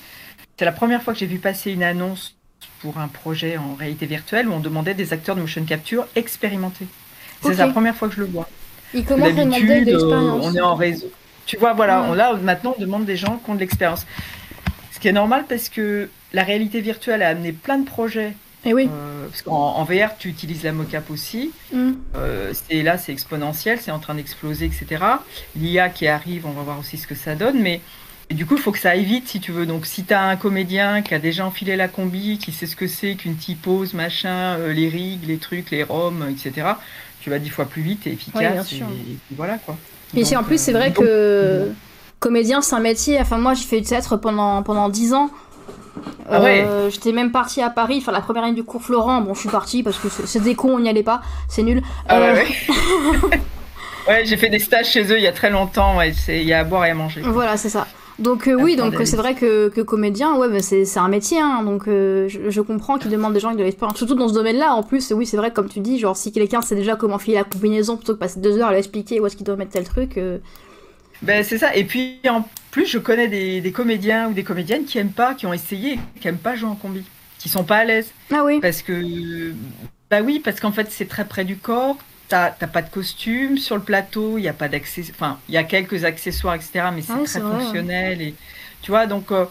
c'est 0.58 0.64
la 0.64 0.72
première 0.72 1.02
fois 1.02 1.12
que 1.12 1.18
j'ai 1.18 1.26
vu 1.26 1.38
passer 1.38 1.72
une 1.72 1.82
annonce 1.82 2.34
pour 2.80 2.98
un 2.98 3.08
projet 3.08 3.56
en 3.56 3.74
réalité 3.74 4.06
virtuelle 4.06 4.48
où 4.48 4.52
on 4.52 4.60
demandait 4.60 4.94
des 4.94 5.12
acteurs 5.12 5.36
de 5.36 5.40
motion 5.40 5.64
capture 5.64 6.06
expérimentés. 6.16 6.86
C'est 7.42 7.54
la 7.56 7.68
première 7.68 7.96
fois 7.96 8.08
que 8.08 8.14
je 8.14 8.20
le 8.20 8.26
vois. 8.26 8.48
Il 8.94 9.04
commence 9.04 9.28
à 9.30 9.44
demander 9.44 9.84
de 9.84 9.94
euh, 9.94 10.32
On 10.32 10.54
est 10.54 10.60
en 10.60 10.74
réseau. 10.74 11.10
Tu 11.46 11.56
vois, 11.56 11.72
voilà, 11.72 12.02
on, 12.02 12.14
là 12.14 12.34
maintenant 12.34 12.74
on 12.76 12.80
demande 12.80 13.04
des 13.04 13.16
gens 13.16 13.40
qui 13.44 13.50
ont 13.50 13.54
de 13.54 13.60
l'expérience. 13.60 14.06
Ce 14.92 15.00
qui 15.00 15.08
est 15.08 15.12
normal 15.12 15.44
parce 15.48 15.68
que 15.68 16.08
la 16.32 16.44
réalité 16.44 16.80
virtuelle 16.80 17.22
a 17.22 17.28
amené 17.28 17.52
plein 17.52 17.78
de 17.78 17.84
projets. 17.84 18.34
Et 18.64 18.70
eh 18.70 18.74
oui. 18.74 18.88
Euh, 18.92 19.26
parce 19.28 19.42
qu'en 19.42 19.82
VR, 19.84 20.16
tu 20.18 20.28
utilises 20.28 20.62
la 20.62 20.72
mocap 20.72 21.10
aussi. 21.10 21.50
Mm. 21.72 21.92
Euh, 22.16 22.52
c'est 22.52 22.82
là, 22.82 22.96
c'est 22.96 23.12
exponentiel, 23.12 23.80
c'est 23.80 23.90
en 23.90 23.98
train 23.98 24.14
d'exploser, 24.14 24.66
etc. 24.66 25.04
L'IA 25.56 25.88
qui 25.88 26.06
arrive, 26.06 26.46
on 26.46 26.52
va 26.52 26.62
voir 26.62 26.78
aussi 26.78 26.96
ce 26.96 27.08
que 27.08 27.16
ça 27.16 27.34
donne. 27.34 27.60
Mais 27.60 27.80
et 28.30 28.34
du 28.34 28.46
coup, 28.46 28.54
il 28.54 28.60
faut 28.60 28.70
que 28.70 28.78
ça 28.78 28.90
aille 28.90 29.04
vite 29.04 29.28
si 29.28 29.40
tu 29.40 29.50
veux. 29.50 29.66
Donc, 29.66 29.84
si 29.84 30.04
tu 30.04 30.14
as 30.14 30.22
un 30.22 30.36
comédien 30.36 31.02
qui 31.02 31.12
a 31.12 31.18
déjà 31.18 31.44
enfilé 31.44 31.74
la 31.76 31.88
combi, 31.88 32.38
qui 32.38 32.52
sait 32.52 32.66
ce 32.66 32.76
que 32.76 32.86
c'est 32.86 33.16
qu'une 33.16 33.36
typose, 33.36 33.94
machin, 33.94 34.56
les 34.68 34.88
rigs, 34.88 35.26
les 35.26 35.38
trucs, 35.38 35.70
les 35.70 35.82
roms, 35.82 36.24
etc., 36.30 36.68
tu 37.20 37.30
vas 37.30 37.38
dix 37.38 37.50
fois 37.50 37.66
plus 37.66 37.82
vite 37.82 38.06
et 38.06 38.12
efficace. 38.12 38.72
et, 38.72 38.82
voilà 39.36 39.58
quoi. 39.58 39.76
Et 40.14 40.24
si 40.24 40.36
en 40.36 40.44
plus, 40.44 40.60
c'est 40.60 40.72
vrai 40.72 40.92
euh, 40.98 41.66
que 41.66 41.72
comédien, 42.20 42.60
c'est 42.60 42.74
un 42.74 42.80
métier. 42.80 43.18
Enfin, 43.20 43.38
moi, 43.38 43.54
j'ai 43.54 43.64
fait 43.64 43.80
du 43.80 43.88
théâtre 43.88 44.16
pendant, 44.16 44.62
pendant 44.62 44.88
10 44.88 45.14
ans. 45.14 45.30
Ah 46.28 46.40
euh, 46.40 46.90
j'étais 46.90 47.12
même 47.12 47.32
partie 47.32 47.62
à 47.62 47.70
Paris, 47.70 47.98
enfin 47.98 48.12
la 48.12 48.20
première 48.20 48.44
année 48.44 48.54
du 48.54 48.64
cours 48.64 48.82
Florent. 48.82 49.20
Bon, 49.20 49.34
je 49.34 49.40
suis 49.40 49.48
partie 49.48 49.82
parce 49.82 49.98
que 49.98 50.08
c'est 50.08 50.42
des 50.42 50.54
cons, 50.54 50.76
on 50.76 50.80
n'y 50.80 50.88
allait 50.88 51.02
pas, 51.02 51.22
c'est 51.48 51.62
nul. 51.62 51.82
Ah 52.08 52.20
ouais, 52.20 52.28
euh, 52.28 53.28
ouais. 54.08 54.24
j'ai 54.24 54.36
fait 54.36 54.48
des 54.48 54.58
stages 54.58 54.90
chez 54.90 55.04
eux 55.12 55.18
il 55.18 55.22
y 55.22 55.26
a 55.26 55.32
très 55.32 55.50
longtemps. 55.50 56.00
Il 56.00 56.42
y 56.42 56.52
a 56.52 56.60
à 56.60 56.64
boire 56.64 56.86
et 56.86 56.90
à 56.90 56.94
manger. 56.94 57.22
Voilà, 57.22 57.56
c'est 57.56 57.68
ça. 57.68 57.86
Donc 58.18 58.46
euh, 58.46 58.54
oui, 58.54 58.76
donc 58.76 58.94
c'est 59.04 59.16
vrai 59.16 59.34
que, 59.34 59.68
que, 59.68 59.80
comédien, 59.80 60.36
ouais, 60.36 60.48
bah, 60.48 60.60
c'est 60.60 60.98
un 60.98 61.08
métier, 61.08 61.40
hein, 61.40 61.62
donc 61.64 61.88
euh, 61.88 62.28
je, 62.28 62.60
comprends 62.60 62.98
qu'il 62.98 63.10
demande 63.10 63.32
des 63.32 63.40
gens 63.40 63.50
qui 63.50 63.56
de 63.56 63.62
l'expérience, 63.62 63.96
surtout 63.96 64.14
dans 64.14 64.28
ce 64.28 64.34
domaine-là. 64.34 64.74
En 64.74 64.82
plus, 64.82 65.12
oui, 65.12 65.26
c'est 65.26 65.36
vrai, 65.36 65.50
comme 65.50 65.68
tu 65.68 65.80
dis, 65.80 65.98
genre 65.98 66.16
si 66.16 66.30
quelqu'un 66.30 66.60
sait 66.60 66.74
déjà 66.74 66.94
comment 66.94 67.18
filer 67.18 67.36
la 67.36 67.44
combinaison 67.44 67.96
plutôt 67.96 68.12
que 68.14 68.18
passer 68.18 68.40
deux 68.40 68.58
heures 68.58 68.68
à 68.68 68.72
lui 68.72 68.78
expliquer 68.78 69.18
où 69.18 69.26
est-ce 69.26 69.36
qu'il 69.36 69.46
doit 69.46 69.56
mettre 69.56 69.72
tel 69.72 69.84
truc. 69.84 70.18
Euh. 70.18 70.38
Ben 71.22 71.42
c'est 71.42 71.58
ça. 71.58 71.74
Et 71.74 71.84
puis 71.84 72.20
en 72.28 72.44
plus, 72.72 72.86
je 72.86 72.98
connais 72.98 73.28
des, 73.28 73.60
des, 73.60 73.70
comédiens 73.70 74.28
ou 74.28 74.32
des 74.32 74.42
comédiennes 74.42 74.84
qui 74.84 74.98
aiment 74.98 75.12
pas, 75.12 75.34
qui 75.34 75.46
ont 75.46 75.52
essayé, 75.52 76.00
qui 76.20 76.26
aiment 76.26 76.38
pas 76.38 76.56
jouer 76.56 76.70
en 76.70 76.74
combi, 76.74 77.04
qui 77.38 77.48
sont 77.48 77.62
pas 77.62 77.76
à 77.76 77.84
l'aise. 77.84 78.10
Ah 78.32 78.42
oui. 78.44 78.58
Parce 78.60 78.82
que 78.82 79.52
bah 80.10 80.22
oui, 80.22 80.40
parce 80.42 80.58
qu'en 80.58 80.72
fait 80.72 80.90
c'est 80.90 81.08
très 81.08 81.24
près 81.24 81.44
du 81.44 81.56
corps 81.56 81.96
t'as 82.32 82.66
pas 82.66 82.82
de 82.82 82.88
costume 82.88 83.58
sur 83.58 83.76
le 83.76 83.82
plateau, 83.82 84.38
il 84.38 84.42
n'y 84.42 84.48
a 84.48 84.52
pas 84.52 84.68
d'accessoires, 84.68 85.16
enfin, 85.16 85.38
il 85.48 85.54
y 85.54 85.58
a 85.58 85.64
quelques 85.64 86.04
accessoires, 86.04 86.54
etc., 86.54 86.86
mais 86.94 87.02
c'est 87.02 87.24
très 87.24 87.40
fonctionnel. 87.40 88.22
Et, 88.22 88.34
tu 88.80 88.90
vois, 88.90 89.06
donc, 89.06 89.30
euh, 89.30 89.44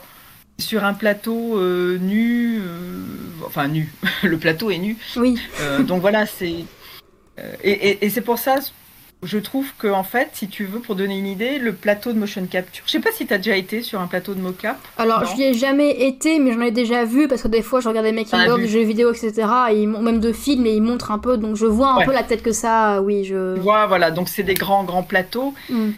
sur 0.58 0.84
un 0.84 0.94
plateau 0.94 1.58
euh, 1.58 1.98
nu, 2.00 2.60
euh, 2.60 3.04
enfin, 3.46 3.68
nu, 3.68 3.92
le 4.24 4.38
plateau 4.38 4.72
est 4.72 4.80
nu. 4.80 4.98
Oui. 5.16 5.40
donc 5.82 6.02
voilà, 6.02 6.26
c'est. 6.26 6.66
et, 7.64 8.06
et 8.06 8.10
c'est 8.10 8.22
pour 8.22 8.40
ça, 8.40 8.56
je 9.24 9.38
trouve 9.38 9.72
que 9.78 9.88
en 9.88 10.04
fait, 10.04 10.30
si 10.34 10.48
tu 10.48 10.66
veux, 10.66 10.80
pour 10.80 10.96
donner 10.96 11.18
une 11.18 11.28
idée, 11.28 11.60
le 11.60 11.74
plateau 11.74 12.12
de 12.12 12.18
motion 12.18 12.46
capture. 12.46 12.84
Je 12.88 12.92
sais 12.92 13.00
pas 13.00 13.12
si 13.12 13.28
tu 13.28 13.34
as 13.34 13.38
déjà 13.38 13.56
été 13.56 13.84
sur 13.84 14.02
un 14.02 14.08
plateau 14.08 14.34
de 14.34 14.42
mocap. 14.42 14.78
Alors, 14.98 15.26
je 15.26 15.36
n'y 15.36 15.44
ai 15.44 15.54
jamais 15.54 16.08
été, 16.08 16.40
mais 16.40 16.54
j'en 16.54 16.62
ai 16.62 16.72
déjà 16.72 17.06
vu 17.06 17.28
parce 17.28 17.44
que 17.44 17.48
des 17.48 17.62
fois, 17.62 17.82
je 17.82 17.88
regarde 17.88 18.06
des 18.06 18.12
making 18.12 18.40
of 18.48 18.60
de 18.60 18.66
jeux 18.66 18.84
vidéo, 18.84 19.14
etc. 19.14 19.48
Et 19.72 19.86
même 19.86 20.20
de 20.20 20.32
films, 20.32 20.66
et 20.66 20.74
ils 20.74 20.82
montrent 20.82 21.12
un 21.12 21.20
peu, 21.20 21.38
donc 21.38 21.56
je 21.56 21.68
vois 21.68 22.02
un 22.02 22.06
peu 22.06 22.14
la 22.14 22.24
tête 22.24 22.42
que 22.42 22.52
ça. 22.52 23.02
Oui, 23.02 23.24
je. 23.24 23.60
Vois, 23.60 23.86
voilà, 23.86 24.10
donc 24.10 24.28
c'est 24.28 24.44
des 24.44 24.56
grands, 24.56 24.84
grands 24.84 25.04
plateaux. 25.04 25.54
Mm. 25.70 25.92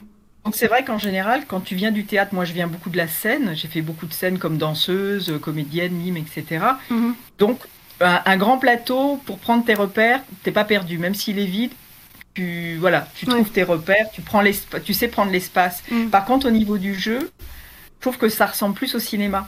Donc 0.44 0.56
c'est 0.56 0.68
vrai 0.68 0.84
qu'en 0.84 0.98
général, 0.98 1.44
quand 1.48 1.62
tu 1.62 1.76
viens 1.76 1.92
du 1.92 2.04
théâtre, 2.04 2.34
moi 2.34 2.44
je 2.44 2.52
viens 2.52 2.68
beaucoup 2.68 2.90
de 2.90 2.98
la 2.98 3.08
scène. 3.08 3.54
J'ai 3.56 3.70
fait 3.70 3.82
beaucoup 3.82 4.06
de 4.06 4.14
scènes 4.14 4.40
comme 4.40 4.58
danseuse, 4.58 5.34
comédienne, 5.42 5.94
mime, 5.94 6.18
etc. 6.18 6.66
Mm-hmm. 6.92 7.14
Donc 7.40 7.60
un, 8.02 8.38
grand 8.38 8.58
plateau 8.58 9.22
pour 9.26 9.38
prendre 9.38 9.64
tes 9.64 9.74
repères, 9.74 10.20
t'es 10.44 10.52
pas 10.52 10.66
perdu, 10.66 10.98
même 10.98 11.16
s'il 11.16 11.40
est 11.40 11.46
vide 11.46 11.72
tu 12.34 12.78
voilà, 12.80 13.08
tu 13.16 13.26
trouves 13.26 13.50
tes 13.50 13.64
repères, 13.64 14.10
tu 14.14 14.22
prends 14.22 14.44
tu 14.84 14.94
sais 14.94 15.08
prendre 15.08 15.32
l'espace. 15.32 15.84
Mm. 15.92 16.08
Par 16.08 16.26
contre, 16.26 16.48
au 16.48 16.52
niveau 16.52 16.78
du 16.78 16.96
jeu, 16.96 17.32
je 17.40 18.02
trouve 18.02 18.18
que 18.18 18.30
ça 18.30 18.48
ressemble 18.48 18.76
plus 18.76 18.96
au 18.96 19.00
cinéma. 19.00 19.48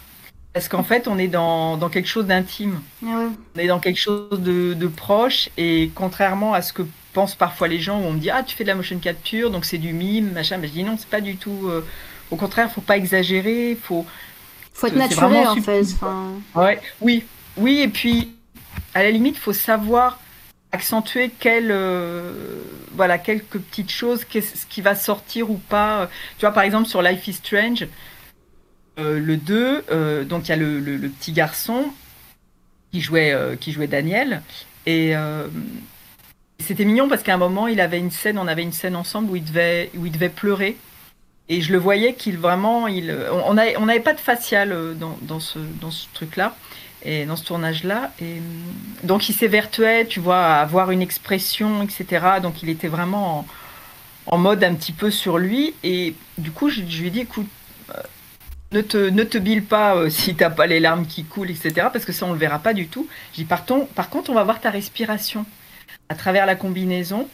Parce 0.54 0.70
qu'en 0.70 0.84
fait, 0.84 1.10
on 1.10 1.18
est 1.18 1.28
dans, 1.28 1.76
dans 1.76 1.90
quelque 1.90 2.08
chose 2.08 2.28
d'intime. 2.28 2.80
Ah 3.06 3.28
on 3.56 3.60
est 3.60 3.68
dans 3.68 3.80
quelque 3.80 4.00
chose 4.00 4.40
de, 4.40 4.74
de, 4.74 4.88
proche. 4.88 5.50
Et 5.58 5.92
contrairement 5.94 6.54
à 6.54 6.62
ce 6.62 6.72
que 6.72 6.84
pensent 7.12 7.36
parfois 7.36 7.68
les 7.68 7.80
gens, 7.80 8.00
où 8.00 8.06
on 8.06 8.14
me 8.14 8.20
dit 8.20 8.30
Ah, 8.30 8.42
tu 8.42 8.56
fais 8.56 8.64
de 8.64 8.70
la 8.70 8.76
motion 8.76 8.98
capture, 9.00 9.52
donc 9.52 9.66
c'est 9.66 9.78
du 9.78 9.92
mime, 9.92 10.32
machin. 10.32 10.58
Mais 10.58 10.68
je 10.68 10.74
dis 10.74 10.84
non, 10.84 10.96
c'est 10.98 11.10
pas 11.10 11.20
du 11.20 11.36
tout. 11.36 11.68
Euh, 11.68 11.86
au 12.32 12.38
contraire, 12.38 12.72
faut 12.72 12.80
pas 12.80 12.96
exagérer. 12.96 13.78
Faut, 13.82 14.06
faut 14.74 14.88
être 14.88 14.96
naturel, 14.96 15.46
en 15.46 15.56
fait. 15.58 15.88
Ouais, 16.56 16.80
oui, 17.02 17.26
oui. 17.58 17.82
Et 17.82 17.90
puis, 17.90 18.32
à 18.94 19.04
la 19.04 19.12
limite, 19.12 19.38
faut 19.38 19.52
savoir 19.52 20.20
accentuer 20.76 21.32
quelle, 21.40 21.72
euh, 21.72 22.62
voilà, 22.92 23.18
quelques 23.18 23.60
petites 23.60 23.92
choses, 23.92 24.26
ce 24.30 24.66
qui 24.70 24.82
va 24.82 24.94
sortir 24.94 25.50
ou 25.50 25.58
pas. 25.58 26.10
Tu 26.38 26.46
vois, 26.46 26.54
par 26.54 26.64
exemple, 26.64 26.88
sur 26.88 27.02
Life 27.02 27.28
is 27.28 27.34
Strange, 27.34 27.88
euh, 29.00 29.20
le 29.20 29.38
2, 29.38 29.86
euh, 29.90 30.24
donc 30.24 30.48
il 30.48 30.50
y 30.50 30.54
a 30.54 30.58
le, 30.58 31.10
petit 31.10 31.32
garçon 31.32 31.86
qui 32.92 33.02
jouait, 33.02 33.34
qui 33.60 33.72
jouait 33.72 33.88
Daniel. 33.88 34.42
Et 34.86 35.14
c'était 36.60 36.86
mignon 36.86 37.10
parce 37.10 37.24
qu'à 37.24 37.34
un 37.34 37.38
moment, 37.38 37.68
il 37.68 37.80
avait 37.82 38.00
une 38.00 38.12
scène, 38.12 38.38
on 38.38 38.48
avait 38.48 38.64
une 38.64 38.74
scène 38.74 38.96
ensemble 38.96 39.32
où 39.32 39.36
il 39.36 39.44
devait, 39.44 39.90
où 39.96 40.06
il 40.06 40.12
devait 40.12 40.30
pleurer. 40.30 40.78
Et 41.48 41.62
je 41.62 41.72
le 41.72 41.78
voyais 41.78 42.16
qu'il 42.16 42.38
vraiment, 42.38 42.88
il, 42.88 43.16
on 43.32 43.54
n'avait 43.54 43.78
on 43.78 44.02
pas 44.02 44.14
de 44.14 44.20
facial 44.20 44.98
dans, 44.98 45.18
dans 45.22 45.40
ce, 45.40 45.60
dans 45.80 45.92
ce 45.92 46.08
truc-là 46.14 46.56
et 47.06 47.26
dans 47.26 47.36
ce 47.36 47.44
tournage-là. 47.44 48.12
Donc 49.04 49.30
il 49.30 49.34
s'évertuait, 49.34 50.06
tu 50.06 50.20
vois, 50.20 50.44
à 50.44 50.62
avoir 50.62 50.92
une 50.92 51.02
expression, 51.02 51.84
etc. 51.84 52.26
Donc 52.42 52.64
il 52.64 52.70
était 52.70 52.88
vraiment 52.88 53.46
en, 54.26 54.38
mode 54.38 54.64
un 54.64 54.74
petit 54.74 54.92
peu 54.92 55.12
sur 55.12 55.38
lui. 55.38 55.74
Et 55.84 56.16
du 56.38 56.52
coup, 56.52 56.70
je, 56.70 56.82
lui 56.82 57.08
ai 57.08 57.12
dit, 57.12 57.20
écoute, 57.22 57.48
euh, 57.92 58.02
ne 58.72 58.82
te, 58.82 58.98
ne 58.98 59.24
te 59.24 59.38
bile 59.38 59.64
pas 59.64 59.96
euh, 59.96 60.10
si 60.10 60.36
t'as 60.36 60.50
pas 60.50 60.66
les 60.66 60.80
larmes 60.80 61.06
qui 61.06 61.24
coulent, 61.24 61.52
etc. 61.52 61.88
Parce 61.94 62.06
que 62.06 62.12
ça, 62.12 62.26
on 62.26 62.34
le 62.34 62.40
verra 62.40 62.60
pas 62.60 62.74
du 62.74 62.88
tout. 62.88 63.08
J'ai 63.34 63.44
dit, 63.44 63.48
partons, 63.48 63.86
par 63.86 64.10
contre, 64.10 64.32
on 64.32 64.34
va 64.34 64.44
voir 64.44 64.60
ta 64.60 64.72
respiration 64.72 65.46
à 66.10 66.16
travers 66.16 66.46
la 66.46 66.56
combinaison. 66.56 67.28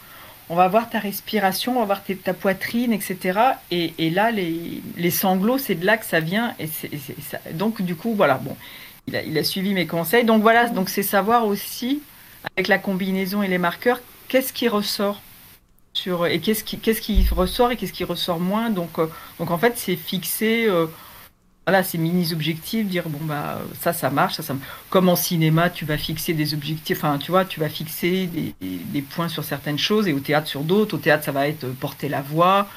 On 0.50 0.56
va 0.56 0.68
voir 0.68 0.90
ta 0.90 1.00
respiration, 1.00 1.78
on 1.78 1.80
va 1.80 1.86
voir 1.86 2.02
ta 2.26 2.34
poitrine, 2.34 2.92
etc. 2.92 3.40
Et, 3.72 4.10
là, 4.10 4.32
les, 4.32 4.84
les 4.98 5.10
sanglots, 5.10 5.58
c'est 5.58 5.76
de 5.76 5.86
là 5.86 5.96
que 5.96 6.06
ça 6.06 6.20
vient. 6.20 6.54
Et 6.60 6.68
donc, 7.54 7.82
du 7.82 7.96
coup, 7.96 8.16
voilà. 8.16 8.34
Bon, 8.34 8.58
il 9.08 9.38
a, 9.38 9.44
suivi 9.44 9.74
mes 9.74 9.88
conseils. 9.88 10.26
Donc 10.26 10.42
voilà, 10.42 10.70
donc 10.70 10.90
c'est 10.90 11.04
savoir 11.04 11.46
aussi, 11.46 12.02
avec 12.56 12.68
la 12.68 12.78
combinaison 12.78 13.44
et 13.44 13.48
les 13.48 13.58
marqueurs, 13.58 14.00
qu'est-ce 14.28 14.54
qui 14.54 14.68
ressort 14.68 15.22
et 16.30 16.40
qu'est-ce 16.40 16.64
qui, 16.64 16.78
qui 16.78 17.28
ressort 17.32 17.72
et 17.72 17.76
qu'est-ce 17.76 17.94
qui 17.94 18.04
ressort 18.04 18.40
moins. 18.40 18.70
Donc, 18.70 18.98
euh, 18.98 19.08
donc 19.40 19.52
en 19.52 19.58
fait, 19.58 19.74
c'est 19.76 19.98
fixer, 19.98 20.66
euh, 20.68 20.88
voilà, 21.68 21.84
ces 21.84 21.98
mini-objectifs, 21.98 22.88
dire 22.88 23.10
bon, 23.10 23.20
bah, 23.24 23.62
ça, 23.80 23.92
ça 23.92 24.10
marche, 24.10 24.36
ça, 24.36 24.44
ça 24.44 24.56
Comme 24.90 25.10
en 25.10 25.18
cinéma, 25.18 25.70
tu 25.70 25.84
vas 25.84 25.98
fixer 25.98 26.34
des 26.34 26.54
objectifs, 26.54 27.00
enfin, 27.00 27.18
tu 27.18 27.32
vois, 27.32 27.44
tu 27.44 27.60
vas 27.60 27.68
fixer 27.68 28.28
des, 28.28 28.56
des 28.62 29.02
points 29.02 29.28
sur 29.28 29.44
certaines 29.44 29.78
choses 29.78 30.08
et 30.08 30.14
au 30.14 30.20
théâtre 30.20 30.48
sur 30.48 30.62
d'autres. 30.62 30.96
Au 30.96 31.00
théâtre, 31.00 31.26
ça 31.26 31.34
va 31.34 31.48
être 31.48 31.68
porter 31.68 32.08
la 32.08 32.22
voix. 32.22 32.70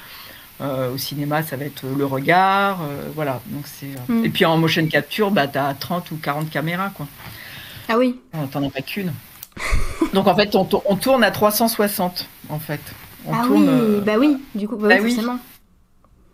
Euh, 0.61 0.95
au 0.95 0.99
cinéma, 0.99 1.43
ça 1.43 1.57
va 1.57 1.65
être 1.65 1.85
le 1.85 2.07
regard, 2.07 2.83
euh, 2.83 3.09
voilà. 3.15 3.41
Donc 3.47 3.67
c'est. 3.67 3.87
Euh, 3.87 4.21
mm. 4.21 4.25
Et 4.25 4.29
puis 4.31 4.45
en 4.45 4.57
motion 4.57 4.87
capture, 4.87 5.31
bah 5.31 5.47
as 5.53 5.75
30 5.75 6.11
ou 6.13 6.17
40 6.17 6.49
caméras, 6.49 6.91
quoi. 6.95 7.09
Ah 7.89 7.99
oui. 7.99 8.21
T'en 8.53 8.65
as 8.65 8.71
pas 8.71 8.81
qu'une. 8.81 9.13
Donc 10.13 10.27
en 10.27 10.35
fait, 10.35 10.55
on, 10.55 10.69
on, 10.87 10.97
tourne 10.97 11.25
à 11.25 11.31
360, 11.31 12.29
en 12.49 12.59
fait. 12.59 12.81
On 13.27 13.33
ah 13.35 13.43
tourne, 13.45 13.69
oui, 13.69 14.01
bah 14.05 14.15
oui, 14.19 14.37
du 14.55 14.69
coup, 14.69 14.77
bah 14.77 14.89
bah 14.89 14.97
oui, 15.03 15.15
forcément. 15.15 15.39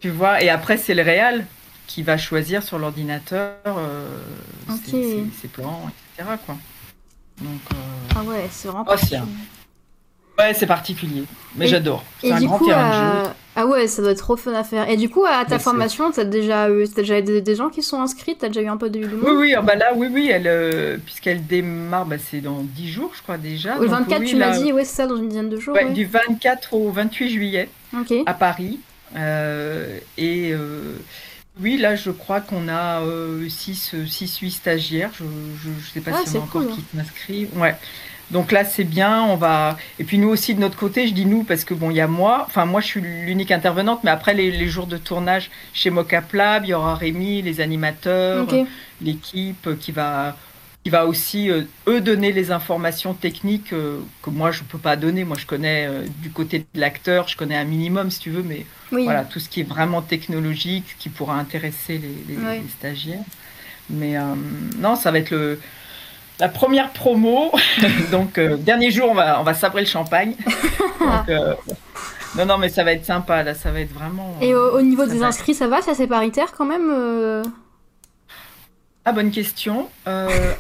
Tu 0.01 0.11
vois, 0.11 0.43
et 0.43 0.49
après, 0.49 0.77
c'est 0.77 0.95
le 0.95 1.03
réal 1.03 1.47
qui 1.87 2.03
va 2.03 2.17
choisir 2.17 2.63
sur 2.63 2.79
l'ordinateur 2.79 3.57
euh, 3.67 4.07
Ok. 4.69 4.77
ses, 4.85 4.91
ses- 4.91 5.25
ses 5.43 5.49
plans, 5.49 5.91
etc. 6.17 6.31
Quoi. 6.47 6.57
Donc, 7.41 7.61
euh, 7.73 7.77
Ah 8.17 8.23
ouais, 8.23 8.49
c'est 8.51 8.69
vraiment 8.69 8.85
Oh, 8.87 8.91
particulier. 8.91 9.21
ouais, 10.39 10.55
c'est 10.55 10.67
particulier, 10.67 11.25
mais 11.57 11.67
j'adore. 11.67 12.05
C'est 12.21 12.33
un 12.33 12.41
grand 12.43 12.59
coup, 12.59 12.67
terrain 12.67 12.89
de 12.91 12.95
euh, 12.95 13.25
jeu. 13.25 13.31
Ah 13.61 13.67
ouais, 13.67 13.87
ça 13.87 14.03
doit 14.03 14.13
être 14.13 14.19
trop 14.19 14.37
fun 14.37 14.53
à 14.55 14.65
faire. 14.65 14.89
Et 14.89 14.97
du 14.97 15.09
coup, 15.09 15.25
à 15.25 15.45
ta 15.45 15.57
Mais 15.57 15.63
formation, 15.63 16.11
t'as 16.11 16.25
déjà 16.25 16.71
eu, 16.71 16.89
t'as 16.89 17.03
déjà 17.03 17.21
des, 17.21 17.41
des 17.41 17.55
gens 17.55 17.69
qui 17.69 17.83
sont 17.83 18.01
inscrits, 18.01 18.37
t'as 18.37 18.49
déjà 18.49 18.63
eu 18.63 18.69
un 18.69 18.77
peu 18.77 18.91
de, 18.91 19.01
de 19.01 19.07
monde? 19.17 19.25
Oui, 19.25 19.33
oui, 19.37 19.55
ah 19.57 19.63
bah 19.63 19.75
là, 19.75 19.93
oui, 19.95 20.09
oui, 20.13 20.31
elle, 20.33 20.47
euh, 20.47 20.97
puisqu'elle 21.05 21.47
démarre, 21.47 22.07
bah, 22.07 22.17
c'est 22.19 22.41
dans 22.41 22.63
10 22.63 22.89
jours, 22.91 23.13
je 23.17 23.23
crois 23.23 23.39
déjà. 23.39 23.75
Le 23.77 23.89
Donc, 23.89 23.91
24, 24.09 24.21
oui, 24.21 24.27
tu 24.29 24.37
m'as 24.37 24.57
dit, 24.59 24.73
ouais, 24.73 24.85
c'est 24.85 24.97
ça, 24.97 25.07
dans 25.07 25.17
une 25.17 25.29
dizaine 25.29 25.49
de 25.51 25.59
jours. 25.59 25.75
ouais, 25.75 25.85
ouais. 25.85 25.93
Du 25.93 26.05
24 26.05 26.75
au 26.75 26.91
28 26.91 27.29
juillet 27.31 27.69
à 28.27 28.35
Paris. 28.35 28.81
Euh, 29.17 29.99
et 30.17 30.53
euh, 30.53 30.95
oui, 31.61 31.77
là, 31.77 31.97
je 31.97 32.11
crois 32.11 32.41
qu'on 32.41 32.69
a 32.69 33.03
6, 33.49 33.95
8 34.41 34.51
stagiaires. 34.51 35.11
Je 35.15 35.25
ne 35.25 35.75
sais 35.93 36.01
pas 36.01 36.13
Ah, 36.15 36.21
si 36.25 36.29
on 36.29 36.33
c'est 36.33 36.39
a 36.39 36.41
encore 36.43 36.63
cool, 36.63 36.71
hein. 36.73 36.77
qui 36.91 36.97
s'inscrivent. 36.97 37.59
Ouais. 37.59 37.77
Donc 38.31 38.53
là, 38.53 38.65
c'est 38.65 38.85
bien. 38.85 39.23
On 39.25 39.37
va. 39.37 39.77
Et 39.99 40.05
puis 40.05 40.19
nous 40.19 40.29
aussi 40.29 40.55
de 40.55 40.61
notre 40.61 40.77
côté, 40.79 41.07
je 41.09 41.13
dis 41.15 41.27
nous 41.27 41.43
parce 41.45 41.65
que 41.65 41.75
bon, 41.75 41.91
il 41.91 41.97
y 41.97 42.01
a 42.01 42.07
moi. 42.07 42.45
Enfin, 42.47 42.65
moi, 42.65 42.81
je 42.81 42.87
suis 42.87 43.01
l'unique 43.01 43.51
intervenante, 43.51 44.05
mais 44.05 44.11
après 44.11 44.35
les, 44.35 44.51
les 44.51 44.69
jours 44.69 44.87
de 44.87 44.97
tournage 44.97 45.51
chez 45.73 45.91
Mocap 45.91 46.33
Lab, 46.33 46.65
il 46.65 46.69
y 46.71 46.75
aura 46.75 46.95
Rémi, 46.95 47.43
les 47.43 47.61
animateurs, 47.61 48.47
l'équipe 49.03 49.69
qui 49.79 49.93
va 49.93 50.37
qui 50.83 50.89
va 50.89 51.05
aussi 51.05 51.51
euh, 51.51 51.65
eux 51.89 52.01
donner 52.01 52.33
les 52.33 52.51
informations 52.53 53.13
techniques 53.13 53.75
euh, 53.75 53.99
que 54.23 54.31
moi 54.31 54.51
je 54.51 54.63
peux 54.63 54.79
pas 54.79 54.97
donner. 54.97 55.25
Moi, 55.25 55.37
je 55.39 55.45
connais 55.45 55.87
euh, 55.87 56.07
du 56.23 56.31
côté 56.31 56.61
de 56.61 56.81
l'acteur, 56.81 57.29
je 57.29 57.37
connais 57.37 57.57
un 57.57 57.65
minimum 57.65 58.11
si 58.11 58.19
tu 58.19 58.31
veux, 58.31 58.43
mais 58.43 58.65
Oui. 58.91 59.05
voilà 59.05 59.25
tout 59.25 59.41
ce 59.41 59.51
qui 59.51 59.61
est 59.61 59.69
vraiment 59.69 60.01
technologique, 60.01 60.97
qui 60.99 61.11
pourra 61.11 61.35
intéresser 61.39 61.99
les, 61.99 62.35
les- 62.35 62.63
stagiaires. 62.79 63.19
Mais 63.91 64.15
non, 64.79 64.97
ça 64.97 65.11
va 65.11 65.19
être 65.19 65.31
le 65.33 65.61
la 66.41 66.49
première 66.49 66.91
promo. 66.91 67.53
Donc 68.11 68.39
euh, 68.39 68.57
dernier 68.57 68.91
jour, 68.91 69.09
on 69.11 69.15
va 69.15 69.41
on 69.41 69.45
va 69.45 69.55
sabrer 69.55 69.83
le 69.83 69.87
champagne. 69.87 70.35
Donc, 71.01 71.29
euh, 71.29 71.55
non, 72.37 72.47
non, 72.47 72.59
mais 72.59 72.69
ça 72.69 72.83
va 72.85 72.93
être 72.93 73.05
sympa 73.05 73.43
là, 73.43 73.55
ça 73.55 73.71
va 73.71 73.81
être 73.81 73.93
vraiment. 73.93 74.37
Et 74.41 74.55
au, 74.55 74.77
au 74.77 74.83
niveau 74.83 75.07
ça 75.07 75.13
des 75.13 75.23
inscrits, 75.23 75.55
ça 75.55 75.69
va? 75.69 75.83
C'est 75.83 75.91
assez 75.93 76.07
paritaire 76.07 76.53
quand 76.53 76.65
même 76.65 76.91
euh? 76.91 77.43
Ah, 79.05 79.13
bonne 79.13 79.31
question. 79.31 79.89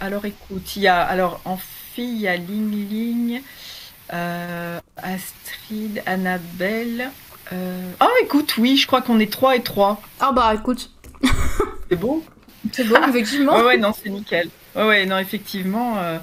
Alors 0.00 0.24
écoute, 0.24 0.76
il 0.76 0.82
y 0.82 0.88
a 0.88 1.00
alors 1.00 1.40
en 1.44 1.56
fille, 1.56 2.12
il 2.12 2.20
y 2.20 2.28
a 2.28 2.36
Ling 2.36 2.88
Ling, 2.88 3.42
Astrid, 4.96 6.02
Annabelle. 6.06 7.10
Ah, 7.52 8.08
écoute, 8.22 8.56
oui, 8.58 8.76
je 8.76 8.86
crois 8.86 9.02
qu'on 9.02 9.18
est 9.18 9.30
3 9.30 9.56
et 9.56 9.62
3. 9.62 10.00
Ah 10.20 10.32
bah 10.32 10.52
écoute, 10.54 10.90
C'est 11.90 11.96
beau 11.96 12.24
c'est 12.72 12.84
beau, 12.84 12.96
effectivement. 13.08 13.56
Ouais, 13.56 13.62
ouais, 13.62 13.76
non, 13.76 13.92
c'est 13.92 14.10
nickel. 14.10 14.48
Ouais, 14.76 14.84
ouais, 14.86 15.06
non, 15.06 15.18
effectivement. 15.18 15.98
euh, 15.98 16.18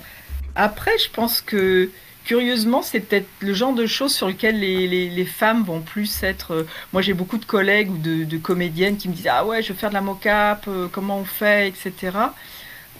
Après, 0.55 0.97
je 0.99 1.09
pense 1.11 1.41
que 1.41 1.89
curieusement, 2.25 2.81
c'est 2.81 2.99
peut-être 3.01 3.27
le 3.41 3.53
genre 3.53 3.73
de 3.73 3.85
choses 3.87 4.13
sur 4.13 4.27
lesquelles 4.27 4.59
les, 4.59 4.87
les, 4.87 5.09
les 5.09 5.25
femmes 5.25 5.63
vont 5.63 5.81
plus 5.81 6.23
être. 6.23 6.51
euh, 6.53 6.63
Moi, 6.93 7.01
j'ai 7.01 7.13
beaucoup 7.13 7.37
de 7.37 7.45
collègues 7.45 7.91
ou 7.91 7.97
de, 7.97 8.23
de 8.25 8.37
comédiennes 8.37 8.97
qui 8.97 9.09
me 9.09 9.13
disent 9.13 9.27
Ah 9.29 9.45
ouais, 9.45 9.61
je 9.63 9.69
veux 9.73 9.79
faire 9.79 9.89
de 9.89 9.95
la 9.95 10.01
mocap, 10.01 10.65
euh, 10.67 10.87
comment 10.91 11.19
on 11.19 11.25
fait, 11.25 11.69
etc. 11.69 12.17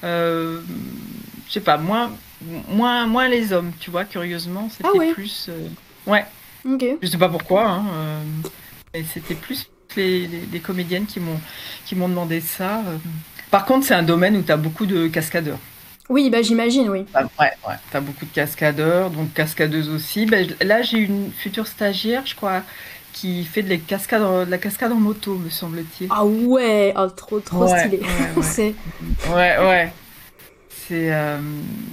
Euh, 0.04 0.62
je 1.48 1.54
sais 1.54 1.60
pas, 1.62 1.78
moins, 1.78 2.12
moins, 2.70 3.08
moins 3.08 3.28
les 3.28 3.54
hommes, 3.54 3.72
tu 3.80 3.90
vois, 3.92 4.06
curieusement, 4.06 4.70
c'était 4.70 4.88
Ah 4.88 4.98
ouais. 4.98 5.14
plus. 5.14 5.48
euh, 5.50 5.68
Ouais, 6.06 6.26
Ok. 6.66 6.86
je 7.02 7.08
sais 7.08 7.18
pas 7.18 7.30
pourquoi, 7.30 7.66
hein, 7.68 7.86
euh, 7.94 8.22
mais 8.94 9.04
c'était 9.14 9.36
plus 9.36 9.70
les, 9.96 10.28
les, 10.28 10.42
les 10.52 10.60
comédiennes 10.60 11.06
qui 11.06 11.20
m'ont 11.20 11.40
qui 11.86 11.96
m'ont 11.96 12.10
demandé 12.10 12.40
ça. 12.42 12.80
euh. 12.80 12.98
Par 13.52 13.66
contre, 13.66 13.86
c'est 13.86 13.94
un 13.94 14.04
domaine 14.04 14.36
où 14.38 14.42
tu 14.42 14.52
as 14.52 14.58
beaucoup 14.58 14.86
de 14.86 15.08
cascadeurs. 15.08 15.60
Oui, 16.10 16.30
bah 16.30 16.42
j'imagine, 16.42 16.90
oui. 16.90 17.06
Ah, 17.14 17.24
ouais, 17.40 17.52
ouais. 17.68 17.76
Tu 17.92 17.98
as 17.98 18.02
beaucoup 18.02 18.26
de 18.26 18.32
cascadeurs, 18.32 19.10
donc 19.10 19.34
cascadeuses 19.34 19.90
aussi. 19.90 20.28
Je- 20.28 20.66
là, 20.66 20.82
j'ai 20.82 21.00
une 21.00 21.32
future 21.32 21.68
stagiaire, 21.68 22.26
je 22.26 22.36
crois, 22.36 22.62
qui 23.14 23.44
fait 23.44 23.62
de, 23.64 23.70
les 23.70 23.80
cascades, 23.80 24.22
de 24.46 24.50
la 24.52 24.58
cascade 24.58 24.92
en 24.92 24.96
moto, 24.96 25.36
me 25.36 25.50
semble-t-il. 25.50 26.08
Ah 26.10 26.26
ouais, 26.26 26.94
oh, 26.98 27.08
trop 27.08 27.40
trop 27.40 27.66
Ouais, 27.66 27.80
stylé. 27.80 28.00
ouais, 28.00 28.42
ouais. 28.42 28.76
Ouais, 29.34 29.58
ouais. 29.68 29.94
C'est 30.88 31.12
euh, 31.14 31.38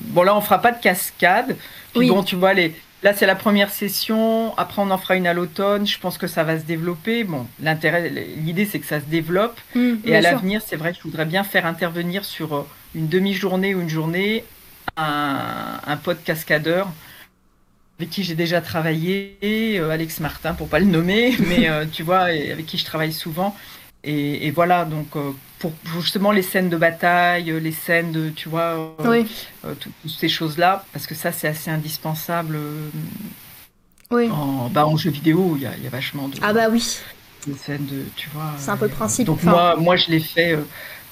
bon 0.09 0.23
là 0.23 0.37
on 0.37 0.41
fera 0.41 0.61
pas 0.61 0.71
de 0.73 0.81
cascade. 0.81 1.57
Puis 1.93 2.01
Oui. 2.01 2.09
bon 2.09 2.23
tu 2.23 2.37
vois 2.37 2.55
les 2.55 2.75
là 3.05 3.15
c'est 3.15 3.27
la 3.27 3.37
première 3.37 3.71
session. 3.71 4.57
Après 4.57 4.83
on 4.83 4.91
en 4.91 4.99
fera 4.99 5.15
une 5.15 5.29
à 5.29 5.35
l'automne. 5.35 5.87
Je 5.87 5.99
pense 6.01 6.19
que 6.19 6.27
ça 6.27 6.43
va 6.43 6.59
se 6.59 6.65
développer. 6.65 7.23
Bon 7.23 7.47
l'intérêt 7.61 8.09
l'idée 8.09 8.65
c'est 8.65 8.81
que 8.81 8.87
ça 8.87 8.99
se 8.99 9.07
développe 9.07 9.61
Hmm, 9.75 9.97
et 10.05 10.17
à 10.17 10.21
l'avenir 10.21 10.61
c'est 10.67 10.77
vrai 10.77 10.93
que 10.93 10.99
je 10.99 11.03
voudrais 11.05 11.27
bien 11.27 11.45
faire 11.45 11.67
intervenir 11.67 12.25
sur 12.25 12.55
euh, 12.55 12.67
une 12.95 13.09
demi-journée 13.09 13.75
ou 13.75 13.81
une 13.81 13.89
journée 13.89 14.45
un, 14.97 15.81
un 15.87 15.97
pote 15.97 16.23
cascadeur 16.25 16.89
avec 17.99 18.11
qui 18.11 18.25
j'ai 18.25 18.35
déjà 18.35 18.61
travaillé, 18.61 19.37
euh, 19.43 19.91
Alex 19.91 20.19
Martin 20.21 20.55
pour 20.55 20.69
pas 20.69 20.81
le 20.81 20.87
nommer, 20.87 21.37
mais 21.49 21.69
euh, 21.69 21.85
tu 21.91 22.03
vois 22.03 22.23
avec 22.23 22.67
qui 22.67 22.79
je 22.79 22.85
travaille 22.85 23.13
souvent. 23.13 23.57
Et, 24.05 24.47
et 24.47 24.51
voilà, 24.51 24.85
donc 24.85 25.17
euh, 25.17 25.31
pour 25.59 25.73
pour 25.73 26.01
justement 26.03 26.31
les 26.31 26.43
scènes 26.43 26.69
de 26.69 26.77
bataille, 26.77 27.51
euh, 27.51 27.59
les 27.59 27.73
scènes 27.73 28.13
de, 28.13 28.29
tu 28.31 28.49
vois, 28.51 28.95
euh, 29.01 29.09
Oui, 29.11 29.27
toutes 29.81 29.93
ces 30.11 30.29
choses-là, 30.29 30.85
parce 30.93 31.07
que 31.07 31.15
ça 31.15 31.33
c'est 31.33 31.49
assez 31.49 31.71
indispensable 31.71 32.59
oui. 34.11 34.31
en, 34.31 34.69
bah, 34.69 34.87
en 34.87 34.97
jeu 34.97 35.11
vidéo, 35.11 35.55
il 35.57 35.63
y 35.63 35.67
a, 35.67 35.77
il 35.77 35.85
y 35.85 35.87
a 35.87 35.91
vachement 35.91 36.29
de, 36.29 36.37
Ah 36.43 36.53
bah 36.53 36.69
oui. 36.71 36.99
de 37.47 37.55
scènes 37.55 37.87
de, 37.87 38.05
tu 38.17 38.29
vois. 38.31 38.53
C'est 38.59 38.71
un 38.71 38.77
peu 38.77 38.87
le 38.87 38.91
principe, 38.91 39.27
Donc 39.27 39.39
enfin. 39.39 39.51
moi, 39.51 39.77
moi 39.77 39.97
je 39.97 40.11
l'ai 40.11 40.21
fait, 40.21 40.59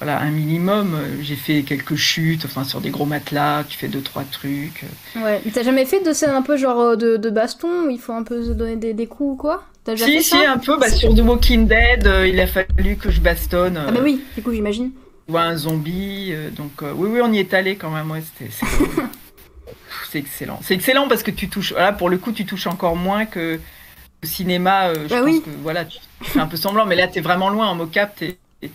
voilà, 0.00 0.20
un 0.20 0.30
minimum. 0.30 0.98
J'ai 1.20 1.36
fait 1.36 1.62
quelques 1.62 1.96
chutes, 1.96 2.44
enfin 2.44 2.64
sur 2.64 2.80
des 2.80 2.90
gros 2.90 3.06
matelas, 3.06 3.64
tu 3.68 3.78
fais 3.78 3.88
deux 3.88 4.02
trois 4.02 4.24
trucs. 4.24 4.84
Ouais. 5.16 5.40
Mais 5.44 5.50
t'as 5.52 5.62
jamais 5.62 5.84
fait 5.84 6.00
de 6.02 6.12
scène 6.12 6.30
un 6.30 6.42
peu 6.42 6.56
genre 6.56 6.96
de, 6.96 7.16
de 7.16 7.30
baston 7.30 7.86
où 7.86 7.90
il 7.90 8.00
faut 8.00 8.12
un 8.12 8.22
peu 8.24 8.42
se 8.44 8.50
donner 8.52 8.76
des, 8.76 8.94
des 8.94 9.06
coups 9.06 9.34
ou 9.34 9.36
quoi? 9.36 9.64
T'as 9.84 9.92
déjà 9.92 10.04
Si, 10.06 10.12
fait 10.12 10.22
si, 10.22 10.28
ça 10.30 10.52
un 10.52 10.58
peu. 10.58 10.78
Bah, 10.78 10.90
sur 10.90 11.14
The 11.14 11.20
Walking 11.20 11.66
Dead, 11.66 12.06
euh, 12.06 12.26
il 12.28 12.38
a 12.40 12.46
fallu 12.46 12.96
que 12.96 13.10
je 13.10 13.20
bastonne. 13.20 13.76
Ah 13.76 13.90
bah 13.90 14.00
euh, 14.00 14.04
oui, 14.04 14.22
du 14.36 14.42
coup 14.42 14.52
j'imagine. 14.52 14.92
ou 15.28 15.36
un 15.38 15.56
zombie. 15.56 16.30
euh, 16.32 16.50
donc 16.50 16.82
euh, 16.82 16.92
oui, 16.94 17.08
oui, 17.12 17.20
on 17.22 17.32
y 17.32 17.38
est 17.38 17.52
allé 17.54 17.76
quand 17.76 17.90
même. 17.90 18.10
Ouais, 18.10 18.22
c'était, 18.22 18.50
c'est, 18.52 18.66
c'est 20.10 20.18
excellent. 20.18 20.60
C'est 20.62 20.74
excellent 20.74 21.08
parce 21.08 21.22
que 21.22 21.30
tu 21.30 21.48
touches. 21.48 21.72
Voilà, 21.72 21.92
pour 21.92 22.10
le 22.10 22.18
coup, 22.18 22.32
tu 22.32 22.44
touches 22.46 22.66
encore 22.66 22.96
moins 22.96 23.26
que 23.26 23.58
au 24.22 24.26
cinéma. 24.26 24.88
euh, 24.88 25.04
je 25.04 25.08
Bah 25.08 25.16
pense 25.20 25.24
oui. 25.24 25.42
que 25.44 25.50
voilà, 25.62 25.84
tu, 25.84 25.98
tu 26.22 26.30
fais 26.30 26.40
un 26.40 26.46
peu 26.46 26.56
semblant, 26.56 26.86
mais 26.86 26.96
là, 26.96 27.08
t'es 27.08 27.20
vraiment 27.20 27.48
loin 27.50 27.66
en 27.68 27.74
mocap. 27.74 28.14
T'es, 28.16 28.38
t'es 28.60 28.70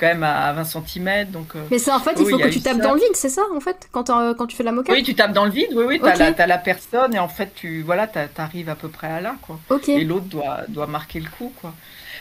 quand 0.00 0.06
même 0.06 0.22
à 0.22 0.52
20 0.54 0.64
cm, 0.64 1.26
donc. 1.30 1.54
euh, 1.54 1.62
Mais 1.70 1.78
c'est 1.78 1.92
en 1.92 2.00
fait, 2.00 2.16
il 2.18 2.26
faut 2.26 2.38
que 2.38 2.48
tu 2.48 2.60
tapes 2.62 2.78
ça. 2.78 2.82
dans 2.82 2.94
le 2.94 2.98
vide, 3.00 3.14
c'est 3.14 3.28
ça 3.28 3.42
en 3.54 3.60
fait, 3.60 3.88
quand, 3.92 4.04
t'en- 4.04 4.32
quand 4.34 4.46
tu 4.46 4.56
fais 4.56 4.62
de 4.62 4.68
la 4.68 4.72
moquette? 4.72 4.94
Oui, 4.96 5.02
tu 5.02 5.14
tapes 5.14 5.32
dans 5.34 5.44
le 5.44 5.50
vide. 5.50 5.68
Oui, 5.74 5.84
oui. 5.86 6.00
T'as 6.02 6.12
Ok. 6.14 6.18
la, 6.18 6.32
t'as 6.32 6.46
la 6.46 6.58
personne 6.58 7.14
et 7.14 7.18
en 7.18 7.28
fait, 7.28 7.52
tu 7.54 7.82
voilà, 7.82 8.06
t'arrives 8.06 8.68
à 8.70 8.74
peu 8.74 8.88
près 8.88 9.08
à 9.08 9.20
là, 9.20 9.36
quoi. 9.42 9.60
Ok. 9.68 9.88
et 9.90 10.02
l'autre 10.04 10.24
doit, 10.26 10.62
doit 10.68 10.86
marquer 10.86 11.20
le 11.20 11.28
coup 11.28 11.52
quoi. 11.60 11.74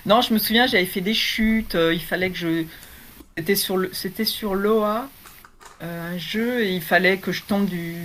Non, 0.06 0.22
je 0.22 0.34
me 0.34 0.40
souviens, 0.40 0.68
j'avais 0.68 0.86
fait 0.86 1.02
des 1.02 1.14
chutes, 1.14 1.76
euh, 1.76 1.94
il 1.94 2.02
fallait 2.02 2.30
que 2.30 2.38
je 2.38 2.64
c'était 3.38 3.56
sur 3.56 3.78
le 3.78 3.90
c'était 3.94 4.26
sur 4.26 4.54
l'OA 4.54 5.08
euh, 5.82 6.14
un 6.14 6.18
jeu 6.18 6.62
et 6.64 6.74
il 6.74 6.82
fallait 6.82 7.18
que 7.18 7.32
je 7.32 7.44
tombe 7.44 7.66
du 7.66 7.96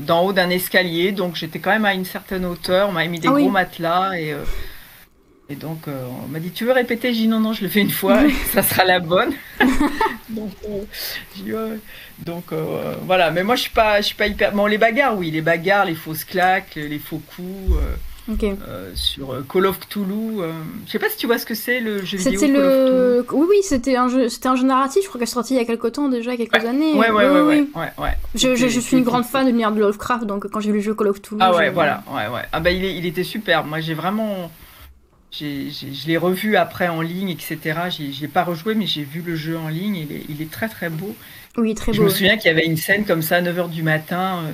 d'en 0.00 0.24
haut 0.24 0.32
d'un 0.32 0.50
escalier 0.50 1.12
donc 1.12 1.36
j'étais 1.36 1.58
quand 1.60 1.70
même 1.70 1.84
à 1.84 1.94
une 1.94 2.04
certaine 2.04 2.44
hauteur, 2.44 2.88
on 2.88 2.92
m'avait 2.92 3.08
mis 3.08 3.20
des 3.20 3.28
Ah 3.28 3.32
oui. 3.32 3.42
gros 3.42 3.50
matelas 3.50 4.18
et 4.18 4.32
euh, 4.32 4.38
et 5.52 5.56
donc 5.56 5.86
euh, 5.86 6.04
on 6.24 6.28
m'a 6.28 6.38
dit 6.40 6.50
tu 6.50 6.64
veux 6.64 6.72
répéter, 6.72 7.12
j'ai 7.12 7.20
dit 7.22 7.28
non 7.28 7.38
non, 7.40 7.52
je 7.52 7.62
le 7.62 7.68
fais 7.68 7.80
une 7.80 7.90
fois, 7.90 8.24
et 8.24 8.30
ça 8.52 8.62
sera 8.62 8.84
la 8.84 8.98
bonne. 9.00 9.32
donc 10.30 10.50
euh, 10.68 10.82
dit, 11.36 11.52
ouais. 11.52 11.78
donc 12.24 12.44
euh, 12.52 12.94
voilà, 13.04 13.30
mais 13.30 13.42
moi 13.44 13.54
je 13.56 13.62
suis 13.62 13.70
pas 13.70 14.00
je 14.00 14.06
suis 14.06 14.14
pas 14.16 14.26
hyper 14.26 14.52
bon 14.52 14.66
les 14.66 14.78
bagarres 14.78 15.16
oui, 15.18 15.30
les 15.30 15.42
bagarres, 15.42 15.84
les 15.84 15.94
fausses 15.94 16.24
claques, 16.24 16.74
les 16.76 16.98
faux 16.98 17.20
coups 17.34 17.76
Ok. 18.30 18.44
euh, 18.44 18.90
sur 18.94 19.34
Call 19.52 19.66
of 19.66 19.80
Cthulhu. 19.80 20.42
je 20.86 20.92
sais 20.92 21.00
pas 21.00 21.08
si 21.10 21.16
tu 21.16 21.26
vois 21.26 21.38
ce 21.38 21.44
que 21.44 21.54
c'est 21.56 21.80
le 21.80 22.04
jeu 22.04 22.18
vidéo 22.18 22.38
C'était 22.38 22.52
le. 22.52 23.26
Oui, 23.32 23.46
oui, 23.50 23.56
c'était 23.62 23.96
un 23.96 24.08
jeu, 24.08 24.28
c'était 24.28 24.46
un 24.48 24.54
jeu 24.54 24.62
narratif. 24.64 25.02
Je 25.02 25.08
crois 25.08 25.18
qu'elle 25.18 25.28
est 25.28 25.32
sortie 25.32 25.54
il 25.54 25.56
y 25.56 25.60
a 25.60 25.64
quelques 25.64 25.90
temps 25.92 26.08
déjà, 26.08 26.36
quelques 26.36 26.54
années. 26.64 26.92
Cthulhu. 26.92 27.00
Ouais, 27.00 27.10
ouais, 27.10 27.24
Oui, 27.26 27.30
ouais, 27.34 27.40
oui, 27.40 27.48
ouais, 27.48 27.60
oui. 27.74 27.80
ouais, 27.98 28.04
ouais. 28.04 28.12
Je, 28.36 28.54
je, 28.54 28.54
je 28.54 28.68
C'était- 28.68 28.80
suis 28.80 28.96
une 28.98 29.02
grande 29.02 29.24
fan 29.24 29.42
de 29.44 29.48
l'univers 29.50 29.72
de 29.72 29.80
Lovecraft, 29.80 30.24
donc 30.24 30.46
quand 30.48 30.60
j'ai 30.60 30.70
vu 30.70 30.78
le 30.78 30.84
jeu 30.84 30.94
Call 30.94 31.08
of 31.08 31.20
Cthulhu. 31.20 31.40
Ah 31.42 31.52
ouais, 31.52 31.70
voilà, 31.70 32.04
ouais, 32.12 32.28
ouais. 32.32 32.42
Ah 32.52 32.60
bah 32.60 32.70
il, 32.70 32.84
est, 32.84 32.94
il 32.96 33.04
était 33.06 33.24
super. 33.24 33.64
Moi 33.64 33.80
j'ai 33.80 33.94
vraiment, 33.94 34.52
je 35.32 36.06
l'ai 36.06 36.16
revu 36.16 36.56
après 36.56 36.88
en 36.88 37.00
ligne, 37.00 37.30
etc. 37.30 37.80
J'ai, 37.90 38.12
j'ai 38.12 38.28
pas 38.28 38.44
rejoué, 38.44 38.74
mais 38.74 38.86
j'ai 38.86 39.04
vu 39.04 39.22
le 39.22 39.36
jeu 39.36 39.58
en 39.58 39.68
ligne. 39.68 39.96
Il 39.96 40.12
est, 40.12 40.24
il 40.28 40.42
est 40.42 40.50
très 40.50 40.68
très 40.68 40.90
beau. 40.90 41.16
Oui, 41.56 41.74
très 41.74 41.92
Je 41.92 42.00
beau. 42.00 42.04
me 42.04 42.08
souviens 42.10 42.36
qu'il 42.36 42.48
y 42.48 42.50
avait 42.50 42.66
une 42.66 42.76
scène 42.76 43.04
comme 43.06 43.22
ça 43.22 43.36
à 43.36 43.42
9h 43.42 43.70
du 43.70 43.82
matin. 43.82 44.44
euh, 44.46 44.52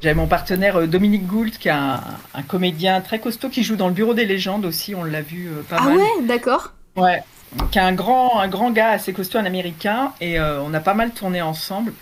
J'avais 0.00 0.14
mon 0.14 0.26
partenaire 0.28 0.76
euh, 0.76 0.86
Dominique 0.86 1.26
Gould, 1.26 1.58
qui 1.58 1.68
est 1.68 1.70
un, 1.72 2.02
un 2.34 2.42
comédien 2.42 3.00
très 3.02 3.20
costaud, 3.20 3.48
qui 3.50 3.62
joue 3.62 3.76
dans 3.76 3.88
le 3.88 3.94
Bureau 3.94 4.14
des 4.14 4.26
légendes 4.26 4.64
aussi. 4.64 4.94
On 4.94 5.04
l'a 5.04 5.22
vu 5.22 5.48
euh, 5.48 5.62
pas 5.62 5.78
Ah 5.78 5.82
mal. 5.82 5.96
ouais, 5.96 6.26
d'accord. 6.26 6.74
Ouais, 6.96 7.22
qui 7.70 7.78
est 7.78 7.82
un 7.82 7.92
grand, 7.94 8.40
un 8.40 8.48
grand 8.48 8.70
gars 8.72 8.90
assez 8.90 9.12
costaud, 9.12 9.38
un 9.38 9.44
américain, 9.44 10.14
et 10.20 10.38
euh, 10.40 10.60
on 10.62 10.72
a 10.74 10.80
pas 10.80 10.94
mal 10.94 11.12
tourné 11.12 11.42
ensemble. 11.42 11.94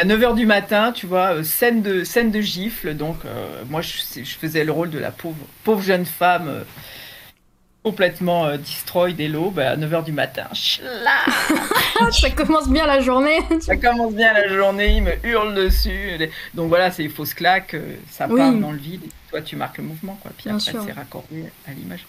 À 0.00 0.04
9h 0.04 0.34
du 0.34 0.46
matin, 0.46 0.92
tu 0.92 1.06
vois, 1.06 1.34
euh, 1.34 1.42
scène 1.42 1.82
de, 1.82 2.04
scène 2.04 2.30
de 2.30 2.40
gifle. 2.40 2.94
Donc, 2.94 3.18
euh, 3.26 3.62
moi, 3.68 3.82
je, 3.82 3.98
je, 4.16 4.36
faisais 4.36 4.64
le 4.64 4.72
rôle 4.72 4.88
de 4.88 4.98
la 4.98 5.10
pauvre, 5.10 5.36
pauvre 5.62 5.82
jeune 5.82 6.06
femme 6.06 6.48
euh, 6.48 6.62
complètement 7.84 8.46
euh, 8.46 8.56
destroy 8.56 9.12
dès 9.12 9.28
l'aube 9.28 9.58
à 9.58 9.76
9h 9.76 10.04
du 10.04 10.12
matin. 10.12 10.46
ça 10.54 12.30
commence 12.30 12.70
bien 12.70 12.86
la 12.86 13.00
journée. 13.00 13.40
ça 13.60 13.76
commence 13.76 14.14
bien 14.14 14.32
la 14.32 14.48
journée, 14.48 14.96
il 14.96 15.02
me 15.02 15.12
hurle 15.22 15.54
dessus. 15.54 16.18
Donc 16.54 16.70
voilà, 16.70 16.90
c'est 16.90 17.04
une 17.04 17.10
fausse 17.10 17.34
claque, 17.34 17.76
ça 18.10 18.26
part 18.26 18.54
oui. 18.54 18.58
dans 18.58 18.72
le 18.72 18.78
vide. 18.78 19.04
Et 19.04 19.30
toi, 19.30 19.42
tu 19.42 19.56
marques 19.56 19.78
le 19.78 19.84
mouvement, 19.84 20.18
quoi. 20.22 20.30
Puis 20.34 20.48
bien 20.48 20.56
après, 20.56 20.72
c'est 20.86 20.92
raccordé 20.92 21.44
à 21.68 21.72
l'image. 21.72 22.06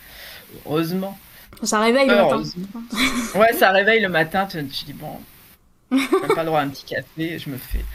Heureusement. 0.65 1.19
Ça 1.63 1.81
réveille 1.81 2.07
le 2.07 2.15
matin. 2.15 2.41
ouais, 3.35 3.51
ça 3.51 3.71
réveille 3.71 3.99
le 3.99 4.07
matin. 4.07 4.47
Tu, 4.49 4.65
tu 4.67 4.85
dis, 4.85 4.93
bon, 4.93 5.19
j'ai 6.21 6.29
pas 6.29 6.43
le 6.43 6.47
droit 6.47 6.59
à 6.61 6.63
un 6.63 6.69
petit 6.69 6.85
café, 6.85 7.39
je 7.39 7.49
me 7.49 7.57
fais, 7.57 7.85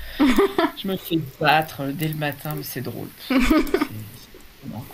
je 0.76 0.88
me 0.88 0.96
fais 0.96 1.18
battre 1.40 1.86
dès 1.92 2.08
le 2.08 2.16
matin, 2.16 2.54
mais 2.56 2.64
c'est 2.64 2.82
drôle. 2.82 3.10
C'est, 3.70 3.94
c'est... 4.14 4.68
Non, 4.68 4.86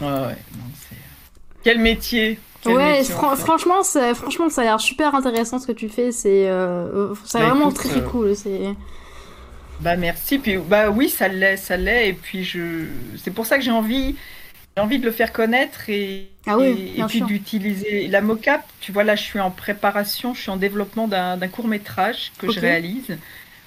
ouais, 0.00 0.06
ouais, 0.26 0.44
non, 0.52 0.70
c'est... 0.74 0.96
Quel 1.62 1.80
métier? 1.80 2.46
Quel 2.60 2.78
Ouais, 2.78 2.80
métier, 2.80 3.14
fran- 3.14 3.36
en 3.36 3.36
fait? 3.36 3.44
franchement, 3.44 3.82
c'est- 3.82 4.14
franchement, 4.14 4.48
ça 4.48 4.62
a 4.62 4.64
l'air 4.64 4.80
super 4.80 5.14
intéressant 5.14 5.58
ce 5.58 5.66
que 5.66 5.72
tu 5.72 5.88
fais. 5.90 6.12
C'est 6.12 6.48
euh, 6.48 7.14
c'est 7.24 7.38
Bah, 7.38 7.44
vraiment 7.44 7.70
écoute, 7.70 7.72
très 7.72 8.00
euh, 8.00 8.02
cool. 8.02 8.34
C'est 8.36 8.74
Bah 9.80 9.96
merci, 9.96 10.38
puis 10.38 10.56
bah 10.58 10.90
oui, 10.90 11.08
ça 11.08 11.26
l'est, 11.26 11.56
ça 11.56 11.76
l'est, 11.76 12.08
et 12.10 12.12
puis 12.14 12.44
je, 12.44 12.86
c'est 13.16 13.32
pour 13.32 13.44
ça 13.44 13.56
que 13.58 13.64
j'ai 13.64 13.72
envie, 13.72 14.16
j'ai 14.76 14.82
envie 14.82 14.98
de 14.98 15.04
le 15.04 15.12
faire 15.12 15.32
connaître 15.32 15.88
et, 15.88 16.28
Ah 16.46 16.58
oui, 16.58 16.64
et, 16.64 16.90
et 16.92 16.94
bien 16.96 17.06
puis 17.06 17.22
d'utiliser 17.22 18.08
la 18.08 18.20
mocap. 18.20 18.62
Tu 18.80 18.90
vois 18.92 19.04
là, 19.04 19.14
je 19.16 19.22
suis 19.22 19.40
en 19.40 19.50
préparation, 19.50 20.34
je 20.34 20.40
suis 20.42 20.50
en 20.50 20.56
développement 20.56 21.06
d'un, 21.08 21.38
court 21.48 21.68
métrage 21.68 22.32
que 22.38 22.50
je 22.50 22.58
réalise 22.60 23.16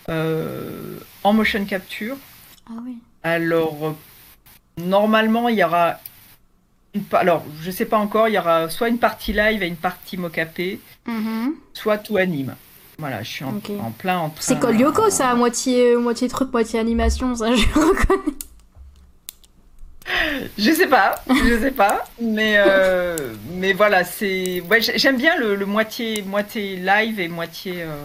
euh, 0.09 0.97
en 1.23 1.33
motion 1.33 1.63
capture. 1.65 2.17
ah 2.69 2.73
oui. 2.85 2.97
Alors, 3.23 3.87
euh, 3.87 3.91
normalement, 4.77 5.49
il 5.49 5.57
y 5.57 5.63
aura 5.63 5.99
une 6.93 7.03
pa- 7.03 7.19
alors, 7.19 7.43
je 7.61 7.71
sais 7.71 7.85
pas 7.85 7.97
encore, 7.97 8.27
il 8.27 8.33
y 8.35 8.37
aura 8.37 8.69
soit 8.69 8.89
une 8.89 8.99
partie 8.99 9.33
live 9.33 9.63
et 9.63 9.67
une 9.67 9.75
partie 9.75 10.17
mocapée, 10.17 10.79
Mhm. 11.07 11.55
soit 11.73 11.97
tout 11.97 12.17
anime. 12.17 12.55
Voilà, 12.99 13.21
je 13.21 13.29
suis 13.29 13.45
en, 13.45 13.53
plein 13.91 14.17
en 14.17 14.29
train. 14.29 14.41
C'est 14.41 14.59
Col 14.59 14.79
Yoko, 14.79 15.09
ça, 15.09 15.29
à 15.29 15.35
moitié, 15.35 15.95
moitié 15.95 16.27
truc, 16.27 16.51
moitié 16.51 16.79
animation, 16.79 17.35
ça, 17.35 17.53
je 17.53 17.65
reconnais. 17.75 18.33
Je 20.57 20.71
sais 20.71 20.87
pas, 20.87 21.23
je 21.29 21.59
sais 21.59 21.71
pas, 21.71 22.05
mais 22.21 22.55
euh, 22.57 23.15
mais 23.55 23.73
voilà, 23.73 24.03
c'est 24.03 24.61
ouais, 24.61 24.79
j'aime 24.81 25.17
bien 25.17 25.35
le, 25.37 25.55
le 25.55 25.65
moitié 25.65 26.21
moitié 26.21 26.77
live 26.77 27.19
et 27.19 27.27
moitié 27.27 27.81
euh, 27.81 27.95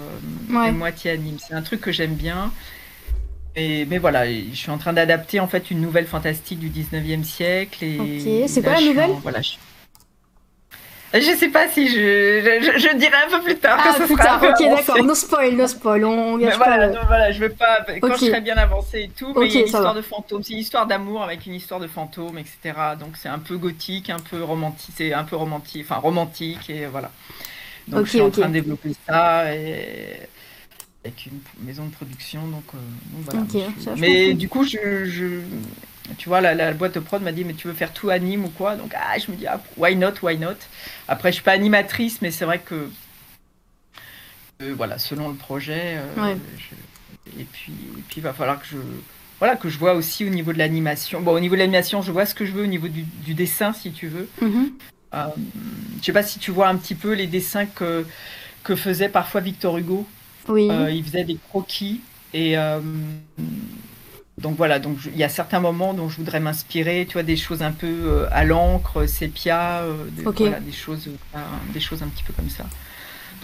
Ouais. 0.50 0.68
et 0.68 0.72
moitié 0.72 1.12
anime. 1.12 1.36
C'est 1.38 1.54
un 1.54 1.62
truc 1.62 1.80
que 1.80 1.92
j'aime 1.92 2.14
bien. 2.14 2.52
Et 3.54 3.84
mais 3.84 3.98
voilà, 3.98 4.26
je 4.26 4.54
suis 4.54 4.70
en 4.70 4.78
train 4.78 4.92
d'adapter 4.94 5.38
en 5.38 5.46
fait 5.46 5.70
une 5.70 5.80
nouvelle 5.80 6.06
fantastique 6.06 6.58
du 6.58 6.70
19e 6.70 7.22
siècle 7.22 7.84
et 7.84 7.98
Ok, 8.00 8.48
c'est 8.48 8.62
quoi 8.62 8.72
la 8.74 8.80
nouvelle? 8.80 9.10
en- 9.10 9.20
Voilà, 9.20 9.42
je... 9.42 9.52
je 11.20 11.36
sais 11.36 11.48
pas 11.48 11.68
si 11.68 11.88
je 11.88 11.92
je, 11.94 12.72
je- 12.72 12.78
je 12.78 12.96
dirai 12.96 13.16
un 13.26 13.30
peu 13.30 13.42
plus 13.42 13.56
tard 13.58 13.78
Ah, 13.82 13.88
que 13.88 13.94
ce 14.02 14.06
plus 14.06 14.14
sera 14.16 14.24
tard, 14.38 14.42
ok, 14.42 14.68
d'accord. 14.76 15.04
No 15.04 15.14
spoil, 15.14 15.54
no 15.56 15.66
spoil. 15.66 16.04
On 16.04 16.38
gâche 16.38 16.56
voilà, 16.56 16.76
pas. 16.78 16.86
le- 16.86 16.92
non, 16.94 17.00
voilà, 17.06 17.32
je 17.32 17.40
veux 17.40 17.50
pas. 17.50 17.84
Quand 18.00 18.08
Ok. 18.08 18.18
je 18.20 18.26
serai 18.26 18.40
bien 18.40 18.56
avancé 18.56 19.00
et 19.02 19.08
tout, 19.16 19.32
mais 19.38 19.46
il 19.46 19.52
y 19.52 19.56
a 19.56 19.60
une 19.60 19.66
histoire 19.66 19.82
va. 19.92 19.94
de 19.94 20.02
fantôme. 20.02 20.42
C'est 20.42 20.52
une 20.54 20.58
histoire 20.60 20.86
d'amour 20.86 21.22
avec 21.22 21.44
une 21.46 21.54
histoire 21.54 21.80
de 21.80 21.86
fantôme, 21.86 22.38
etc. 22.38 22.58
Donc 22.98 23.16
c'est 23.16 23.28
un 23.28 23.38
peu 23.38 23.56
gothique, 23.58 24.08
un 24.10 24.18
peu 24.20 24.42
romantique, 24.42 24.94
c'est 24.96 25.12
un 25.12 25.24
peu 25.24 25.36
romantique, 25.36 25.84
enfin 25.88 26.00
romantique 26.00 26.70
et 26.70 26.86
voilà. 26.86 27.10
Donc 27.88 28.04
je 28.06 28.10
suis 28.10 28.20
en 28.20 28.30
train 28.30 28.48
de 28.48 28.52
développer 28.54 28.92
ça 29.08 29.52
et 29.54 30.20
avec 31.04 31.26
une 31.26 31.40
maison 31.66 31.86
de 31.86 31.90
production, 31.92 32.46
donc, 32.46 32.62
euh, 32.74 32.78
donc 33.12 33.24
voilà. 33.24 33.46
Ça, 33.80 33.94
mais 33.98 34.34
du 34.34 34.48
coup, 34.48 34.64
je, 34.64 35.04
je- 35.04 35.40
tu 36.18 36.28
vois, 36.28 36.40
la, 36.40 36.54
la 36.54 36.72
boîte 36.72 36.94
de 36.94 37.00
prod 37.00 37.20
m'a 37.22 37.32
dit, 37.32 37.44
mais 37.44 37.54
tu 37.54 37.66
veux 37.66 37.74
faire 37.74 37.92
tout 37.92 38.10
anime 38.10 38.44
ou 38.44 38.48
quoi? 38.50 38.76
Donc 38.76 38.92
ah, 38.96 39.18
je 39.18 39.30
me 39.30 39.36
dis, 39.36 39.46
ah, 39.46 39.60
why 39.76 39.96
not, 39.96 40.12
why 40.22 40.38
not? 40.38 40.54
Après, 41.08 41.30
je 41.30 41.34
suis 41.34 41.42
pas 41.44 41.52
animatrice, 41.52 42.22
mais 42.22 42.30
c'est 42.30 42.44
vrai 42.44 42.60
que 42.60 42.88
euh, 44.62 44.74
voilà, 44.76 44.98
selon 44.98 45.28
le 45.28 45.34
projet. 45.34 45.96
euh, 45.98 46.22
Ouais. 46.22 46.36
je- 46.56 47.40
Et 47.40 47.44
puis, 47.44 47.72
et 47.72 48.02
puis, 48.08 48.16
il 48.18 48.22
va 48.22 48.32
falloir 48.32 48.60
que 48.60 48.66
je, 48.66 48.76
voilà, 49.38 49.56
que 49.56 49.68
je 49.68 49.78
vois 49.78 49.94
aussi 49.94 50.24
au 50.24 50.28
niveau 50.28 50.52
de 50.52 50.58
l'animation. 50.58 51.20
Bon, 51.20 51.32
au 51.34 51.40
niveau 51.40 51.54
de 51.54 51.60
l'animation, 51.60 52.02
je 52.02 52.10
vois 52.12 52.26
ce 52.26 52.34
que 52.34 52.44
je 52.44 52.52
veux 52.52 52.64
au 52.64 52.66
niveau 52.68 52.88
du, 52.88 53.02
du 53.02 53.34
dessin, 53.34 53.72
si 53.72 53.92
tu 53.92 54.08
veux. 54.08 54.28
Mhm. 54.40 54.72
Euh, 55.14 55.26
je 56.00 56.04
sais 56.04 56.12
pas 56.12 56.22
si 56.22 56.38
tu 56.38 56.50
vois 56.50 56.68
un 56.68 56.76
petit 56.76 56.94
peu 56.94 57.12
les 57.12 57.26
dessins 57.26 57.66
que, 57.66 58.04
que 58.64 58.76
faisait 58.76 59.08
parfois 59.08 59.40
Victor 59.40 59.78
Hugo. 59.78 60.06
Oui. 60.48 60.68
Euh, 60.70 60.90
il 60.90 61.04
faisait 61.04 61.24
des 61.24 61.36
croquis 61.48 62.00
et 62.34 62.56
euh, 62.58 62.80
donc 64.38 64.56
voilà. 64.56 64.78
Donc 64.78 64.98
il 65.06 65.16
y 65.16 65.24
a 65.24 65.28
certains 65.28 65.60
moments 65.60 65.94
dont 65.94 66.08
je 66.08 66.16
voudrais 66.16 66.40
m'inspirer. 66.40 67.06
Tu 67.08 67.14
vois, 67.14 67.22
des 67.22 67.36
choses 67.36 67.62
un 67.62 67.72
peu 67.72 67.86
euh, 67.86 68.26
à 68.32 68.44
l'encre, 68.44 69.06
sépia, 69.06 69.80
euh, 69.82 69.94
des, 70.10 70.26
Ok. 70.26 70.40
voilà, 70.40 70.60
des 70.60 70.72
choses, 70.72 71.08
euh, 71.34 71.38
des 71.72 71.80
choses 71.80 72.02
un 72.02 72.08
petit 72.08 72.24
peu 72.24 72.32
comme 72.32 72.50
ça. 72.50 72.64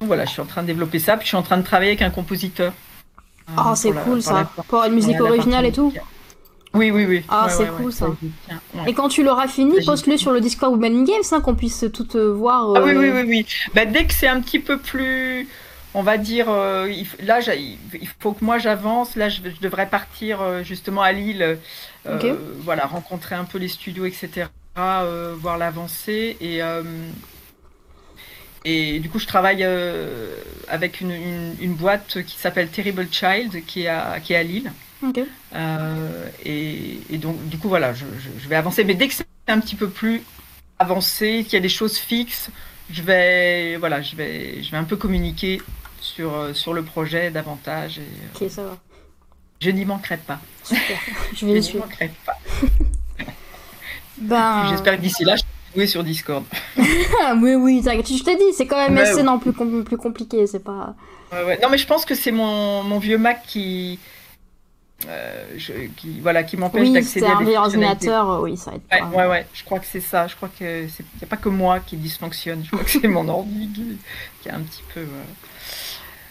Donc 0.00 0.06
voilà, 0.08 0.24
je 0.24 0.30
suis 0.30 0.40
en 0.40 0.46
train 0.46 0.62
de 0.62 0.66
développer 0.68 0.98
ça. 0.98 1.16
Puis 1.16 1.24
je 1.24 1.28
suis 1.28 1.36
en 1.36 1.42
train 1.42 1.58
de 1.58 1.62
travailler 1.62 1.90
avec 1.90 2.02
un 2.02 2.10
compositeur. 2.10 2.72
Ah, 3.56 3.74
c'est 3.76 3.88
pour 3.88 3.96
la- 3.96 4.02
cool 4.02 4.14
pour 4.14 4.22
ça. 4.22 4.50
Pour 4.68 4.84
une 4.84 4.92
musique 4.94 5.20
originale 5.20 5.66
et 5.66 5.72
tout. 5.72 5.92
Oui, 6.74 6.90
oui, 6.90 7.06
oui. 7.06 7.24
Ah, 7.30 7.46
Ouais, 7.46 7.50
c'est 7.52 7.62
ouais, 7.62 7.68
cool, 7.76 7.86
ouais, 7.86 7.92
ça. 7.92 8.06
Et 8.86 8.92
quand 8.92 9.08
tu 9.08 9.22
l'auras 9.24 9.48
fini, 9.48 9.82
poste-le 9.86 10.18
sur 10.18 10.32
le 10.32 10.40
Discord 10.40 10.70
Woman 10.72 11.04
Games, 11.04 11.22
hein, 11.32 11.40
qu'on 11.40 11.54
puisse 11.54 11.86
tout 11.94 12.14
euh, 12.16 12.30
voir. 12.34 12.74
Ah 12.76 12.82
oui, 12.84 12.92
oui, 12.94 13.08
oui, 13.10 13.22
oui. 13.26 13.46
Bah, 13.74 13.86
dès 13.86 14.04
que 14.04 14.12
c'est 14.12 14.28
un 14.28 14.40
petit 14.42 14.58
peu 14.58 14.76
plus, 14.78 15.48
on 15.94 16.02
va 16.02 16.18
dire, 16.18 16.46
euh, 16.50 16.86
là, 17.20 17.40
il 17.56 18.08
faut 18.20 18.32
que 18.32 18.44
moi 18.44 18.58
j'avance. 18.58 19.16
Là, 19.16 19.28
je, 19.28 19.40
je 19.42 19.60
devrais 19.60 19.88
partir 19.88 20.40
euh, 20.42 20.62
justement 20.62 21.02
à 21.02 21.12
Lille, 21.12 21.42
euh, 22.06 22.16
voilà, 22.60 22.86
rencontrer 22.86 23.34
un 23.34 23.44
peu 23.44 23.58
les 23.58 23.68
studios, 23.68 24.04
etc., 24.06 24.46
euh, 24.78 25.34
voir 25.38 25.58
l'avancée. 25.58 26.36
Et, 26.40 26.60
et 28.64 28.98
du 29.00 29.08
coup, 29.08 29.18
je 29.18 29.26
travaille 29.26 29.64
avec 30.68 31.00
une, 31.00 31.10
une- 31.12 31.54
une 31.60 31.74
boîte 31.74 32.22
qui 32.24 32.36
s'appelle 32.38 32.68
Terrible 32.68 33.06
Child, 33.10 33.64
qui 33.66 33.82
est 33.84 33.88
à, 33.88 34.20
qui 34.20 34.32
est 34.32 34.36
à 34.36 34.42
Lille. 34.42 34.72
Et, 36.44 36.98
et 37.10 37.18
donc, 37.18 37.48
du 37.48 37.56
coup, 37.58 37.68
voilà, 37.68 37.94
je, 37.94 38.04
je- 38.18 38.42
je 38.42 38.48
vais 38.48 38.56
avancer. 38.56 38.84
Mais 38.84 38.94
dès 38.94 39.08
que 39.08 39.14
c'est 39.14 39.26
un 39.46 39.60
petit 39.60 39.76
peu 39.76 39.88
plus 39.88 40.22
avancé, 40.78 41.44
qu'il 41.44 41.54
y 41.54 41.56
a 41.56 41.60
des 41.60 41.68
choses 41.68 41.96
fixes, 41.98 42.50
je 42.90 43.02
vais, 43.02 43.76
voilà, 43.76 44.02
je 44.02 44.16
vais, 44.16 44.62
je 44.62 44.70
vais 44.70 44.76
un 44.76 44.84
peu 44.84 44.96
communiquer 44.96 45.60
sur, 46.00 46.34
euh, 46.34 46.54
sur 46.54 46.72
le 46.72 46.82
projet 46.82 47.30
davantage. 47.30 47.98
Et, 47.98 48.02
euh, 48.02 48.44
Ok, 48.44 48.50
ça 48.50 48.64
va. 48.64 48.76
je 49.60 49.70
n'y 49.70 49.84
manquerai 49.84 50.16
pas. 50.18 50.38
Super. 50.64 50.98
Je 51.32 51.36
Je 51.40 51.46
vais 51.46 51.52
le 51.52 51.58
n'y 51.58 51.64
suivre. 51.64 51.84
manquerai 51.86 52.10
pas. 52.24 52.36
Ben. 54.18 54.66
J'espère 54.70 54.96
que 54.96 55.02
d'ici 55.02 55.24
là, 55.24 55.36
je 55.36 55.42
vais 55.42 55.48
jouer 55.74 55.86
sur 55.86 56.04
Discord. 56.04 56.44
Oui, 57.40 57.54
oui, 57.54 57.82
t'inquiète. 57.82 58.08
Je 58.08 58.22
t'ai 58.24 58.36
dit, 58.36 58.52
c'est 58.56 58.66
quand 58.66 58.76
même 58.88 58.96
assez 58.98 59.16
ouais. 59.16 59.22
non 59.22 59.38
plus, 59.38 59.52
com- 59.52 59.84
plus 59.84 59.96
compliqué. 59.98 60.46
C'est 60.46 60.64
pas. 60.64 60.94
Ouais, 61.32 61.44
ouais. 61.44 61.58
Non, 61.62 61.68
mais 61.68 61.78
je 61.78 61.86
pense 61.86 62.04
que 62.04 62.14
c'est 62.14 62.30
mon, 62.32 62.82
mon 62.82 62.98
vieux 62.98 63.18
Mac 63.18 63.42
qui, 63.46 63.98
euh, 65.06 65.44
je- 65.56 65.86
qui, 65.96 66.20
voilà, 66.20 66.42
qui 66.42 66.56
m'empêche 66.56 66.82
Oui, 66.88 66.92
d'accéder 66.92 67.26
à 67.26 67.36
des 67.44 67.56
ordinateur. 67.56 68.30
euh, 68.30 68.40
Oui, 68.40 68.56
ça 68.56 68.72
aide 68.74 68.80
pas. 68.82 69.04
ouais, 69.06 69.26
ouais, 69.28 69.46
je 69.54 69.62
crois 69.64 69.78
que 69.78 69.86
c'est 69.86 70.00
ça. 70.00 70.26
Je 70.26 70.34
crois 70.34 70.48
que 70.48 70.88
c'est 70.88 71.04
y 71.20 71.24
a 71.24 71.26
pas 71.26 71.36
que 71.36 71.48
moi 71.48 71.78
qui 71.80 71.96
dysfonctionne. 71.96 72.64
Je 72.64 72.70
crois 72.70 72.82
que 72.84 72.90
c'est 72.90 73.06
mon 73.06 73.28
ordi 73.28 73.68
qui, 73.74 73.98
qui 74.42 74.48
a 74.48 74.56
un 74.56 74.60
petit 74.60 74.82
peu. 74.92 75.00
euh, 75.00 75.22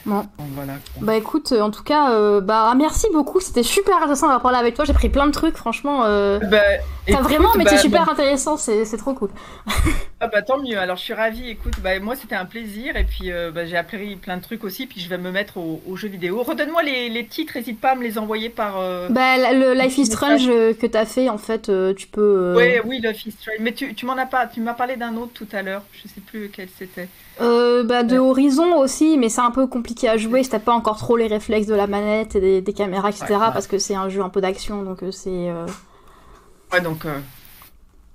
Bon. 0.07 0.19
donc 0.21 0.27
voilà. 0.55 0.73
Bah 1.01 1.15
écoute, 1.15 1.51
euh, 1.51 1.59
en 1.61 1.69
tout 1.69 1.83
cas, 1.83 2.11
euh, 2.13 2.39
bah 2.39 2.73
merci 2.77 3.07
beaucoup. 3.11 3.41
C'était 3.41 3.61
super 3.61 3.97
intéressant 3.97 4.27
d'avoir 4.27 4.41
parlé 4.41 4.57
avec 4.57 4.73
toi. 4.73 4.85
J'ai 4.85 4.93
pris 4.93 5.09
plein 5.09 5.27
de 5.27 5.31
trucs, 5.31 5.57
franchement. 5.57 6.05
euh, 6.05 6.39
Bah, 6.39 6.61
T'as 7.05 7.21
vraiment, 7.21 7.49
mais 7.57 7.65
bah, 7.65 7.71
c'est 7.71 7.77
super 7.77 8.05
bah, 8.05 8.13
intéressant. 8.13 8.55
C'est 8.57 8.85
c'est 8.85 8.95
trop 8.97 9.13
cool. 9.13 9.29
ah 10.21 10.27
bah, 10.27 10.41
tant 10.41 10.59
mieux. 10.61 10.77
Alors 10.79 10.95
je 10.95 11.03
suis 11.03 11.13
ravie. 11.13 11.49
Écoute, 11.49 11.73
bah, 11.83 11.99
moi 11.99 12.15
c'était 12.15 12.35
un 12.35 12.45
plaisir 12.45 12.95
et 12.95 13.03
puis 13.03 13.31
euh, 13.31 13.51
bah, 13.51 13.65
j'ai 13.65 13.75
appris 13.75 14.15
plein 14.15 14.37
de 14.37 14.41
trucs 14.41 14.63
aussi. 14.63 14.87
Puis 14.87 15.01
je 15.01 15.09
vais 15.09 15.17
me 15.17 15.29
mettre 15.29 15.57
aux, 15.57 15.81
aux 15.85 15.95
jeux 15.97 16.07
vidéo. 16.07 16.41
Redonne-moi 16.41 16.83
les, 16.83 17.09
les 17.09 17.25
titres. 17.27 17.57
N'hésite 17.57 17.81
pas 17.81 17.91
à 17.91 17.95
me 17.95 18.03
les 18.03 18.17
envoyer 18.17 18.47
par. 18.49 18.75
Bah 19.09 19.37
le 19.53 19.73
Life 19.73 19.97
is. 19.97 20.05
Strange 20.05 20.47
que 20.47 20.85
t'as 20.87 21.05
fait, 21.05 21.27
en 21.27 21.37
fait, 21.37 21.69
tu 21.97 22.07
peux. 22.07 22.53
Ouais, 22.55 22.81
oui, 22.85 23.01
le 23.03 23.11
Fist 23.11 23.41
Train. 23.41 23.51
Mais 23.59 23.73
tu, 23.73 23.93
tu 23.93 24.05
m'en 24.05 24.17
as 24.17 24.25
pas. 24.25 24.47
Tu 24.47 24.61
m'as 24.61 24.73
parlé 24.73 24.95
d'un 24.95 25.15
autre 25.17 25.33
tout 25.33 25.47
à 25.51 25.61
l'heure. 25.61 25.83
Je 25.91 26.07
sais 26.07 26.21
plus 26.21 26.43
lequel 26.43 26.69
c'était. 26.79 27.09
Euh, 27.41 27.83
bah 27.83 28.03
de 28.03 28.13
Ouais. 28.13 28.19
Horizon 28.19 28.77
aussi, 28.79 29.17
mais 29.17 29.29
c'est 29.29 29.41
un 29.41 29.51
peu 29.51 29.67
compliqué 29.67 30.09
à 30.09 30.17
jouer 30.17 30.43
si 30.43 30.49
t'as 30.49 30.59
pas 30.59 30.73
encore 30.73 30.97
trop 30.97 31.17
les 31.17 31.27
réflexes 31.27 31.67
de 31.67 31.75
la 31.75 31.87
manette 31.87 32.35
et 32.35 32.41
des, 32.41 32.61
des 32.61 32.73
caméras, 32.73 33.09
etc. 33.09 33.25
Ouais, 33.29 33.35
ouais. 33.35 33.39
Parce 33.53 33.67
que 33.67 33.77
c'est 33.77 33.95
un 33.95 34.09
jeu 34.09 34.21
un 34.21 34.29
peu 34.29 34.41
d'action, 34.41 34.83
donc 34.83 35.03
euh, 35.03 35.11
c'est. 35.11 35.29
euh, 35.49 35.65
Ouais, 36.73 36.81
donc. 36.81 37.05
euh, 37.05 37.19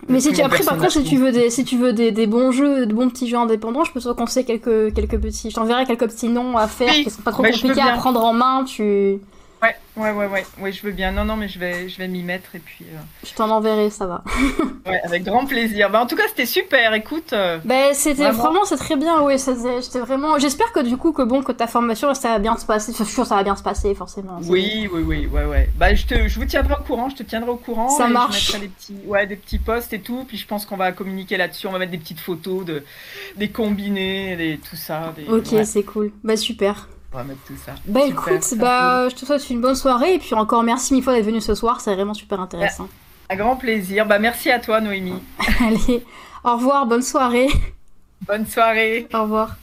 Mais 0.09 0.21
si 0.21 0.33
tu 0.33 0.43
après 0.43 0.65
par 0.65 0.77
contre 0.77 0.91
si 0.93 1.05
tu 1.05 1.17
veux 1.17 1.31
des 1.33 1.49
si 1.49 1.65
tu 1.65 1.79
veux 1.79 1.93
des, 1.93 2.11
des 2.11 2.27
bons 2.27 2.51
jeux, 2.51 2.87
de 2.87 2.93
bons 2.93 3.09
petits 3.09 3.29
jeux 3.29 3.37
indépendants, 3.39 3.85
je 3.85 3.93
peux 3.93 4.01
te 4.01 4.09
conseiller 4.13 4.45
quelques 4.45 4.93
quelques 4.95 5.19
petits. 5.21 5.51
Je 5.51 5.55
t'enverrai 5.55 5.87
quelques 5.87 6.09
petits 6.09 6.29
noms 6.29 6.57
à 6.57 6.67
faire 6.67 6.89
Oui, 6.89 7.05
qui 7.05 7.11
sont 7.11 7.23
pas 7.23 7.31
trop 7.31 7.45
bah, 7.45 7.51
compliqués 7.53 7.81
à 7.81 7.93
prendre 7.97 8.23
en 8.25 8.33
main. 8.33 8.65
Tu 8.65 9.21
Ouais, 9.63 9.77
ouais, 9.97 10.11
ouais, 10.11 10.27
ouais, 10.27 10.45
ouais, 10.61 10.73
je 10.73 10.83
veux 10.83 10.91
bien. 10.91 11.13
Non, 11.13 11.25
non, 11.25 11.37
mais 11.37 11.47
je 11.47 11.59
vais, 11.59 11.89
je 11.89 11.97
vais 11.99 12.09
m'y 12.09 12.25
mettre 12.25 12.57
et 12.57 12.59
puis. 12.59 12.85
euh, 12.93 12.97
Je 13.25 13.33
t'en 13.33 13.49
enverrai, 13.49 13.91
ça 13.91 14.07
va. 14.07 14.25
ouais, 14.87 15.01
avec 15.05 15.23
grand 15.23 15.47
plaisir. 15.47 15.89
Bah, 15.89 16.01
en 16.03 16.07
tout 16.07 16.17
cas, 16.17 16.25
c'était 16.29 16.47
super. 16.47 16.93
Écoute, 16.95 17.33
euh, 17.33 17.59
Ben, 17.65 17.95
c'était 17.95 18.25
Vraiment. 18.25 18.39
vraiment, 18.43 18.65
c'est 18.65 18.77
très 18.77 18.97
bien, 18.97 19.23
oui. 19.23 19.39
c'était- 19.39 20.01
vraiment. 20.01 20.37
J'espère 20.41 20.73
que 20.73 20.81
du 20.81 20.97
coup, 20.97 21.13
que 21.13 21.23
bon, 21.23 21.43
que 21.45 21.53
ta 21.53 21.69
formation, 21.69 22.13
ça 22.15 22.31
va 22.31 22.39
bien 22.41 22.57
se 22.57 22.67
passer. 22.67 22.91
Enfin, 22.93 23.05
je 23.05 23.11
suis 23.11 23.23
que 23.23 23.29
ça 23.29 23.37
va 23.37 23.45
bien 23.45 23.55
se 23.55 23.63
passer, 23.63 23.95
forcément. 23.95 24.39
Oui, 24.49 24.89
oui, 24.93 25.03
oui, 25.07 25.27
ouais, 25.27 25.45
ouais. 25.45 25.69
Bah, 25.77 25.95
je 25.95 26.07
te, 26.07 26.27
je 26.27 26.41
vous 26.41 26.47
tiendrai 26.47 26.75
au 26.81 26.83
courant. 26.83 27.09
Je 27.09 27.15
te 27.17 27.23
tiendrai 27.23 27.51
au 27.51 27.57
courant. 27.57 27.89
Ça 27.89 28.07
et 28.07 28.09
je 28.09 28.13
marche. 28.13 28.53
mettrai 28.55 28.67
des 28.67 28.73
petits, 28.73 28.97
ouais, 29.07 29.27
des 29.29 29.37
petits 29.37 29.59
posts 29.61 29.93
et 29.93 30.01
tout. 30.01 30.25
Puis 30.27 30.39
je 30.39 30.47
pense 30.49 30.67
qu'on 30.67 30.77
va 30.77 30.91
communiquer 30.91 31.37
là-dessus. 31.37 31.69
On 31.69 31.73
va 31.73 31.79
mettre 31.79 31.93
des 31.93 31.99
petites 31.99 32.19
photos 32.21 32.65
de, 32.65 32.83
des 33.37 33.49
combinés, 33.51 34.35
des, 34.37 34.59
tout 34.59 34.75
ça. 34.77 35.15
Des, 35.17 35.25
Ok, 35.33 35.53
ouais, 35.53 35.65
c'est 35.65 35.85
cool. 35.85 36.11
Bah, 36.25 36.37
super. 36.37 36.89
On 37.13 37.19
va 37.19 37.25
mettre 37.25 37.41
tout 37.47 37.57
ça. 37.57 37.73
Bah, 37.85 38.01
Super, 38.07 38.33
écoute, 38.33 38.55
bah, 38.59 39.09
je 39.09 39.15
te 39.15 39.25
souhaite 39.25 39.49
une 39.51 39.61
bonne 39.61 39.75
soirée. 39.75 40.15
Et 40.15 40.19
puis 40.19 40.35
encore, 40.35 40.63
merci 40.63 40.95
mille 40.95 41.03
fois 41.03 41.15
d'être 41.15 41.27
venu 41.27 41.41
ce 41.41 41.55
soir. 41.55 41.81
C'est 41.81 41.95
vraiment 41.95 42.15
super 42.15 42.41
intéressant. 42.41 42.89
Un 43.31 43.37
grand 43.37 43.57
plaisir. 43.57 44.07
Bah, 44.07 44.19
merci 44.19 44.51
à 44.51 44.59
toi, 44.59 44.81
Noémie. 44.81 45.23
Allez, 45.61 46.05
au 46.45 46.53
revoir, 46.57 46.87
bonne 46.87 47.03
soirée. 47.03 47.49
Bonne 48.27 48.47
soirée. 48.47 49.09
Au 49.13 49.23
revoir. 49.23 49.57